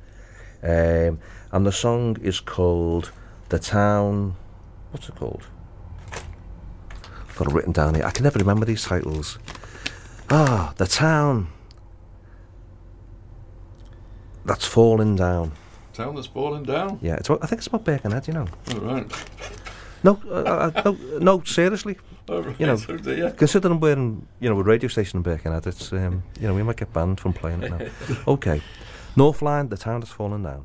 [0.63, 1.19] Um,
[1.53, 3.11] and the song is called
[3.51, 4.35] The Town.
[4.93, 5.47] What's it called?
[6.11, 8.07] I've got it written down here.
[8.07, 9.39] I can never remember these titles.
[10.31, 11.49] Ah, The Town.
[14.45, 15.53] That's falling down.
[15.93, 16.99] Town that's falling down.
[17.03, 18.47] Yeah, it's, I think it's about Birkenhead, you know.
[18.73, 19.07] All right.
[20.03, 21.97] No, uh, uh, no, no, seriously.
[22.29, 23.31] Oh, right, You know, dear.
[23.33, 26.63] considering we're in, you know, a radio station in Birkenhead, it's, um, you know, we
[26.63, 27.87] might get banned from playing it now.
[28.27, 28.61] okay.
[29.17, 30.65] Northline, the town has fallen down.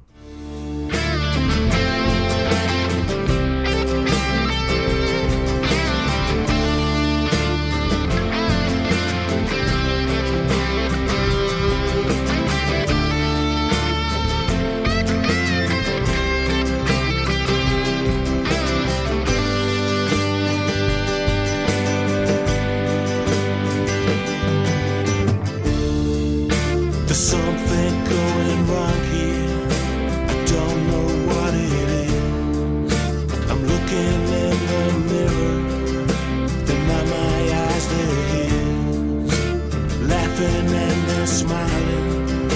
[41.27, 42.47] Smiling.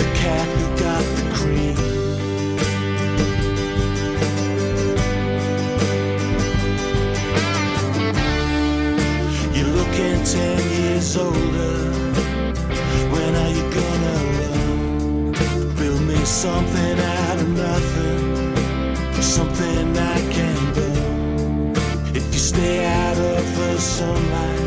[0.00, 1.76] The cat who got the cream.
[9.54, 11.76] You're looking ten years older.
[13.12, 15.32] When are you gonna learn?
[15.76, 21.76] Build me something out of nothing, something I can burn.
[22.16, 24.65] If you stay out of the sunlight,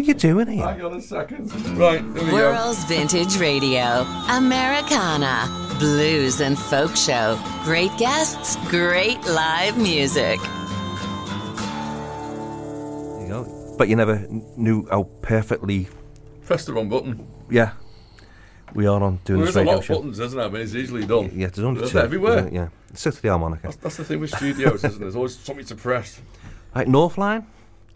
[0.00, 0.66] are you doing here?
[0.66, 1.52] Hang on a second.
[1.76, 2.32] Right, here we go.
[2.52, 5.48] World's Vintage Radio, Americana,
[5.78, 7.38] blues and folk show.
[7.64, 10.40] Great guests, great live music.
[11.90, 13.74] There you go.
[13.78, 15.88] But you never kn- knew how perfectly.
[16.46, 17.26] Press the wrong button.
[17.50, 17.72] Yeah.
[18.74, 19.94] We are on doing There's this a radio lot of show.
[19.96, 20.46] buttons, isn't there?
[20.46, 21.30] I mean, it's easily done.
[21.34, 21.98] Yeah, there's only There's two.
[21.98, 22.38] everywhere.
[22.38, 22.54] isn't it?
[22.54, 22.68] Yeah.
[22.94, 23.62] Stick to the harmonica.
[23.64, 24.98] That's, that's the thing with studios, isn't it?
[25.00, 26.20] There's always something to press.
[26.72, 27.44] Right, North Line.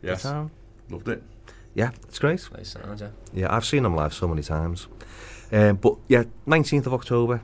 [0.03, 0.25] Yes.
[0.25, 0.51] Town.
[0.91, 1.23] Loved it.
[1.75, 2.49] Yeah, it's great.
[2.57, 3.09] Nice sound, yeah.
[3.33, 4.87] Yeah, I've seen them live so many times.
[5.53, 7.41] Um, but yeah, 19th of October.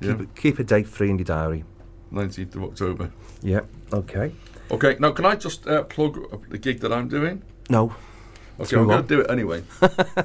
[0.00, 0.22] Keep, Yeah.
[0.22, 1.64] it, keep a date free in your diary.
[2.12, 3.10] 19th of October.
[3.42, 3.60] Yeah,
[3.92, 4.32] okay.
[4.70, 7.42] Okay, now can I just uh, plug the gig that I'm doing?
[7.68, 7.94] No.
[8.58, 9.62] Okay, I'm going to do it anyway.
[9.82, 10.24] uh,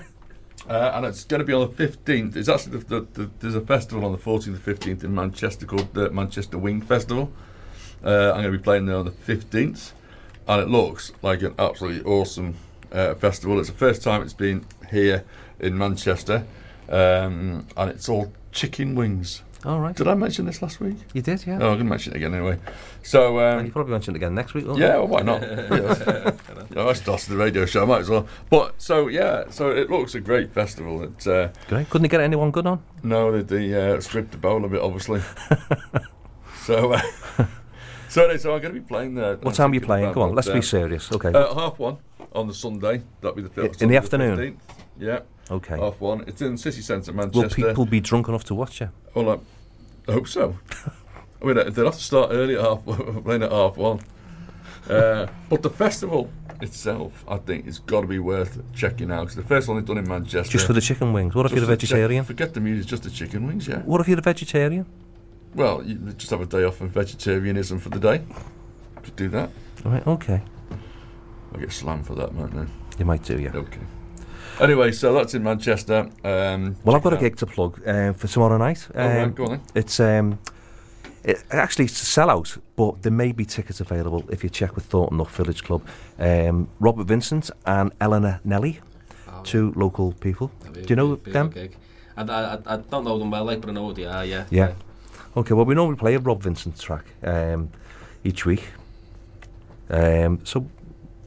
[0.69, 2.35] and it's going to be on the 15th.
[2.35, 5.65] It's actually the, the, the, there's a festival on the 14th and 15th in Manchester
[5.65, 7.31] called the Manchester Wing Festival.
[8.03, 9.91] Uh, I'm going to be playing there on the 15th,
[10.47, 12.55] and it looks like an absolutely awesome
[12.91, 13.59] uh, festival.
[13.59, 15.23] It's the first time it's been here
[15.59, 16.45] in Manchester,
[16.89, 19.43] um, and it's all chicken wings.
[19.63, 19.95] All right.
[19.95, 20.97] Did I mention this last week?
[21.13, 21.53] You did, yeah.
[21.53, 22.57] Oh, I'm going to mention it again anyway.
[23.03, 25.03] So, um, and you probably mention it again next week, won't yeah, you?
[25.03, 25.41] well, why not?
[26.75, 26.87] yeah.
[26.87, 28.27] I started the radio show, I might as well.
[28.49, 31.03] But so yeah, so it looks a great festival.
[31.03, 31.89] It's uh, Great.
[31.91, 32.81] Couldn't you get anyone good on?
[33.03, 35.21] no, the, the uh, stripped the bowl a bit, obviously.
[36.63, 37.45] so, uh,
[38.11, 39.37] so, anyway, so I'm going to be playing there.
[39.37, 40.11] What time are you playing?
[40.13, 41.11] Go on, let's be serious.
[41.11, 41.29] Okay.
[41.29, 41.97] Uh, half one
[42.33, 43.03] on the Sunday.
[43.21, 44.37] That'll be the fil- In the afternoon?
[44.37, 44.57] 15th.
[44.99, 45.19] Yeah.
[45.49, 45.77] Okay.
[45.77, 46.23] Half one.
[46.27, 47.61] It's in City Centre, Manchester.
[47.61, 48.89] Will people be drunk enough to watch you?
[49.13, 49.43] Well,
[50.07, 50.57] I hope so.
[51.41, 53.23] I mean, they'll have to start early at half one.
[53.23, 53.99] playing at half one.
[54.89, 56.29] Uh, but the festival
[56.61, 59.27] itself, I think, has got to be worth checking out.
[59.27, 60.51] Cause the first one they've done in Manchester.
[60.51, 61.33] Just for the chicken wings.
[61.33, 62.23] What if you're a vegetarian?
[62.23, 63.79] forget the music, just the chicken wings, yeah.
[63.79, 64.85] What if you're a vegetarian?
[65.55, 68.21] Well, you just have a day off of vegetarianism for the day.
[69.03, 69.49] Could do that.
[69.85, 70.41] All right, okay.
[71.53, 72.65] I get slammed for that, might I?
[72.97, 73.51] You might do, yeah.
[73.53, 73.81] Okay.
[74.59, 76.09] Anyway, so that's in Manchester.
[76.23, 78.87] Um, Well, I've got a gig to plug uh, for tomorrow night.
[78.93, 79.61] Oh, right, Um, go on then.
[79.75, 80.39] It's um,
[81.23, 84.85] it, actually it's a sellout, but there may be tickets available if you check with
[84.85, 85.81] Thornton Nook Village Club.
[86.19, 88.79] Um, Robert Vincent and Eleanor Nelly,
[89.43, 90.51] two local people.
[90.73, 91.49] Do you know Big them?
[91.49, 91.75] Gig.
[92.15, 94.45] I, I, I don't know them well, like, but I know who they are, yeah.
[94.49, 94.73] Yeah.
[95.35, 95.53] Okay.
[95.53, 97.69] Well, we normally play a Rob Vincent track um,
[98.23, 98.69] each week.
[99.89, 100.67] Um, so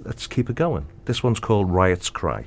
[0.05, 0.86] let's keep it going.
[1.05, 2.47] This one's called Riot's Cry.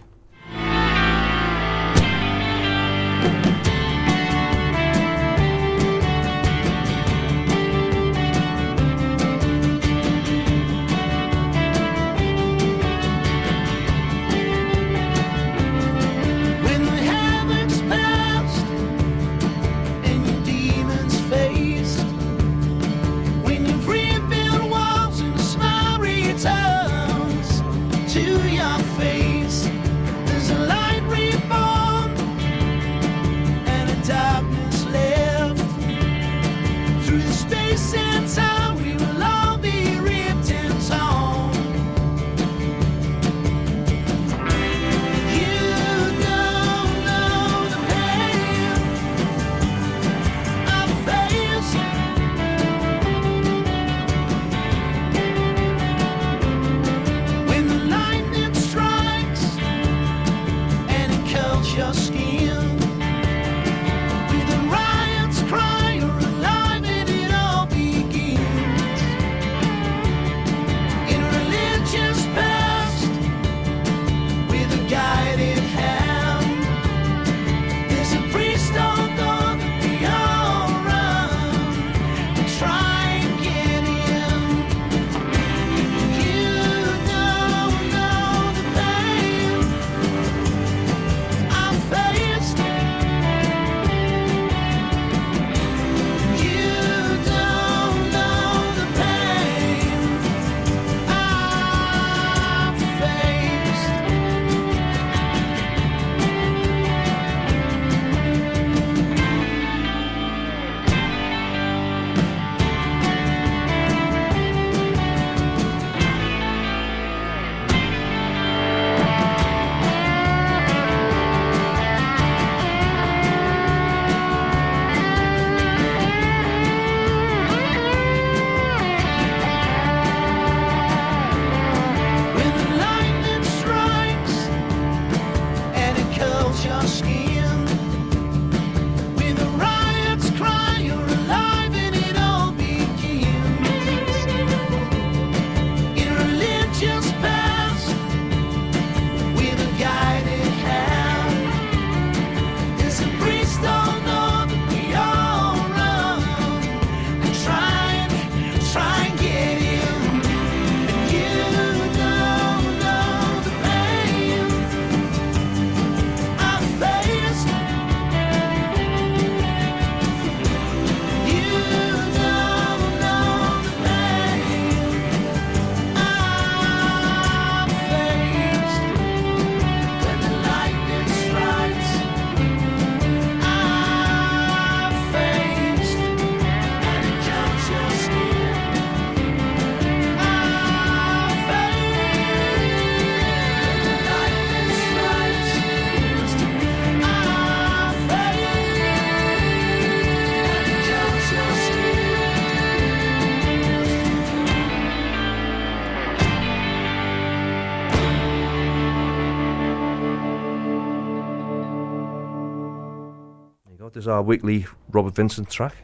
[214.07, 215.75] Was our weekly Robert Vincent track.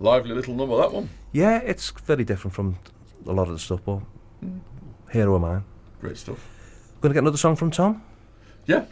[0.00, 1.10] Lively little number, that one.
[1.32, 2.78] Yeah, it's very different from
[3.26, 4.00] a lot of the stuff, but
[5.10, 5.64] hero of mine.
[6.00, 6.38] Great stuff.
[7.00, 8.02] Going to get another song from Tom?
[8.66, 8.86] Yeah.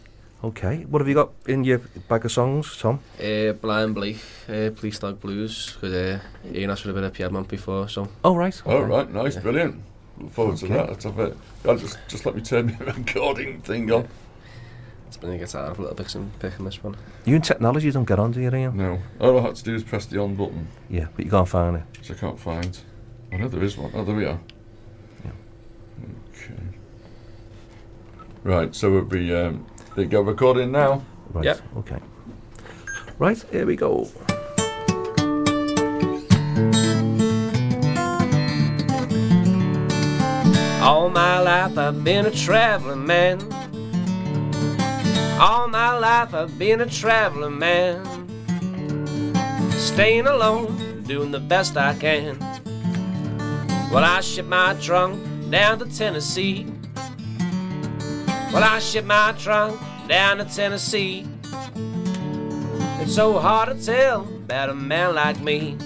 [0.45, 0.85] Okay.
[0.85, 1.79] What have you got in your
[2.09, 3.01] bag of songs, Tom?
[3.19, 6.21] Uh, Blind Blake, uh, Police Dog Blues, because uh,
[6.53, 8.09] Ian asked for a bit of Piedmont before, so.
[8.23, 8.63] Oh, right.
[8.67, 9.83] All right, nice, brilliant.
[10.19, 10.89] Look forward to that.
[10.91, 11.37] Let's have it.
[11.65, 14.09] I'll just, just let me turn my recording thing on.
[15.09, 16.95] It's been a guitar, a little bit some picking this one.
[17.25, 18.77] You and technology don't get on, do you, Ian?
[18.77, 18.99] No.
[19.19, 21.77] All I had to do is press the on button, Yeah, but you can't find
[21.77, 21.83] it.
[21.99, 22.79] which I can't find.
[23.33, 23.91] I know there is one.
[23.95, 24.39] Oh, there we are.
[25.25, 25.31] Yeah.
[26.37, 26.63] Okay.
[28.45, 29.35] Right, so it'll be.
[29.35, 31.03] Um, there you go, recording now.
[31.33, 31.45] Right.
[31.47, 31.61] Yep.
[31.79, 31.99] Okay.
[33.19, 34.09] Right, here we go.
[40.81, 43.39] All my life I've been a traveling man.
[45.41, 48.05] All my life I've been a traveling man.
[49.71, 52.41] Staying alone, doing the best I can.
[53.93, 56.67] Well, I ship my trunk down to Tennessee.
[58.53, 61.25] Well, I ship my trunk down to Tennessee.
[63.01, 65.77] It's so hard to tell about a man like me.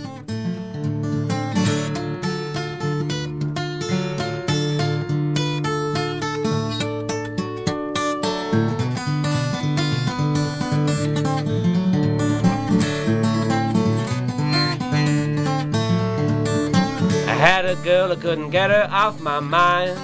[17.83, 19.99] Girl I couldn't get her off my mind.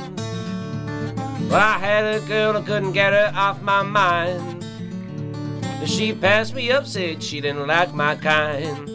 [1.48, 4.64] Well, I had a girl I couldn't get her off my mind.
[5.86, 8.90] She passed me up, said she didn't like my kind.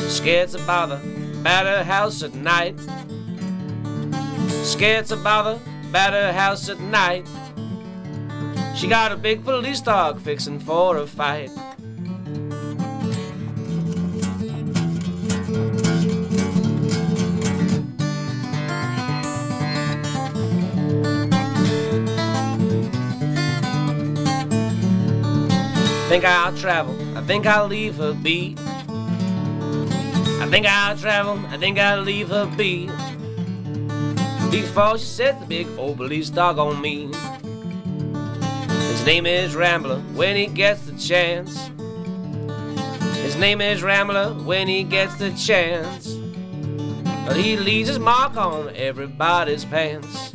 [0.00, 1.00] Scared to bother
[1.40, 2.78] about her house at night.
[4.62, 5.58] Scared to bother
[5.88, 7.26] about her house at night.
[8.76, 11.50] She got a big police dog fixing for a fight.
[26.16, 28.56] I think I'll travel, I think I'll leave her be.
[30.40, 32.86] I think I'll travel, I think I'll leave her be.
[34.50, 37.12] Before she sets the big old police dog on me.
[38.92, 41.70] His name is Rambler when he gets the chance.
[43.18, 46.14] His name is Rambler when he gets the chance.
[47.26, 50.34] But he leaves his mark on everybody's pants.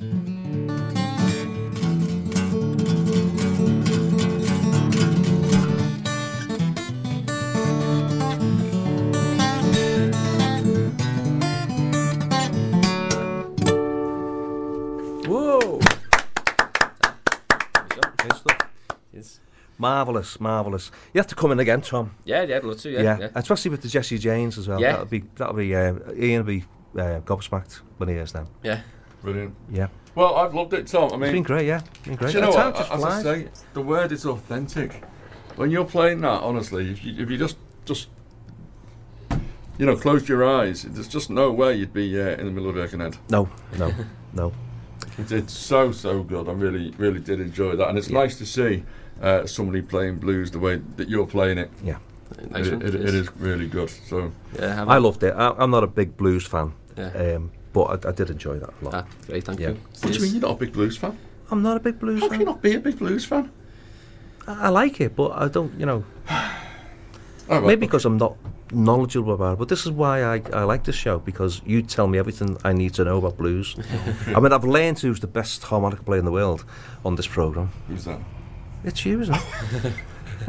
[19.82, 20.92] Marvellous, marvellous.
[21.12, 22.12] You have to come in again, Tom.
[22.24, 23.18] Yeah, yeah, I'd love to, yeah.
[23.20, 23.30] yeah.
[23.34, 24.80] especially with the Jesse Janes as well.
[24.80, 24.92] Yeah.
[24.92, 26.64] That'll be that'll be uh, Ian will be
[26.96, 28.48] uh, gobsmacked when he hears them.
[28.62, 28.82] Yeah.
[29.24, 29.56] Brilliant.
[29.72, 29.88] Yeah.
[30.14, 31.10] Well, I've loved it, Tom.
[31.14, 31.82] I mean, it's been great, yeah.
[32.04, 32.32] Been great.
[32.32, 32.76] Do you know The time what?
[32.76, 33.24] just As I flies.
[33.24, 35.04] say, the word is authentic.
[35.56, 38.10] When you're playing that, honestly, if you, if you just just
[39.80, 42.70] you know closed your eyes, there's just no way you'd be uh, in the middle
[42.70, 43.18] of Birkenhead.
[43.30, 43.50] No,
[43.80, 43.92] no,
[44.34, 44.54] no.
[45.18, 46.48] It's, it's so so good.
[46.48, 48.20] I really really did enjoy that, and it's Yeah.
[48.20, 48.84] nice to see
[49.22, 51.70] uh, somebody playing blues the way that you're playing it.
[51.84, 51.98] Yeah.
[52.50, 53.36] Nice it, it, it cheers.
[53.38, 53.90] really good.
[53.90, 55.34] So Yeah, I loved it.
[55.36, 57.36] I, I'm not a big blues fan, Yeah.
[57.36, 58.94] um, but I, I did enjoy that a lot.
[58.94, 59.70] Ah, great, thank Yeah.
[59.70, 59.78] you.
[60.02, 61.18] what do you mean you're not a big blues fan?
[61.52, 62.38] I'm not a big blues How fan.
[62.38, 63.52] can you not be a big blues fan?
[64.48, 66.04] I, I like it, but I don't, you know.
[67.50, 68.36] All right, Maybe because I'm not
[68.72, 72.08] knowledgeable about it, but this is why I, I like this show because you tell
[72.08, 73.76] me everything I need to know about blues.
[74.28, 76.64] I mean, I've learned who's the best harmonica player in the world
[77.04, 77.72] on this program.
[77.90, 78.20] Who's that?
[78.84, 79.94] It's you, isn't it?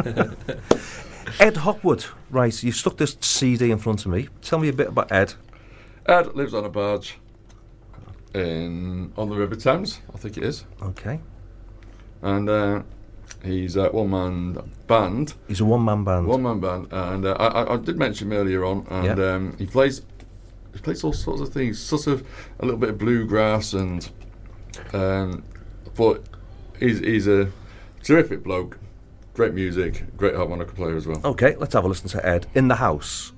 [1.41, 2.63] Ed Hopwood, right?
[2.63, 4.29] You've stuck this CD in front of me.
[4.43, 5.35] Tell me a bit about Ed.
[6.07, 7.19] Ed lives on a barge
[8.35, 11.21] in on the River Thames, I think it is, Okay.
[12.23, 12.83] and uh,
[13.45, 15.35] he's a one-man band.
[15.49, 16.27] He's a one-man band.
[16.27, 19.35] One man band, and uh, I, I- I did mention him earlier on, and Yeah.
[19.35, 20.03] um, he plays
[20.73, 22.27] he plays all sorts of things, sort of
[22.59, 24.09] a little bit of bluegrass, and
[24.95, 25.45] um,
[25.95, 26.23] but
[26.81, 27.51] he's he's a
[28.03, 28.79] terrific bloke,
[29.35, 31.20] great music, great harmonica player as well.
[31.24, 33.33] Okay, let's have a listen to Ed in the house.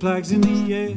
[0.00, 0.96] Flags in the air.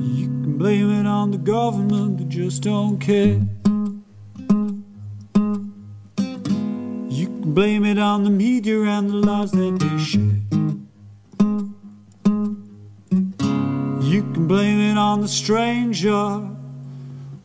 [0.00, 3.40] You can blame it on the government that just don't care.
[7.08, 10.40] You can blame it on the media and the lies that they share.
[14.02, 16.48] You can blame it on the stranger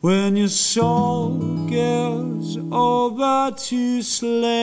[0.01, 4.58] when your soul gives over to slave.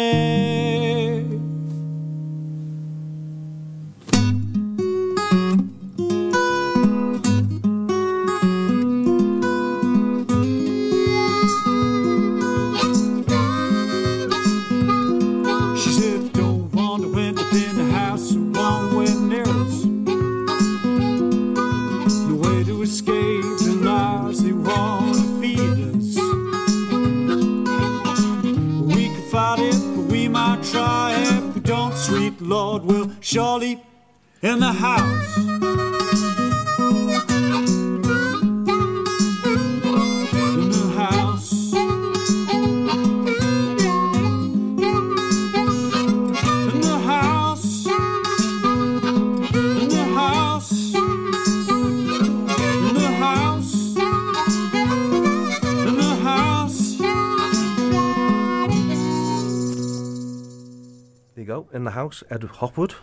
[62.07, 62.95] House, Edward Hopwood.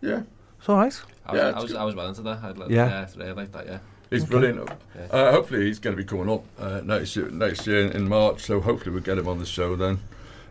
[0.00, 0.22] Yeah.
[0.58, 1.02] It's all right.
[1.26, 1.74] I was, Yeah, I was.
[1.74, 2.42] I was well into that.
[2.42, 2.88] I'd like, Yeah.
[2.88, 3.66] yeah, yeah, I like that.
[3.66, 3.78] Yeah,
[4.10, 4.30] He's Okay.
[4.30, 4.70] brilliant.
[4.96, 5.02] Yeah.
[5.16, 8.42] Uh, hopefully, he's going to be coming up uh, next year, next year in March.
[8.42, 10.00] So hopefully, we'll get him on the show then.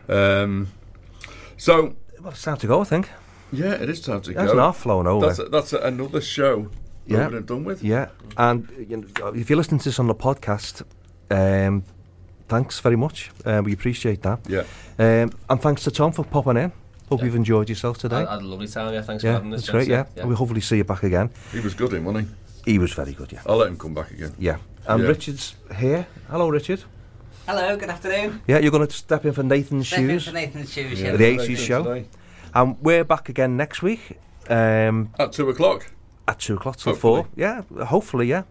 [0.08, 0.68] Um,
[1.56, 3.10] so Well, it's time to go, I think.
[3.52, 4.58] yeah, it is time to That's go.
[4.58, 5.26] an half flown over.
[5.26, 6.70] That's a, that's a, another show.
[7.06, 7.26] Yeah.
[7.26, 7.82] over and done with.
[7.84, 8.08] Yeah,
[8.38, 10.82] and you know, if you're listening to this on the podcast,
[11.30, 11.84] um,
[12.48, 13.30] thanks very much.
[13.44, 14.40] Uh, we appreciate that.
[14.48, 14.64] Yeah.
[14.98, 16.72] Um, and thanks to Tom for popping in.
[17.08, 18.16] Hope you've enjoyed yourself today.
[18.16, 18.92] I, I had a lovely time.
[18.94, 19.60] Yeah, thanks yeah, for having us.
[19.60, 19.88] that's great.
[19.88, 21.30] gents, Yeah, and we'll hopefully see you back again.
[21.52, 22.28] He was good in, wasn't
[22.64, 23.30] He He was very good.
[23.32, 23.42] Yeah.
[23.46, 24.32] I'll let him come back again.
[24.38, 24.56] Yeah.
[24.86, 25.08] And Yeah.
[25.08, 26.06] Richard's here.
[26.30, 26.82] Hello, Richard.
[27.46, 28.40] Hello, good afternoon.
[28.46, 31.16] Yeah, you're going to step in for Nathan's Step in for Nathan's shoes, Yeah, yeah.
[31.16, 31.82] the Nathan's 80s show.
[31.84, 32.06] today.
[32.54, 34.18] And we're back again next week.
[34.48, 35.90] Um, At two o'clock.
[36.26, 37.22] at two o'clock till Hopefully.
[37.22, 37.28] four.
[37.36, 38.44] Yeah, hopefully, yeah.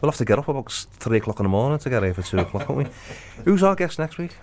[0.00, 2.22] We'll have to get up about three o'clock in the morning to get here for
[2.22, 2.90] two o'clock, won't we?
[3.44, 4.36] Who's our guest next week?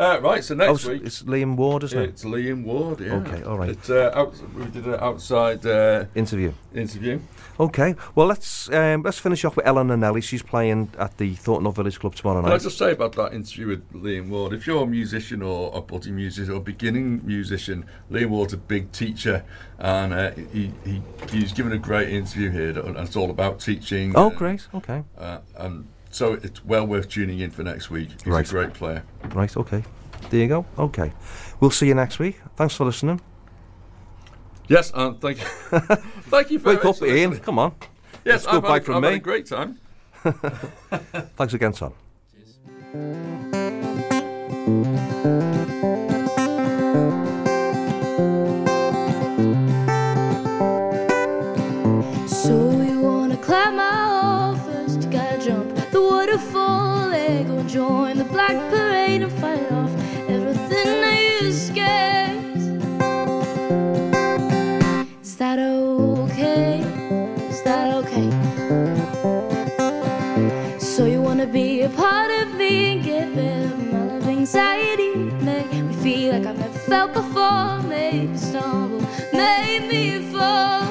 [0.00, 2.08] Uh, right, so next Oh, week it's Liam Ward, isn't it?
[2.08, 3.00] It's Liam Ward.
[3.00, 3.16] Yeah.
[3.16, 3.68] Okay, all right.
[3.68, 6.54] It's, uh, out, we did an outside uh, Interview.
[6.74, 7.20] interview.
[7.58, 10.22] Okay, well let's um, let's finish off with Eleanor Nelly.
[10.22, 12.62] She's playing at the Thornton Village Club tomorrow Can I night.
[12.62, 14.54] just say about that interview with Liam Ward?
[14.54, 18.56] If you're a musician or a budding musician or a beginning musician, Liam Ward's a
[18.56, 19.44] big teacher,
[19.78, 24.14] and uh, he, he he's given a great interview here, and it's all about teaching.
[24.16, 24.66] Oh, and, great.
[24.74, 25.04] Okay.
[25.18, 28.10] Uh, and so it's well worth tuning in for next week.
[28.10, 28.46] He's Right.
[28.46, 29.02] a great player.
[29.32, 29.56] Right.
[29.56, 29.82] Okay.
[30.30, 30.66] There you go.
[30.78, 31.12] Okay.
[31.60, 32.40] We'll see you next week.
[32.56, 33.20] Thanks for listening.
[34.68, 35.44] Yes, and thank you.
[36.30, 37.38] thank you for Wake up, Ian.
[37.40, 37.74] Come on.
[38.24, 39.08] Yes, It's I've, goodbye had, from I've me.
[39.08, 39.78] had a great time.
[41.36, 41.94] Thanks again, Tom.
[42.92, 43.49] So
[58.40, 59.92] black parade and fight off
[60.28, 62.40] everything that you scared.
[65.22, 66.80] Is that okay?
[67.50, 68.28] Is that okay?
[70.78, 75.14] So you wanna be a part of me and get rid of my love anxiety?
[75.50, 77.82] Make me feel like I've never felt before.
[77.88, 79.02] Make me stumble,
[79.34, 80.88] make me fall.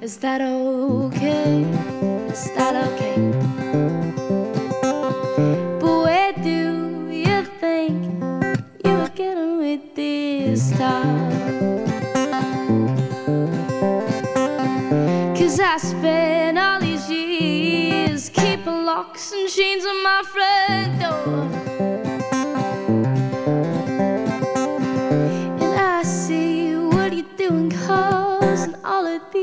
[0.00, 1.62] Is that okay?
[2.32, 4.07] Is that okay?
[10.78, 10.86] Cause
[15.58, 21.48] I spend all these years keeping locks and chains on my front door.
[25.60, 29.37] And I see what you're doing, cause and all of these.